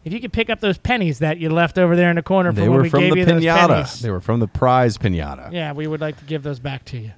if 0.05 0.13
you 0.13 0.21
could 0.21 0.33
pick 0.33 0.51
up 0.51 0.61
those 0.61 0.79
pennies 0.79 1.19
that 1.21 1.39
you 1.39 1.51
left 1.51 1.79
over 1.79 1.97
there 1.97 2.11
in 2.11 2.17
the 2.17 2.23
corner 2.23 2.53
they 2.53 2.65
from 2.65 2.75
were 2.75 2.83
we 2.83 2.91
from 2.91 3.09
the 3.09 3.19
you 3.19 3.27
pinata. 3.27 4.01
They 4.01 4.11
were 4.11 4.21
from 4.21 4.41
the 4.41 4.49
prize 4.49 4.99
pinata. 4.99 5.53
yeah, 5.53 5.73
we 5.73 5.87
would 5.87 6.01
like 6.01 6.19
to 6.19 6.25
give 6.25 6.43
those 6.43 6.59
back 6.59 6.85
to 6.87 6.99
you. 6.99 7.13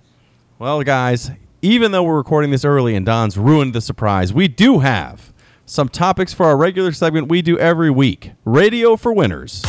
Well, 0.58 0.82
guys, 0.82 1.30
even 1.62 1.92
though 1.92 2.02
we're 2.02 2.16
recording 2.16 2.50
this 2.50 2.64
early 2.64 2.96
and 2.96 3.06
Don's 3.06 3.38
ruined 3.38 3.72
the 3.72 3.80
surprise, 3.80 4.32
we 4.32 4.48
do 4.48 4.80
have 4.80 5.32
some 5.64 5.88
topics 5.88 6.34
for 6.34 6.44
our 6.44 6.56
regular 6.56 6.90
segment 6.90 7.28
we 7.28 7.40
do 7.40 7.56
every 7.58 7.90
week 7.90 8.32
Radio 8.44 8.96
for 8.96 9.12
Winners. 9.12 9.62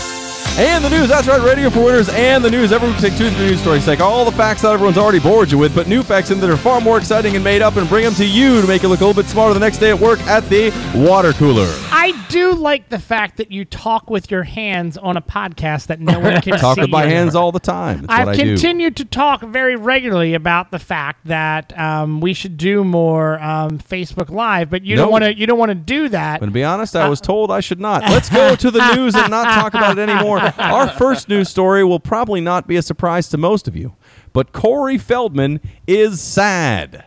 And 0.56 0.86
the 0.86 0.90
news, 0.92 1.10
that's 1.10 1.28
right, 1.28 1.42
Radio 1.42 1.72
for 1.72 1.84
Winners 1.84 2.10
and 2.10 2.44
the 2.46 2.52
news. 2.52 2.72
Every 2.72 2.88
week 2.90 2.98
we 3.02 3.10
take 3.10 3.18
two 3.18 3.28
three 3.32 3.48
news 3.48 3.60
stories, 3.62 3.86
take 3.86 4.02
all 4.02 4.24
the 4.24 4.32
facts 4.32 4.62
that 4.62 4.72
everyone's 4.72 5.00
already 5.00 5.18
bored 5.20 5.52
you 5.52 5.58
with, 5.58 5.74
but 5.74 5.88
new 5.88 6.04
facts 6.04 6.30
in 6.30 6.40
that 6.42 6.50
are 6.50 6.56
far 6.58 6.80
more 6.80 7.00
exciting 7.00 7.34
and 7.34 7.44
made 7.44 7.64
up 7.64 7.76
and 7.76 7.90
bring 7.90 8.04
them 8.06 8.14
to 8.16 8.26
you 8.26 8.62
to 8.62 8.68
make 8.68 8.84
you 8.84 8.88
look 8.90 9.02
a 9.02 9.06
little 9.06 9.20
bit 9.20 9.28
smarter 9.28 9.56
the 9.56 9.60
next 9.60 9.80
day 9.80 9.90
at 9.90 10.00
work 10.00 10.20
at 10.22 10.48
the 10.50 10.70
water 10.96 11.34
cooler. 11.34 11.66
I 11.92 12.12
do 12.30 12.54
like 12.54 12.90
the 12.90 13.00
fact 13.00 13.38
that 13.38 13.52
you 13.52 13.66
talk 13.66 14.12
with 14.12 14.30
your 14.30 14.44
hands 14.44 14.96
on 14.96 15.18
a 15.18 15.22
podcast 15.22 15.88
that 15.88 16.00
no 16.00 16.20
one 16.20 16.40
can 16.42 16.54
Talk 16.60 16.76
see 16.76 16.82
with 16.82 16.90
my 16.92 17.06
hands 17.08 17.34
all 17.34 17.52
the 17.52 17.60
time. 17.60 18.02
That's 18.02 18.14
I've 18.14 18.28
what 18.28 18.40
I 18.40 18.44
do. 18.44 18.54
continued 18.54 18.98
to 18.98 19.06
talk 19.06 19.42
very 19.42 19.76
regularly 19.76 20.36
about 20.36 20.70
the 20.70 20.80
fact 20.80 21.26
that 21.26 21.76
um, 21.80 22.22
we 22.22 22.34
should 22.36 22.58
do 22.58 22.84
more 22.84 23.40
um, 23.42 23.80
Facebook 23.80 24.30
Live, 24.30 24.70
but 24.70 24.84
you 24.84 24.96
No. 24.98 25.04
don't 25.04 25.12
want 25.12 25.24
to. 25.24 25.36
You 25.36 25.48
don't 25.48 25.58
want 25.60 25.70
to 25.70 25.76
do 25.76 26.10
that. 26.10 26.42
But 26.42 26.48
to 26.48 26.52
be 26.52 26.64
honest, 26.64 26.96
I 26.96 27.10
was 27.10 27.20
told 27.22 27.50
I 27.52 27.60
should 27.60 27.80
not. 27.80 28.04
Let's 28.04 28.30
go 28.30 28.56
to 28.56 28.70
the 28.72 28.96
news 28.96 29.16
and 29.16 29.32
not 29.32 29.46
talk 29.54 29.74
about 29.74 29.98
it 29.98 30.02
anymore. 30.10 30.42
Our 30.58 30.90
first 30.90 31.30
news 31.30 31.50
story 31.50 31.84
will 31.84 32.00
probably 32.00 32.42
not 32.42 32.68
be 32.68 32.76
a 32.76 32.82
surprise 32.82 33.30
to 33.30 33.38
most 33.38 33.68
of 33.68 33.76
you, 33.76 33.96
but 34.34 34.52
Corey 34.52 34.98
Feldman 34.98 35.62
is 35.88 36.22
sad. 36.22 37.06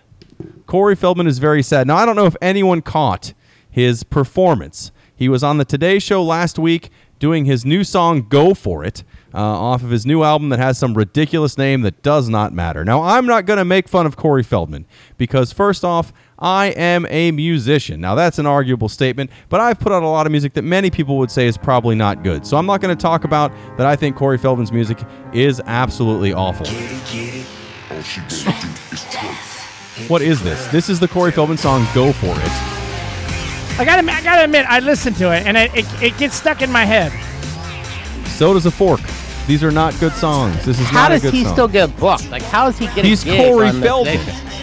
Corey 0.67 0.97
Feldman 0.97 1.27
is 1.27 1.39
very 1.39 1.63
sad. 1.63 1.87
Now, 1.87 1.97
I 1.97 2.07
don't 2.07 2.17
know 2.17 2.27
if 2.27 2.37
anyone 2.41 2.83
caught 2.83 3.35
his 3.69 4.03
performance. 4.03 4.91
He 5.15 5.29
was 5.29 5.43
on 5.45 5.59
the 5.59 5.65
Today 5.65 5.99
Show 5.99 6.23
last 6.23 6.59
week 6.59 6.91
doing 7.19 7.45
his 7.45 7.65
new 7.65 7.85
song 7.85 8.27
Go 8.29 8.55
For 8.55 8.85
It 8.85 9.03
uh, 9.35 9.39
off 9.39 9.83
of 9.83 9.91
his 9.91 10.07
new 10.07 10.23
album 10.23 10.49
that 10.49 10.59
has 10.59 10.79
some 10.79 10.95
ridiculous 10.95 11.59
name 11.59 11.83
that 11.83 12.03
does 12.03 12.29
not 12.29 12.53
matter. 12.53 12.85
Now, 12.85 13.03
I'm 13.03 13.27
not 13.27 13.47
going 13.47 13.59
to 13.59 13.65
make 13.65 13.89
fun 13.89 14.07
of 14.07 14.17
Corey 14.17 14.43
Feldman 14.43 14.87
because, 15.19 15.53
first 15.53 15.85
off, 15.85 16.13
I 16.39 16.67
am 16.69 17.07
a 17.09 17.31
musician. 17.31 18.01
Now, 18.01 18.15
that's 18.15 18.39
an 18.39 18.47
arguable 18.47 18.89
statement, 18.89 19.31
but 19.49 19.61
I've 19.61 19.79
put 19.79 19.93
out 19.93 20.03
a 20.03 20.09
lot 20.09 20.27
of 20.27 20.33
music 20.33 20.53
that 20.55 20.63
many 20.63 20.91
people 20.91 21.17
would 21.19 21.31
say 21.31 21.47
is 21.47 21.57
probably 21.57 21.95
not 21.95 22.23
good. 22.23 22.47
So 22.47 22.57
I'm 22.57 22.67
not 22.67 22.81
going 22.81 22.95
to 22.95 23.01
talk 23.01 23.25
about 23.25 23.53
that 23.79 23.87
I 23.87 23.97
think 23.97 24.17
Corey 24.17 24.39
Feldman's 24.39 24.73
music 24.73 24.99
is 25.33 25.61
absolutely 25.65 26.33
awful. 26.33 26.67
What 30.09 30.21
is 30.21 30.43
this? 30.43 30.67
This 30.69 30.91
is 30.91 31.01
the 31.01 31.09
Corey 31.09 31.33
Feldman 31.33 31.57
song 31.57 31.87
Go 31.95 32.13
For 32.13 32.27
It. 32.27 32.77
I 33.79 33.85
gotta. 33.85 34.11
I 34.11 34.23
gotta 34.23 34.45
admit, 34.45 34.65
I 34.67 34.81
listened 34.81 35.17
to 35.17 35.33
it 35.33 35.47
and 35.47 35.57
it, 35.57 35.75
it, 35.75 36.03
it 36.03 36.19
gets 36.19 36.35
stuck 36.35 36.63
in 36.63 36.73
my 36.73 36.85
head. 36.85 37.13
So 38.29 38.55
does 38.55 38.65
a 38.65 38.71
fork. 38.71 39.01
These 39.47 39.63
are 39.63 39.71
not 39.71 39.99
good 40.01 40.13
songs. 40.13 40.65
This 40.65 40.81
is 40.81 40.87
How 40.89 41.09
not 41.09 41.13
a 41.13 41.21
does 41.21 41.33
he 41.33 41.45
song. 41.45 41.53
still 41.53 41.69
get 41.69 41.97
booked? 41.99 42.31
Like, 42.31 42.43
how 42.43 42.67
is 42.67 42.79
he 42.79 42.87
getting? 42.87 43.05
He's 43.05 43.23
Corey 43.23 43.71
Feldman. 43.71 44.19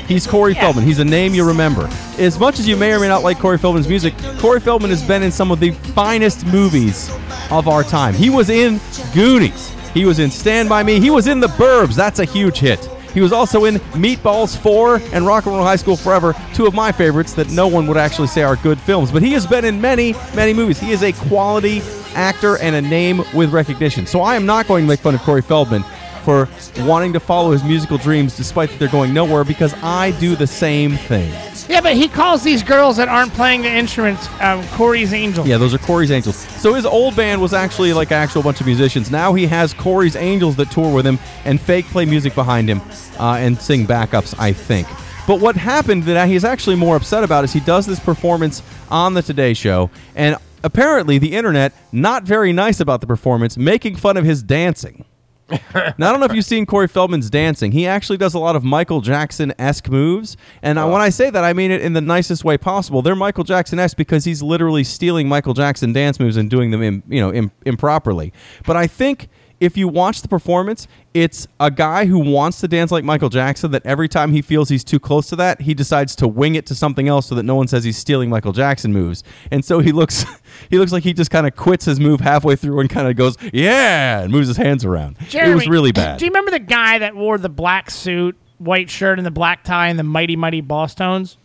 He's 0.07 0.27
Corey 0.27 0.53
Feldman. 0.53 0.83
He's 0.85 0.99
a 0.99 1.05
name 1.05 1.33
you 1.33 1.45
remember. 1.47 1.89
As 2.19 2.37
much 2.37 2.59
as 2.59 2.67
you 2.67 2.75
may 2.75 2.91
or 2.93 2.99
may 2.99 3.07
not 3.07 3.23
like 3.23 3.39
Corey 3.39 3.57
Feldman's 3.57 3.87
music, 3.87 4.13
Corey 4.39 4.59
Feldman 4.59 4.89
has 4.89 5.01
been 5.01 5.23
in 5.23 5.31
some 5.31 5.51
of 5.51 5.59
the 5.61 5.71
finest 5.71 6.45
movies 6.47 7.09
of 7.49 7.67
our 7.69 7.83
time. 7.83 8.13
He 8.13 8.29
was 8.29 8.49
in 8.49 8.81
Goonies. 9.13 9.69
He 9.93 10.03
was 10.05 10.19
in 10.19 10.29
Stand 10.31 10.67
By 10.67 10.83
Me. 10.83 10.99
He 10.99 11.09
was 11.09 11.27
in 11.27 11.39
The 11.39 11.47
Burbs. 11.47 11.95
That's 11.95 12.19
a 12.19 12.25
huge 12.25 12.57
hit. 12.57 12.89
He 13.13 13.21
was 13.21 13.31
also 13.31 13.65
in 13.65 13.75
Meatballs 13.93 14.57
4 14.57 14.95
and 15.13 15.25
Rock 15.25 15.45
and 15.45 15.55
Roll 15.55 15.63
High 15.63 15.75
School 15.75 15.95
Forever, 15.95 16.35
two 16.53 16.65
of 16.65 16.73
my 16.73 16.91
favorites 16.91 17.33
that 17.33 17.49
no 17.51 17.67
one 17.67 17.85
would 17.87 17.97
actually 17.97 18.27
say 18.27 18.41
are 18.43 18.55
good 18.55 18.79
films. 18.79 19.11
But 19.11 19.21
he 19.21 19.33
has 19.33 19.45
been 19.45 19.65
in 19.65 19.79
many, 19.79 20.13
many 20.35 20.53
movies. 20.53 20.79
He 20.79 20.91
is 20.91 21.03
a 21.03 21.13
quality 21.13 21.81
actor 22.15 22.57
and 22.57 22.75
a 22.75 22.81
name 22.81 23.23
with 23.33 23.51
recognition. 23.51 24.05
So 24.07 24.21
I 24.21 24.35
am 24.35 24.45
not 24.45 24.67
going 24.67 24.85
to 24.85 24.87
make 24.87 24.99
fun 24.99 25.15
of 25.15 25.21
Corey 25.21 25.41
Feldman 25.41 25.83
for 26.23 26.47
wanting 26.79 27.13
to 27.13 27.19
follow 27.19 27.51
his 27.51 27.63
musical 27.63 27.97
dreams 27.97 28.35
despite 28.35 28.69
that 28.69 28.79
they're 28.79 28.87
going 28.87 29.13
nowhere 29.13 29.43
because 29.43 29.73
I 29.83 30.11
do 30.19 30.35
the 30.35 30.47
same 30.47 30.95
thing. 30.95 31.31
Yeah, 31.69 31.81
but 31.81 31.95
he 31.95 32.07
calls 32.07 32.43
these 32.43 32.61
girls 32.61 32.97
that 32.97 33.07
aren't 33.07 33.33
playing 33.33 33.61
the 33.61 33.69
instruments 33.71 34.27
um, 34.41 34.65
Corey's 34.69 35.13
Angels. 35.13 35.47
Yeah, 35.47 35.57
those 35.57 35.73
are 35.73 35.77
Corey's 35.77 36.11
Angels. 36.11 36.35
So 36.35 36.73
his 36.73 36.85
old 36.85 37.15
band 37.15 37.41
was 37.41 37.53
actually 37.53 37.93
like 37.93 38.11
actual 38.11 38.43
bunch 38.43 38.59
of 38.59 38.67
musicians. 38.67 39.09
Now 39.09 39.33
he 39.33 39.47
has 39.47 39.73
Corey's 39.73 40.15
Angels 40.15 40.55
that 40.57 40.71
tour 40.71 40.93
with 40.93 41.05
him 41.05 41.19
and 41.45 41.59
fake 41.59 41.85
play 41.85 42.05
music 42.05 42.35
behind 42.35 42.69
him 42.69 42.81
uh, 43.19 43.37
and 43.39 43.57
sing 43.57 43.85
backups, 43.87 44.35
I 44.37 44.51
think. 44.53 44.87
But 45.25 45.39
what 45.39 45.55
happened 45.55 46.03
that 46.03 46.27
he's 46.27 46.43
actually 46.43 46.75
more 46.75 46.97
upset 46.97 47.23
about 47.23 47.45
is 47.45 47.53
he 47.53 47.61
does 47.61 47.85
this 47.85 47.99
performance 47.99 48.61
on 48.91 49.13
the 49.13 49.21
Today 49.21 49.53
Show, 49.53 49.89
and 50.15 50.35
apparently 50.63 51.17
the 51.17 51.33
internet 51.33 51.71
not 51.93 52.23
very 52.23 52.51
nice 52.51 52.81
about 52.81 52.99
the 52.99 53.07
performance, 53.07 53.57
making 53.57 53.95
fun 53.95 54.17
of 54.17 54.25
his 54.25 54.43
dancing. 54.43 55.05
now 55.97 56.09
I 56.09 56.11
don't 56.11 56.19
know 56.19 56.25
if 56.25 56.33
you've 56.33 56.45
seen 56.45 56.65
Corey 56.65 56.87
Feldman's 56.87 57.29
dancing. 57.29 57.71
He 57.71 57.85
actually 57.85 58.17
does 58.17 58.33
a 58.33 58.39
lot 58.39 58.55
of 58.55 58.63
Michael 58.63 59.01
Jackson 59.01 59.53
esque 59.59 59.89
moves, 59.89 60.37
and 60.61 60.79
uh, 60.79 60.87
I, 60.87 60.91
when 60.91 61.01
I 61.01 61.09
say 61.09 61.29
that, 61.29 61.43
I 61.43 61.53
mean 61.53 61.71
it 61.71 61.81
in 61.81 61.93
the 61.93 62.01
nicest 62.01 62.43
way 62.43 62.57
possible. 62.57 63.01
They're 63.01 63.15
Michael 63.15 63.43
Jackson 63.43 63.79
esque 63.79 63.97
because 63.97 64.25
he's 64.25 64.41
literally 64.41 64.83
stealing 64.83 65.27
Michael 65.27 65.53
Jackson 65.53 65.93
dance 65.93 66.19
moves 66.19 66.37
and 66.37 66.49
doing 66.49 66.71
them, 66.71 66.81
im, 66.81 67.03
you 67.07 67.19
know, 67.19 67.33
im, 67.33 67.51
improperly. 67.65 68.33
But 68.65 68.77
I 68.77 68.87
think 68.87 69.27
if 69.59 69.77
you 69.77 69.87
watch 69.87 70.21
the 70.21 70.27
performance, 70.27 70.87
it's 71.13 71.47
a 71.59 71.71
guy 71.71 72.05
who 72.05 72.19
wants 72.19 72.59
to 72.61 72.67
dance 72.67 72.91
like 72.91 73.03
Michael 73.03 73.29
Jackson. 73.29 73.71
That 73.71 73.85
every 73.85 74.09
time 74.09 74.31
he 74.31 74.41
feels 74.41 74.69
he's 74.69 74.83
too 74.83 74.99
close 74.99 75.27
to 75.29 75.35
that, 75.37 75.61
he 75.61 75.73
decides 75.73 76.15
to 76.17 76.27
wing 76.27 76.55
it 76.55 76.65
to 76.67 76.75
something 76.75 77.07
else 77.07 77.27
so 77.27 77.35
that 77.35 77.43
no 77.43 77.55
one 77.55 77.67
says 77.67 77.83
he's 77.83 77.97
stealing 77.97 78.29
Michael 78.29 78.51
Jackson 78.51 78.91
moves. 78.91 79.23
And 79.51 79.63
so 79.63 79.79
he 79.79 79.91
looks, 79.91 80.25
he 80.69 80.77
looks 80.79 80.91
like 80.91 81.03
he 81.03 81.13
just 81.13 81.31
kind 81.31 81.47
of 81.47 81.55
quits 81.55 81.85
his 81.85 81.99
move 81.99 82.19
halfway 82.19 82.55
through 82.55 82.79
and 82.79 82.89
kind 82.89 83.07
of 83.07 83.15
goes, 83.15 83.37
"Yeah," 83.53 84.21
and 84.21 84.31
moves 84.31 84.47
his 84.47 84.57
hands 84.57 84.83
around. 84.85 85.17
it 85.31 85.55
was 85.55 85.67
really 85.67 85.91
bad. 85.91 86.19
Do 86.19 86.25
you 86.25 86.31
remember 86.31 86.51
the 86.51 86.59
guy 86.59 86.99
that 86.99 87.15
wore 87.15 87.37
the 87.37 87.49
black 87.49 87.89
suit, 87.89 88.37
white 88.57 88.89
shirt, 88.89 89.19
and 89.19 89.25
the 89.25 89.31
black 89.31 89.63
tie 89.63 89.87
and 89.87 89.97
the 89.97 90.03
Mighty 90.03 90.35
Mighty 90.35 90.61
Bosstones? 90.61 91.37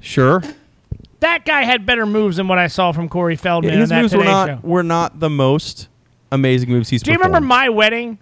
Sure. 0.00 0.42
That 1.20 1.44
guy 1.46 1.62
had 1.62 1.86
better 1.86 2.04
moves 2.04 2.36
than 2.36 2.48
what 2.48 2.58
I 2.58 2.66
saw 2.66 2.92
from 2.92 3.08
Corey 3.08 3.36
Feldman 3.36 3.78
His 3.78 3.90
in 3.90 3.96
that 3.96 4.02
moves 4.02 4.14
were 4.14 4.24
not 4.24 4.48
Show. 4.48 4.58
were 4.62 4.82
not 4.82 5.20
the 5.20 5.30
most 5.30 5.88
amazing 6.32 6.70
moves 6.70 6.88
he's 6.88 7.02
Do 7.02 7.10
you 7.12 7.18
remember 7.18 7.40
my 7.40 7.68
wedding? 7.68 8.18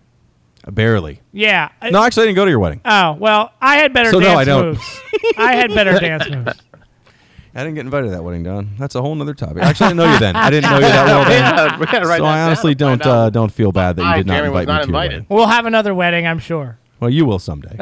Barely. 0.70 1.20
Yeah. 1.32 1.70
No, 1.90 2.02
actually, 2.04 2.22
I 2.24 2.26
didn't 2.26 2.36
go 2.36 2.44
to 2.44 2.50
your 2.50 2.60
wedding. 2.60 2.80
Oh 2.84 3.12
well, 3.14 3.52
I 3.60 3.76
had 3.78 3.92
better 3.92 4.10
So, 4.10 4.18
no, 4.20 4.26
dance 4.26 4.38
I 4.40 4.44
don't. 4.44 4.64
moves. 4.66 5.00
I 5.36 5.54
had 5.56 5.74
better 5.74 5.98
dance 5.98 6.28
moves. 6.30 6.60
I 7.54 7.64
didn't 7.64 7.74
get 7.74 7.80
invited 7.84 8.06
to 8.06 8.10
that 8.12 8.24
wedding, 8.24 8.44
Don. 8.44 8.70
That's 8.78 8.94
a 8.94 9.02
whole 9.02 9.14
nother 9.14 9.34
topic. 9.34 9.58
Actually, 9.62 9.86
I 9.86 9.88
didn't 9.90 9.96
know 9.98 10.12
you 10.12 10.18
then. 10.20 10.36
I 10.36 10.50
didn't 10.50 10.70
know 10.70 10.76
you 10.76 10.82
that 10.82 11.04
well 11.06 11.24
then. 11.28 11.54
Yeah, 11.54 11.78
we 11.78 11.86
gotta 11.86 12.06
write 12.06 12.18
So 12.18 12.22
that 12.22 12.30
I 12.32 12.36
down, 12.36 12.46
honestly 12.46 12.70
find 12.70 12.78
don't 12.78 13.02
out. 13.02 13.06
uh, 13.08 13.30
don't 13.30 13.52
feel 13.52 13.72
bad 13.72 13.96
that 13.96 14.02
you 14.02 14.08
Why 14.08 14.16
did 14.18 14.26
not 14.26 14.34
Jeremy 14.34 14.50
was 14.50 14.60
invite 14.62 14.68
me 14.68 14.72
not 14.72 14.78
to 14.84 14.86
your 14.88 14.88
invited. 15.02 15.12
wedding. 15.14 15.26
We'll 15.28 15.46
have 15.48 15.66
another 15.66 15.94
wedding, 15.94 16.26
I'm 16.26 16.38
sure. 16.38 16.78
Well, 17.00 17.10
you 17.10 17.26
will 17.26 17.38
someday. 17.40 17.76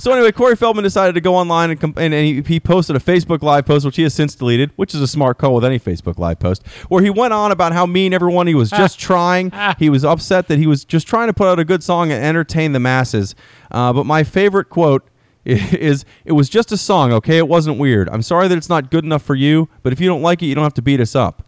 So 0.00 0.12
anyway, 0.12 0.32
Corey 0.32 0.56
Feldman 0.56 0.82
decided 0.82 1.14
to 1.14 1.20
go 1.20 1.36
online 1.36 1.70
and, 1.70 1.82
and, 1.82 1.98
and 1.98 2.14
he, 2.14 2.40
he 2.40 2.58
posted 2.58 2.96
a 2.96 2.98
Facebook 2.98 3.42
Live 3.42 3.66
post, 3.66 3.84
which 3.84 3.96
he 3.96 4.02
has 4.02 4.14
since 4.14 4.34
deleted, 4.34 4.70
which 4.76 4.94
is 4.94 5.00
a 5.02 5.06
smart 5.06 5.36
call 5.36 5.54
with 5.54 5.64
any 5.64 5.78
Facebook 5.78 6.18
Live 6.18 6.38
post, 6.38 6.66
where 6.88 7.02
he 7.02 7.10
went 7.10 7.34
on 7.34 7.52
about 7.52 7.72
how 7.72 7.84
mean 7.84 8.14
everyone 8.14 8.46
he 8.46 8.54
was 8.54 8.70
just 8.70 8.98
trying. 9.08 9.52
He 9.78 9.90
was 9.90 10.04
upset 10.04 10.48
that 10.48 10.58
he 10.58 10.66
was 10.66 10.84
just 10.84 11.06
trying 11.06 11.28
to 11.28 11.34
put 11.34 11.48
out 11.48 11.58
a 11.58 11.64
good 11.64 11.82
song 11.82 12.10
and 12.10 12.24
entertain 12.24 12.72
the 12.72 12.80
masses. 12.80 13.34
Uh, 13.70 13.92
but 13.92 14.06
my 14.06 14.24
favorite 14.24 14.70
quote 14.70 15.06
is 15.44 16.04
it 16.24 16.32
was 16.32 16.48
just 16.48 16.72
a 16.72 16.76
song, 16.76 17.12
okay? 17.12 17.36
It 17.36 17.48
wasn't 17.48 17.78
weird. 17.78 18.08
I'm 18.08 18.22
sorry 18.22 18.48
that 18.48 18.56
it's 18.56 18.68
not 18.68 18.90
good 18.90 19.04
enough 19.04 19.22
for 19.22 19.34
you, 19.34 19.68
but 19.82 19.92
if 19.92 20.00
you 20.00 20.08
don't 20.08 20.22
like 20.22 20.42
it, 20.42 20.46
you 20.46 20.54
don't 20.54 20.64
have 20.64 20.74
to 20.74 20.82
beat 20.82 21.00
us 21.00 21.14
up. 21.14 21.46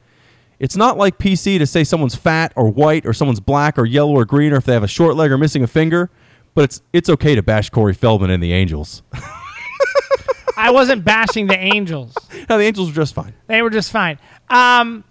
It's 0.59 0.77
not 0.77 0.97
like 0.97 1.19
PC 1.19 1.59
to 1.59 1.67
say 1.67 1.83
someone's 1.85 2.15
fat 2.15 2.53
or 2.55 2.71
white 2.71 3.05
or 3.05 3.13
someone's 3.13 3.41
black 3.41 3.79
or 3.79 3.85
yellow 3.85 4.13
or 4.13 4.25
green 4.25 4.53
or 4.53 4.57
if 4.57 4.65
they 4.65 4.75
have 4.75 4.85
a 4.85 4.89
short 4.89 5.17
leg 5.17 5.33
or 5.33 5.39
missing 5.39 5.65
a 5.65 5.67
finger, 5.67 6.11
but 6.55 6.65
it's 6.65 6.83
it's 6.93 7.09
okay 7.09 7.35
to 7.35 7.43
bash 7.43 7.71
Corey 7.71 7.95
Feldman 7.95 8.31
and 8.31 8.43
the 8.43 8.53
Angels. 8.53 9.03
I 10.57 10.71
wasn't 10.71 11.05
bashing 11.05 11.47
the 11.47 11.59
Angels. 11.59 12.15
no, 12.49 12.59
the 12.59 12.65
Angels 12.65 12.91
were 12.91 12.95
just 12.95 13.15
fine. 13.15 13.35
They 13.47 13.63
were 13.63 13.71
just 13.71 13.91
fine. 13.91 14.19
Um, 14.49 15.05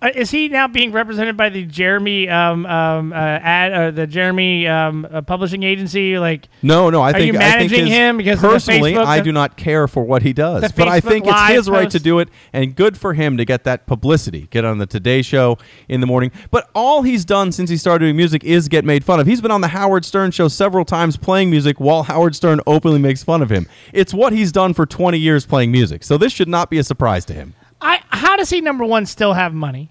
uh, 0.00 0.10
is 0.14 0.30
he 0.30 0.48
now 0.48 0.68
being 0.68 0.92
represented 0.92 1.36
by 1.36 1.48
the 1.48 1.64
Jeremy 1.64 2.28
um, 2.28 2.64
um, 2.66 3.12
uh, 3.12 3.16
ad 3.16 3.72
or 3.72 3.90
the 3.90 4.06
Jeremy 4.06 4.66
um, 4.66 5.06
uh, 5.10 5.22
publishing 5.22 5.62
agency? 5.64 6.18
Like, 6.18 6.48
No, 6.62 6.88
no, 6.90 7.00
I 7.00 7.10
Are 7.10 7.12
think 7.14 7.32
you 7.32 7.38
I 7.38 7.42
think 7.42 7.56
managing 7.72 7.86
his- 7.86 7.94
him 7.94 8.16
because 8.18 8.38
personally, 8.40 8.96
I 8.96 9.20
do 9.20 9.32
not 9.32 9.56
care 9.56 9.88
for 9.88 10.04
what 10.04 10.22
he 10.22 10.32
does, 10.32 10.70
but 10.72 10.86
I 10.88 11.00
think 11.00 11.26
it's 11.26 11.48
his 11.48 11.68
right 11.68 11.90
to 11.90 11.98
do 11.98 12.20
it, 12.20 12.28
and 12.52 12.76
good 12.76 12.96
for 12.96 13.14
him 13.14 13.36
to 13.38 13.44
get 13.44 13.64
that 13.64 13.86
publicity, 13.86 14.46
get 14.50 14.64
on 14.64 14.78
the 14.78 14.86
Today 14.86 15.20
Show 15.22 15.58
in 15.88 16.00
the 16.00 16.06
morning. 16.06 16.30
But 16.50 16.70
all 16.74 17.02
he's 17.02 17.24
done 17.24 17.50
since 17.52 17.68
he 17.70 17.76
started 17.76 18.04
doing 18.04 18.16
music 18.16 18.44
is 18.44 18.68
get 18.68 18.84
made 18.84 19.04
fun 19.04 19.18
of. 19.20 19.26
He's 19.26 19.40
been 19.40 19.50
on 19.50 19.62
the 19.62 19.68
Howard 19.68 20.04
Stern 20.04 20.30
show 20.30 20.48
several 20.48 20.84
times 20.84 21.16
playing 21.16 21.50
music 21.50 21.80
while 21.80 22.04
Howard 22.04 22.36
Stern 22.36 22.60
openly 22.66 23.00
makes 23.00 23.24
fun 23.24 23.42
of 23.42 23.50
him. 23.50 23.66
It's 23.92 24.14
what 24.14 24.32
he's 24.32 24.52
done 24.52 24.74
for 24.74 24.86
20 24.86 25.18
years 25.18 25.44
playing 25.44 25.72
music, 25.72 26.04
so 26.04 26.16
this 26.18 26.32
should 26.32 26.48
not 26.48 26.70
be 26.70 26.78
a 26.78 26.84
surprise 26.84 27.24
to 27.26 27.32
him. 27.34 27.54
I 27.80 28.00
how 28.08 28.36
does 28.36 28.50
he 28.50 28.60
number 28.60 28.84
one 28.84 29.06
still 29.06 29.34
have 29.34 29.54
money? 29.54 29.90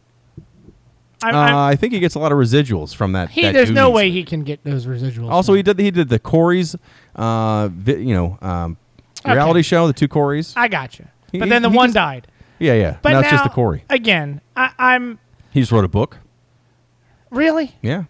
I, 1.23 1.31
Uh, 1.31 1.33
I, 1.35 1.69
I 1.71 1.75
think 1.75 1.93
he 1.93 1.99
gets 1.99 2.13
a 2.15 2.19
lot 2.19 2.31
of 2.31 2.37
residuals 2.37 2.93
from 2.95 3.13
that. 3.13 3.29
he 3.31 3.41
that 3.41 3.53
there's 3.53 3.71
no 3.71 3.89
way 3.89 4.11
he 4.11 4.23
can 4.23 4.43
get 4.43 4.63
those 4.63 4.85
residuals. 4.85 5.31
Also, 5.31 5.53
he 5.53 5.63
did 5.63 5.79
he 5.79 5.89
did 5.91 6.09
the 6.09 6.19
Corey's, 6.19 6.75
uh, 7.15 7.69
vi- 7.71 7.97
you 8.03 8.13
know, 8.13 8.37
um, 8.41 8.77
reality 9.25 9.61
show, 9.63 9.87
the 9.87 9.93
two 9.93 10.07
Coreys. 10.07 10.53
I 10.55 10.67
got 10.67 10.99
you. 10.99 11.07
He- 11.31 11.39
But 11.39 11.49
then 11.49 11.61
the 11.63 11.69
one 11.69 11.87
just- 11.87 11.95
died. 11.95 12.27
Yeah, 12.59 12.73
yeah. 12.73 12.97
But 13.01 13.09
now, 13.09 13.15
now 13.15 13.19
it's 13.21 13.29
just 13.31 13.43
the 13.43 13.49
Corey. 13.49 13.83
again. 13.89 14.41
I, 14.55 14.71
I'm 14.79 15.19
He 15.51 15.59
just 15.59 15.71
wrote 15.71 15.85
a 15.85 15.87
book. 15.89 16.17
really 17.29 17.75
Yeah. 17.81 18.03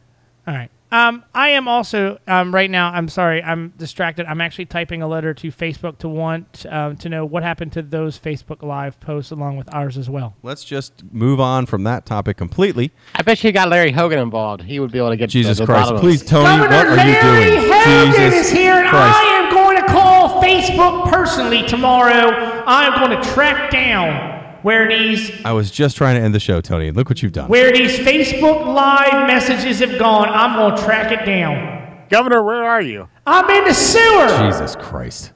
all 0.48 0.54
right. 0.54 0.70
Um, 0.92 1.24
I 1.34 1.50
am 1.50 1.68
also 1.68 2.20
um, 2.28 2.54
right 2.54 2.70
now. 2.70 2.92
I'm 2.92 3.10
sorry, 3.10 3.44
I'm 3.44 3.74
distracted. 3.78 4.26
I'm 4.26 4.40
actually 4.40 4.66
typing 4.66 5.02
a 5.02 5.08
letter 5.08 5.34
to 5.34 5.52
Facebook 5.52 5.98
to 6.00 6.08
want 6.08 6.66
um, 6.70 6.96
to 6.98 7.10
know 7.10 7.26
what 7.26 7.44
happened 7.44 7.74
to 7.74 7.82
those 7.82 8.18
Facebook 8.18 8.64
Live 8.64 9.00
posts 9.00 9.32
along 9.32 9.58
with 9.58 9.74
ours 9.74 9.98
as 9.98 10.10
well. 10.10 10.36
Let's 10.44 10.64
just 10.64 11.04
move 11.12 11.40
on 11.40 11.66
from 11.66 11.84
that 11.84 12.06
topic 12.06 12.38
completely. 12.38 12.92
I 13.16 13.22
bet 13.22 13.44
you 13.44 13.52
got 13.52 13.70
Larry 13.70 13.92
Hogan 13.92 14.20
involved. 14.20 14.64
He 14.64 14.80
would 14.80 14.92
be 14.92 14.98
able 14.98 15.10
to 15.10 15.18
get 15.18 15.30
Jesus 15.30 15.58
the, 15.58 15.66
the 15.66 15.74
Christ, 15.74 15.96
please. 15.96 16.24
Tony, 16.24 16.46
Governor 16.46 16.70
what 16.70 16.88
are 16.88 17.08
you 17.08 17.14
Larry 17.14 17.50
doing? 17.50 17.72
Hogan 17.72 18.08
Jesus 18.14 18.46
is 18.48 18.52
here, 18.52 18.76
and 18.76 18.90
Christ. 18.90 19.18
I 19.18 19.24
am 19.24 19.54
going 19.54 19.78
to 19.82 19.88
call 19.88 20.42
Facebook 20.42 21.12
personally 21.12 21.68
tomorrow. 21.68 22.64
I 22.66 22.86
am 22.86 23.00
going 23.00 23.22
to 23.22 23.30
track 23.34 23.72
down 23.72 24.37
where 24.68 24.86
these 24.90 25.32
I 25.46 25.54
was 25.54 25.72
just 25.72 25.96
trying 25.96 26.18
to 26.18 26.22
end 26.22 26.36
the 26.36 26.42
show, 26.42 26.60
Tony. 26.60 26.92
Look 26.92 27.08
what 27.08 27.24
you've 27.24 27.32
done. 27.32 27.48
where 27.48 27.72
these 27.72 27.98
Facebook 28.00 28.66
Live 28.66 29.26
messages 29.26 29.80
have 29.80 29.98
gone. 29.98 30.28
I'm 30.28 30.58
going 30.58 30.76
to 30.76 30.84
track 30.84 31.10
it 31.14 31.26
down. 31.26 32.06
Governor, 32.10 32.44
where 32.44 32.66
are 32.66 32.82
you? 32.82 33.08
I'm 33.26 33.50
in 33.50 33.64
the 33.64 33.74
sewer. 33.74 34.28
Jesus 34.46 34.76
Christ. 34.76 35.32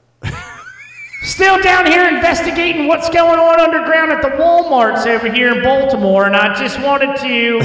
Still 1.23 1.61
down 1.61 1.85
here 1.85 2.07
investigating 2.07 2.87
what's 2.87 3.07
going 3.07 3.37
on 3.39 3.59
underground 3.59 4.11
at 4.11 4.23
the 4.23 4.29
Walmarts 4.29 5.05
over 5.05 5.31
here 5.31 5.55
in 5.55 5.63
Baltimore, 5.63 6.25
and 6.25 6.35
I 6.35 6.55
just 6.59 6.81
wanted 6.81 7.15
to. 7.17 7.59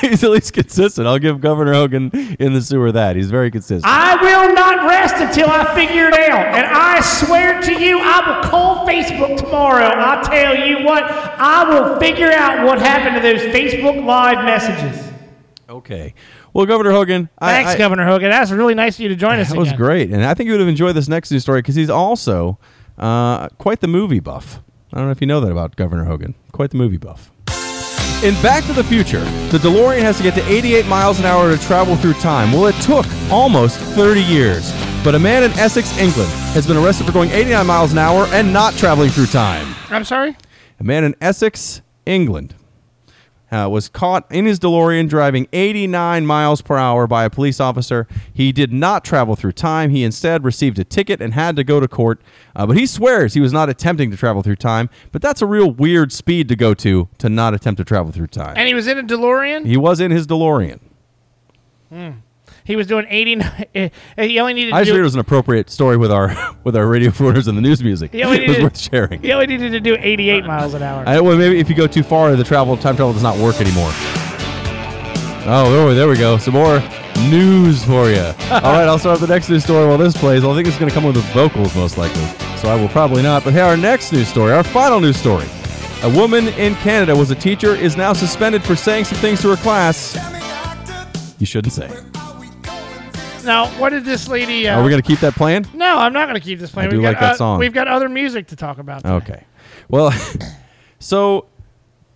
He's 0.08 0.24
at 0.24 0.30
least 0.30 0.52
consistent. 0.52 1.06
I'll 1.06 1.20
give 1.20 1.40
Governor 1.40 1.72
Hogan 1.72 2.10
in 2.40 2.52
the 2.52 2.60
sewer 2.60 2.90
that. 2.90 3.14
He's 3.14 3.30
very 3.30 3.52
consistent. 3.52 3.84
I 3.86 4.16
will 4.16 4.52
not 4.54 4.88
rest 4.88 5.14
until 5.16 5.48
I 5.48 5.72
figure 5.76 6.08
it 6.08 6.14
out. 6.14 6.46
And 6.46 6.66
I 6.66 7.00
swear 7.00 7.62
to 7.62 7.80
you, 7.80 8.00
I 8.02 8.28
will 8.42 8.50
call 8.50 8.84
Facebook 8.88 9.36
tomorrow. 9.38 9.84
I'll 9.84 10.24
tell 10.24 10.56
you 10.56 10.84
what, 10.84 11.04
I 11.04 11.62
will 11.62 12.00
figure 12.00 12.32
out 12.32 12.66
what 12.66 12.80
happened 12.80 13.14
to 13.14 13.22
those 13.22 13.42
Facebook 13.54 14.04
Live 14.04 14.44
messages. 14.44 15.12
okay. 15.68 16.12
Well, 16.52 16.66
Governor 16.66 16.90
Hogan, 16.90 17.28
Thanks, 17.38 17.72
I, 17.72 17.78
Governor 17.78 18.06
Hogan. 18.06 18.30
That's 18.30 18.50
really 18.50 18.74
nice 18.74 18.96
of 18.96 19.00
you 19.00 19.08
to 19.10 19.16
join 19.16 19.38
us 19.40 19.50
That 19.50 19.58
was 19.58 19.72
great, 19.74 20.10
and 20.10 20.24
I 20.24 20.34
think 20.34 20.46
you 20.46 20.54
would 20.54 20.60
have 20.60 20.68
enjoyed 20.68 20.96
this 20.96 21.06
next 21.06 21.30
news 21.30 21.42
story 21.42 21.60
because 21.60 21.74
he's 21.76 21.90
also 21.90 22.58
uh, 22.98 23.48
quite 23.58 23.80
the 23.80 23.88
movie 23.88 24.20
buff. 24.20 24.60
I 24.92 24.98
don't 24.98 25.06
know 25.06 25.12
if 25.12 25.20
you 25.20 25.26
know 25.26 25.40
that 25.40 25.50
about 25.52 25.76
Governor 25.76 26.04
Hogan. 26.04 26.34
Quite 26.52 26.70
the 26.70 26.76
movie 26.76 26.96
buff. 26.96 27.30
In 28.24 28.32
Back 28.42 28.64
to 28.64 28.72
the 28.72 28.82
Future, 28.82 29.20
the 29.50 29.58
DeLorean 29.58 30.00
has 30.00 30.16
to 30.16 30.22
get 30.22 30.34
to 30.36 30.48
88 30.50 30.86
miles 30.86 31.18
an 31.20 31.26
hour 31.26 31.54
to 31.54 31.62
travel 31.62 31.96
through 31.96 32.14
time. 32.14 32.50
Well, 32.50 32.66
it 32.66 32.74
took 32.80 33.04
almost 33.30 33.78
30 33.78 34.22
years, 34.22 34.72
but 35.04 35.14
a 35.14 35.18
man 35.18 35.42
in 35.42 35.50
Essex, 35.58 35.96
England, 35.98 36.30
has 36.54 36.66
been 36.66 36.78
arrested 36.78 37.06
for 37.06 37.12
going 37.12 37.30
89 37.30 37.66
miles 37.66 37.92
an 37.92 37.98
hour 37.98 38.24
and 38.30 38.52
not 38.54 38.72
traveling 38.74 39.10
through 39.10 39.26
time. 39.26 39.74
I'm 39.90 40.04
sorry? 40.04 40.34
A 40.80 40.84
man 40.84 41.04
in 41.04 41.14
Essex, 41.20 41.82
England, 42.06 42.54
uh, 43.56 43.68
was 43.68 43.88
caught 43.88 44.30
in 44.30 44.44
his 44.44 44.58
DeLorean 44.58 45.08
driving 45.08 45.48
89 45.52 46.26
miles 46.26 46.60
per 46.60 46.76
hour 46.76 47.06
by 47.06 47.24
a 47.24 47.30
police 47.30 47.60
officer. 47.60 48.06
He 48.32 48.52
did 48.52 48.72
not 48.72 49.04
travel 49.04 49.36
through 49.36 49.52
time. 49.52 49.90
He 49.90 50.04
instead 50.04 50.44
received 50.44 50.78
a 50.78 50.84
ticket 50.84 51.22
and 51.22 51.32
had 51.34 51.56
to 51.56 51.64
go 51.64 51.80
to 51.80 51.88
court. 51.88 52.20
Uh, 52.54 52.66
but 52.66 52.76
he 52.76 52.86
swears 52.86 53.34
he 53.34 53.40
was 53.40 53.52
not 53.52 53.68
attempting 53.68 54.10
to 54.10 54.16
travel 54.16 54.42
through 54.42 54.56
time. 54.56 54.90
But 55.12 55.22
that's 55.22 55.40
a 55.40 55.46
real 55.46 55.70
weird 55.70 56.12
speed 56.12 56.48
to 56.48 56.56
go 56.56 56.74
to 56.74 57.08
to 57.18 57.28
not 57.28 57.54
attempt 57.54 57.78
to 57.78 57.84
travel 57.84 58.12
through 58.12 58.28
time. 58.28 58.54
And 58.56 58.68
he 58.68 58.74
was 58.74 58.86
in 58.86 58.98
a 58.98 59.02
DeLorean? 59.02 59.66
he 59.66 59.76
was 59.76 60.00
in 60.00 60.10
his 60.10 60.26
DeLorean. 60.26 60.80
He 62.66 62.74
was 62.74 62.86
doing 62.86 63.06
89. 63.08 63.46
Eh, 63.76 63.90
he 64.16 64.40
only 64.40 64.54
needed 64.54 64.72
I 64.72 64.80
just 64.80 64.88
figured 64.88 65.00
it 65.00 65.04
was 65.04 65.14
an 65.14 65.20
appropriate 65.20 65.68
story 65.68 65.96
with 65.96 66.10
our 66.10 66.34
with 66.64 66.74
our 66.76 66.86
radio 66.86 67.10
reporters 67.10 67.46
and 67.46 67.56
the 67.56 67.62
news 67.62 67.82
music. 67.82 68.12
He 68.12 68.22
only 68.22 68.44
it 68.44 68.48
was 68.48 68.58
worth 68.58 68.78
sharing. 68.78 69.20
He 69.20 69.32
only 69.32 69.46
needed 69.46 69.70
to 69.70 69.80
do 69.80 69.96
88 69.98 70.44
miles 70.44 70.74
an 70.74 70.82
hour. 70.82 71.04
I, 71.06 71.20
well, 71.20 71.36
maybe 71.36 71.58
if 71.58 71.68
you 71.68 71.74
go 71.74 71.86
too 71.86 72.02
far, 72.02 72.34
the 72.36 72.44
travel 72.44 72.76
time 72.76 72.96
travel 72.96 73.12
does 73.12 73.22
not 73.22 73.36
work 73.38 73.60
anymore. 73.60 73.90
Oh, 75.48 75.92
there 75.94 76.08
we 76.08 76.16
go. 76.16 76.38
Some 76.38 76.54
more. 76.54 76.80
news 77.30 77.84
for 77.84 78.08
you. 78.08 78.20
All 78.50 78.72
right, 78.72 78.88
I'll 78.88 78.98
start 78.98 79.20
with 79.20 79.28
the 79.28 79.34
next 79.34 79.48
news 79.48 79.64
story 79.64 79.86
while 79.86 79.98
this 79.98 80.16
plays. 80.16 80.42
I 80.42 80.54
think 80.54 80.66
it's 80.66 80.78
going 80.78 80.88
to 80.88 80.94
come 80.94 81.04
with 81.04 81.16
the 81.16 81.22
vocals 81.32 81.74
most 81.76 81.98
likely, 81.98 82.24
so 82.56 82.68
I 82.68 82.80
will 82.80 82.88
probably 82.88 83.22
not. 83.22 83.44
But 83.44 83.52
hey, 83.52 83.60
our 83.60 83.76
next 83.76 84.12
news 84.12 84.28
story, 84.28 84.52
our 84.52 84.64
final 84.64 85.00
news 85.00 85.16
story. 85.16 85.46
A 86.02 86.10
woman 86.10 86.48
in 86.48 86.74
Canada 86.76 87.14
was 87.14 87.30
a 87.30 87.34
teacher 87.34 87.74
is 87.74 87.96
now 87.96 88.12
suspended 88.12 88.64
for 88.64 88.76
saying 88.76 89.04
some 89.04 89.18
things 89.18 89.40
to 89.42 89.50
her 89.50 89.56
class 89.56 90.16
you 91.38 91.46
shouldn't 91.46 91.72
say. 91.72 92.15
Now, 93.46 93.68
what 93.78 93.90
did 93.90 94.04
this 94.04 94.28
lady? 94.28 94.68
Uh, 94.68 94.78
Are 94.78 94.82
we 94.84 94.90
going 94.90 95.00
to 95.00 95.06
keep 95.06 95.20
that 95.20 95.34
playing? 95.34 95.66
No, 95.72 95.98
I'm 95.98 96.12
not 96.12 96.26
going 96.28 96.38
to 96.38 96.44
keep 96.44 96.58
this 96.58 96.70
playing. 96.70 96.88
I 96.88 96.90
do 96.90 96.96
We've 96.96 97.04
like 97.04 97.14
got, 97.14 97.20
that 97.20 97.32
uh, 97.34 97.36
song. 97.36 97.58
We've 97.60 97.72
got 97.72 97.86
other 97.88 98.08
music 98.08 98.48
to 98.48 98.56
talk 98.56 98.78
about. 98.78 99.02
today. 99.02 99.14
Okay. 99.14 99.44
Well, 99.88 100.12
so 100.98 101.46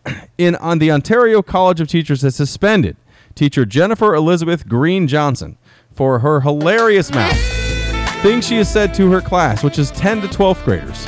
in 0.39 0.57
on 0.57 0.78
the 0.81 0.91
Ontario 0.91 1.41
College 1.43 1.81
of 1.81 1.89
Teachers 1.89 2.22
has 2.22 2.35
suspended 2.37 2.97
teacher 3.35 3.64
Jennifer 3.64 4.14
Elizabeth 4.14 4.66
Green 4.68 5.07
Johnson 5.07 5.57
for 5.93 6.18
her 6.18 6.41
hilarious 6.41 7.12
mouth. 7.12 7.39
Things 8.22 8.47
she 8.47 8.57
has 8.57 8.70
said 8.70 8.93
to 8.95 9.11
her 9.12 9.20
class, 9.20 9.62
which 9.62 9.78
is 9.78 9.91
10 9.93 10.20
to 10.22 10.28
12th 10.28 10.64
graders, 10.64 11.07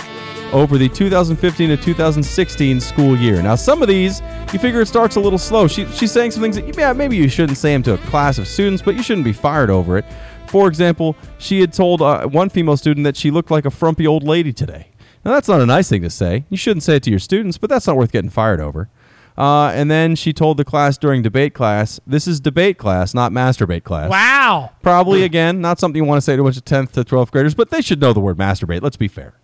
over 0.53 0.79
the 0.79 0.89
2015 0.89 1.69
to 1.71 1.77
2016 1.77 2.81
school 2.81 3.17
year. 3.17 3.43
Now, 3.43 3.55
some 3.55 3.83
of 3.83 3.89
these, 3.89 4.21
you 4.53 4.59
figure 4.59 4.81
it 4.81 4.87
starts 4.87 5.17
a 5.17 5.21
little 5.21 5.39
slow. 5.39 5.67
She, 5.67 5.87
she's 5.87 6.13
saying 6.13 6.33
some 6.33 6.43
things 6.43 6.57
that, 6.57 6.77
yeah, 6.77 6.93
maybe 6.93 7.17
you 7.17 7.29
shouldn't 7.29 7.59
say 7.59 7.73
them 7.73 7.83
to 7.85 7.95
a 7.95 7.99
class 7.99 8.39
of 8.39 8.47
students, 8.47 8.83
but 8.83 8.95
you 8.95 9.03
shouldn't 9.03 9.25
be 9.25 9.33
fired 9.33 9.71
over 9.71 9.99
it. 9.99 10.05
For 10.47 10.69
example, 10.69 11.17
she 11.39 11.61
had 11.61 11.73
told 11.73 12.03
uh, 12.03 12.27
one 12.27 12.51
female 12.51 12.77
student 12.77 13.05
that 13.05 13.17
she 13.17 13.31
looked 13.31 13.51
like 13.51 13.65
a 13.65 13.71
frumpy 13.71 14.07
old 14.07 14.23
lady 14.23 14.53
today. 14.53 14.89
Now, 15.25 15.33
that's 15.33 15.49
not 15.49 15.61
a 15.61 15.67
nice 15.67 15.89
thing 15.89 16.03
to 16.03 16.11
say. 16.11 16.45
You 16.51 16.57
shouldn't 16.57 16.83
say 16.83 16.97
it 16.97 17.03
to 17.05 17.11
your 17.11 17.19
students, 17.19 17.57
but 17.57 17.71
that's 17.71 17.87
not 17.87 17.97
worth 17.97 18.13
getting 18.13 18.31
fired 18.31 18.61
over. 18.61 18.91
Uh, 19.39 19.69
and 19.69 19.91
then 19.91 20.15
she 20.15 20.33
told 20.33 20.59
the 20.59 20.65
class 20.65 20.99
during 20.99 21.23
debate 21.23 21.55
class, 21.55 22.01
this 22.07 22.27
is 22.27 22.41
debate 22.41 22.77
class, 22.77 23.15
not 23.15 23.33
masturbate 23.33 23.85
class. 23.85 24.11
Wow. 24.11 24.73
Probably, 24.83 25.23
again, 25.23 25.61
not 25.61 25.81
something 25.81 26.03
you 26.03 26.07
want 26.07 26.19
to 26.19 26.23
say 26.23 26.37
to 26.37 26.43
a 26.43 26.45
bunch 26.45 26.59
of 26.59 26.65
10th 26.65 26.93
to 26.93 27.05
12th 27.05 27.31
graders, 27.31 27.55
but 27.55 27.71
they 27.71 27.81
should 27.81 28.01
know 28.01 28.13
the 28.13 28.21
word 28.21 28.37
masturbate. 28.37 28.83
Let's 28.83 28.99
be 28.99 29.09
fair. 29.09 29.35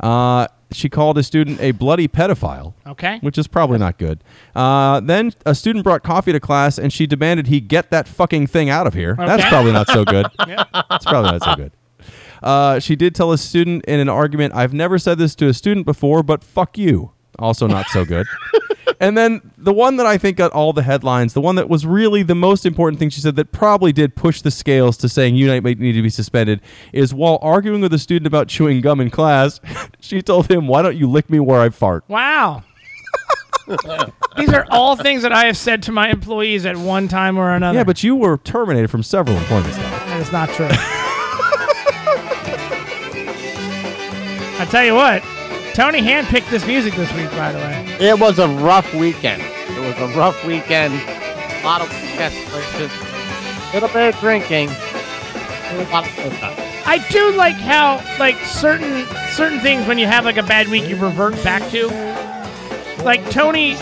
Uh, 0.00 0.46
she 0.72 0.88
called 0.88 1.16
a 1.18 1.22
student 1.22 1.60
a 1.60 1.70
bloody 1.70 2.08
pedophile. 2.08 2.74
Okay. 2.86 3.18
Which 3.20 3.38
is 3.38 3.46
probably 3.46 3.78
not 3.78 3.96
good. 3.98 4.22
Uh, 4.54 5.00
then 5.00 5.32
a 5.46 5.54
student 5.54 5.84
brought 5.84 6.02
coffee 6.02 6.32
to 6.32 6.40
class 6.40 6.78
and 6.78 6.92
she 6.92 7.06
demanded 7.06 7.46
he 7.46 7.60
get 7.60 7.90
that 7.90 8.08
fucking 8.08 8.48
thing 8.48 8.70
out 8.70 8.86
of 8.86 8.94
here. 8.94 9.14
That's 9.16 9.44
probably 9.46 9.72
not 9.72 9.88
so 9.88 10.04
good. 10.04 10.26
That's 10.46 11.04
probably 11.04 11.30
not 11.30 11.44
so 11.44 11.54
good. 11.54 11.72
Uh, 12.42 12.78
she 12.78 12.94
did 12.96 13.14
tell 13.14 13.32
a 13.32 13.38
student 13.38 13.84
in 13.86 14.00
an 14.00 14.08
argument, 14.08 14.54
I've 14.54 14.74
never 14.74 14.98
said 14.98 15.16
this 15.18 15.34
to 15.36 15.48
a 15.48 15.54
student 15.54 15.86
before, 15.86 16.22
but 16.22 16.44
fuck 16.44 16.76
you. 16.76 17.12
Also 17.38 17.66
not 17.66 17.86
so 17.88 18.04
good. 18.04 18.26
and 19.00 19.16
then 19.16 19.52
the 19.56 19.72
one 19.72 19.96
that 19.96 20.06
I 20.06 20.18
think 20.18 20.36
got 20.36 20.52
all 20.52 20.72
the 20.72 20.82
headlines, 20.82 21.34
the 21.34 21.40
one 21.40 21.56
that 21.56 21.68
was 21.68 21.86
really 21.86 22.22
the 22.22 22.34
most 22.34 22.66
important 22.66 22.98
thing 22.98 23.10
she 23.10 23.20
said 23.20 23.36
that 23.36 23.52
probably 23.52 23.92
did 23.92 24.14
push 24.16 24.40
the 24.42 24.50
scales 24.50 24.96
to 24.98 25.08
saying 25.08 25.36
Unite 25.36 25.62
might 25.62 25.78
need 25.78 25.92
to 25.92 26.02
be 26.02 26.10
suspended 26.10 26.60
is 26.92 27.14
while 27.14 27.38
arguing 27.42 27.80
with 27.80 27.92
a 27.92 27.98
student 27.98 28.26
about 28.26 28.48
chewing 28.48 28.80
gum 28.80 29.00
in 29.00 29.10
class, 29.10 29.60
she 30.00 30.22
told 30.22 30.50
him, 30.50 30.66
Why 30.66 30.82
don't 30.82 30.96
you 30.96 31.08
lick 31.08 31.30
me 31.30 31.40
where 31.40 31.60
I 31.60 31.70
fart? 31.70 32.04
Wow. 32.08 32.62
These 34.36 34.52
are 34.52 34.66
all 34.70 34.96
things 34.96 35.22
that 35.22 35.32
I 35.32 35.46
have 35.46 35.56
said 35.56 35.82
to 35.84 35.92
my 35.92 36.10
employees 36.10 36.66
at 36.66 36.76
one 36.76 37.08
time 37.08 37.38
or 37.38 37.54
another. 37.54 37.78
Yeah, 37.78 37.84
but 37.84 38.02
you 38.02 38.14
were 38.16 38.36
terminated 38.38 38.88
from 38.90 39.02
several 39.02 39.36
employments. 39.36 39.76
Now. 39.78 39.90
that 39.90 40.20
is 40.20 40.32
not 40.32 40.48
true. 40.50 40.68
I 44.56 44.66
tell 44.66 44.84
you 44.84 44.94
what, 44.94 45.22
Tony 45.74 46.00
handpicked 46.00 46.48
this 46.50 46.64
music 46.66 46.94
this 46.94 47.12
week. 47.14 47.28
By 47.32 47.50
the 47.50 47.58
way, 47.58 47.96
It 47.98 48.18
was 48.18 48.38
a 48.38 48.48
rough 48.48 48.94
weekend. 48.94 49.42
It 49.42 49.80
was 49.80 49.98
a 49.98 50.16
rough 50.16 50.44
weekend. 50.44 50.94
A 50.94 51.64
lot 51.64 51.80
of 51.80 51.88
escalations. 51.88 53.70
A 53.70 53.74
little 53.74 53.88
bit 53.88 54.14
of 54.14 54.20
drinking. 54.20 54.68
A 54.68 55.88
lot 55.90 56.06
of 56.06 56.12
stuff. 56.12 56.60
I 56.86 57.04
do 57.10 57.32
like 57.32 57.56
how 57.56 58.00
like 58.20 58.36
certain 58.44 59.04
certain 59.32 59.58
things 59.60 59.86
when 59.88 59.98
you 59.98 60.06
have 60.06 60.24
like 60.24 60.36
a 60.36 60.42
bad 60.44 60.68
week 60.68 60.88
you 60.88 60.96
revert 60.96 61.34
back 61.42 61.68
to. 61.70 61.88
Like 63.02 63.28
Tony, 63.30 63.74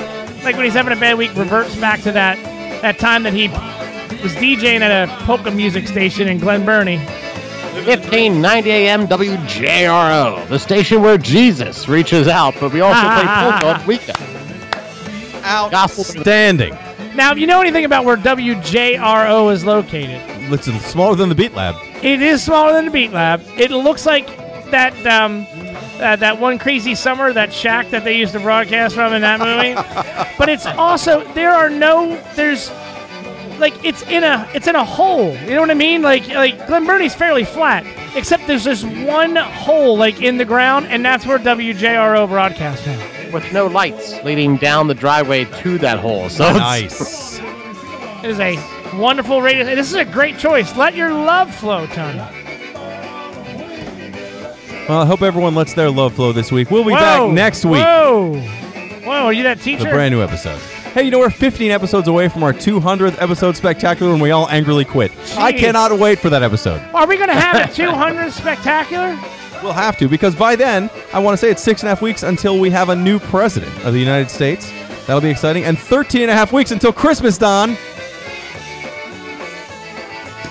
like 0.44 0.56
when 0.56 0.64
he's 0.64 0.72
having 0.72 0.96
a 0.96 1.00
bad 1.00 1.18
week, 1.18 1.34
reverts 1.36 1.76
back 1.76 2.00
to 2.02 2.12
that 2.12 2.36
that 2.80 2.98
time 2.98 3.22
that 3.24 3.34
he 3.34 3.48
was 4.22 4.32
DJing 4.36 4.80
at 4.80 5.08
a 5.08 5.12
polka 5.24 5.50
music 5.50 5.86
station 5.88 6.26
in 6.28 6.38
Glen 6.38 6.64
Burnie. 6.64 7.00
1590 7.74 8.70
AM 8.70 9.06
WJRO, 9.08 10.46
the 10.48 10.58
station 10.58 11.00
where 11.02 11.16
Jesus 11.16 11.88
reaches 11.88 12.28
out, 12.28 12.54
but 12.60 12.72
we 12.72 12.80
also 12.80 13.00
play 13.00 13.24
polka 13.24 13.66
on 13.66 13.80
the 13.80 13.86
weekend. 13.86 14.18
Gospel 15.42 16.04
Standing. 16.04 16.76
Now, 17.14 17.32
if 17.32 17.38
you 17.38 17.46
know 17.46 17.60
anything 17.60 17.84
about 17.84 18.04
where 18.04 18.16
WJRO 18.16 19.52
is 19.52 19.64
located, 19.64 20.20
It's 20.52 20.86
smaller 20.86 21.16
than 21.16 21.28
the 21.28 21.34
Beat 21.34 21.54
Lab. 21.54 21.76
it 22.02 22.20
is 22.22 22.42
smaller 22.42 22.72
than 22.72 22.84
the 22.86 22.90
Beat 22.90 23.12
Lab. 23.12 23.42
It 23.58 23.70
looks 23.70 24.06
like 24.06 24.26
that 24.70 24.94
um, 25.06 25.46
uh, 26.00 26.16
that 26.16 26.38
one 26.40 26.58
crazy 26.58 26.94
summer, 26.94 27.32
that 27.32 27.52
shack 27.52 27.90
that 27.90 28.04
they 28.04 28.16
used 28.16 28.32
to 28.32 28.40
broadcast 28.40 28.94
from 28.94 29.12
in 29.12 29.22
that 29.22 29.40
movie. 29.40 29.74
but 30.38 30.48
it's 30.48 30.66
also 30.66 31.24
there 31.34 31.52
are 31.52 31.70
no 31.70 32.16
there's 32.34 32.70
like 33.62 33.82
it's 33.84 34.02
in 34.02 34.24
a 34.24 34.46
it's 34.54 34.66
in 34.66 34.76
a 34.76 34.84
hole. 34.84 35.34
You 35.36 35.54
know 35.54 35.60
what 35.62 35.70
I 35.70 35.74
mean? 35.74 36.02
Like 36.02 36.28
like 36.28 36.66
Glen 36.66 36.84
Burnie's 36.84 37.14
fairly 37.14 37.44
flat, 37.44 37.86
except 38.14 38.46
there's 38.46 38.64
this 38.64 38.84
one 38.84 39.36
hole 39.36 39.96
like 39.96 40.20
in 40.20 40.36
the 40.36 40.44
ground, 40.44 40.86
and 40.88 41.02
that's 41.02 41.24
where 41.24 41.38
WJRO 41.38 42.28
broadcasts 42.28 42.84
from. 42.84 43.32
with 43.32 43.50
no 43.52 43.66
lights 43.68 44.22
leading 44.24 44.58
down 44.58 44.88
the 44.88 44.94
driveway 44.94 45.44
to 45.62 45.78
that 45.78 45.98
hole. 45.98 46.28
So 46.28 46.44
it's- 46.44 46.58
Nice. 46.58 47.40
It 48.22 48.30
is 48.30 48.38
a 48.40 48.56
wonderful 48.96 49.40
radio. 49.40 49.64
This 49.64 49.88
is 49.88 49.94
a 49.96 50.04
great 50.04 50.38
choice. 50.38 50.76
Let 50.76 50.94
your 50.94 51.12
love 51.12 51.52
flow, 51.54 51.86
Tony. 51.86 52.18
Well, 54.88 55.00
I 55.00 55.06
hope 55.06 55.22
everyone 55.22 55.54
lets 55.54 55.74
their 55.74 55.90
love 55.90 56.14
flow 56.14 56.32
this 56.32 56.50
week. 56.52 56.70
We'll 56.70 56.84
be 56.84 56.90
Whoa, 56.92 56.98
back 56.98 57.32
next 57.32 57.64
week. 57.64 57.82
Whoa, 57.82 58.34
whoa! 59.04 59.12
Are 59.26 59.32
you 59.32 59.44
that 59.44 59.60
teacher? 59.60 59.84
The 59.84 59.90
brand 59.90 60.12
new 60.14 60.22
episode. 60.22 60.60
Hey, 60.94 61.04
you 61.04 61.10
know 61.10 61.20
we're 61.20 61.30
15 61.30 61.70
episodes 61.70 62.06
away 62.06 62.28
from 62.28 62.42
our 62.42 62.52
200th 62.52 63.16
episode 63.20 63.56
spectacular, 63.56 64.12
and 64.12 64.20
we 64.20 64.30
all 64.30 64.46
angrily 64.50 64.84
quit. 64.84 65.10
I 65.38 65.50
Jeez. 65.50 65.58
cannot 65.58 65.98
wait 65.98 66.18
for 66.18 66.28
that 66.28 66.42
episode. 66.42 66.82
Are 66.92 67.06
we 67.06 67.16
going 67.16 67.30
to 67.30 67.34
have 67.34 67.70
a 67.70 67.72
200 67.72 68.30
spectacular? 68.32 69.18
We'll 69.62 69.72
have 69.72 69.96
to 69.98 70.08
because 70.08 70.34
by 70.34 70.54
then, 70.54 70.90
I 71.14 71.18
want 71.18 71.32
to 71.32 71.38
say 71.38 71.50
it's 71.50 71.62
six 71.62 71.80
and 71.80 71.86
a 71.86 71.90
half 71.92 72.02
weeks 72.02 72.22
until 72.24 72.58
we 72.58 72.68
have 72.70 72.90
a 72.90 72.96
new 72.96 73.18
president 73.18 73.72
of 73.86 73.94
the 73.94 74.00
United 74.00 74.28
States. 74.30 74.70
That'll 75.06 75.22
be 75.22 75.30
exciting, 75.30 75.64
and 75.64 75.78
13 75.78 76.22
and 76.22 76.30
a 76.30 76.34
half 76.34 76.52
weeks 76.52 76.72
until 76.72 76.92
Christmas, 76.92 77.38
Don. 77.38 77.70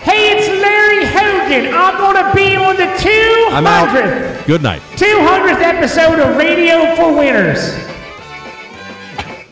Hey, 0.02 0.32
it's 0.36 0.48
Larry 0.48 1.06
Hogan. 1.06 1.72
I'm 1.72 1.98
going 1.98 2.16
to 2.26 2.36
be 2.36 2.56
on 2.56 2.76
the 2.78 2.92
200th, 2.98 3.52
I'm 3.54 3.68
out. 3.68 4.48
Good 4.48 4.64
night. 4.64 4.82
200th 4.96 5.62
episode 5.62 6.18
of 6.18 6.36
Radio 6.36 6.96
for 6.96 7.16
Winners. 7.16 7.91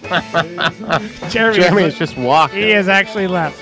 Jeremy, 1.29 1.57
Jeremy 1.59 1.83
is 1.83 1.97
just 1.97 2.17
walking. 2.17 2.57
he 2.59 2.69
has 2.71 2.87
actually 2.87 3.27
left. 3.27 3.59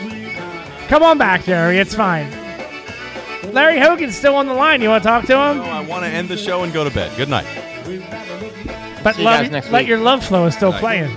Come 0.89 1.03
on 1.03 1.17
back, 1.17 1.43
Jerry. 1.43 1.77
It's 1.79 1.93
fine. 1.95 2.29
Larry 3.53 3.79
Hogan's 3.79 4.15
still 4.15 4.35
on 4.35 4.45
the 4.47 4.53
line. 4.53 4.81
You 4.81 4.89
want 4.89 5.03
to 5.03 5.07
talk 5.09 5.25
to 5.25 5.33
him? 5.33 5.59
Oh, 5.59 5.63
I 5.63 5.81
want 5.81 6.03
to 6.05 6.09
end 6.09 6.29
the 6.29 6.37
show 6.37 6.63
and 6.63 6.71
go 6.73 6.83
to 6.83 6.89
bed. 6.93 7.15
Good 7.17 7.29
night. 7.29 7.45
But 9.03 9.15
See 9.15 9.21
you 9.21 9.25
love, 9.25 9.41
guys 9.43 9.51
next 9.51 9.69
let 9.71 9.81
week. 9.83 9.87
your 9.89 9.99
love 9.99 10.23
flow 10.25 10.45
is 10.47 10.55
still 10.55 10.71
Night. 10.71 10.79
playing. 10.81 11.11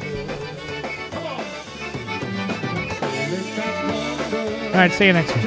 All 4.69 4.77
right, 4.77 4.93
see 4.93 5.07
you 5.07 5.13
next 5.13 5.35
week. 5.37 5.47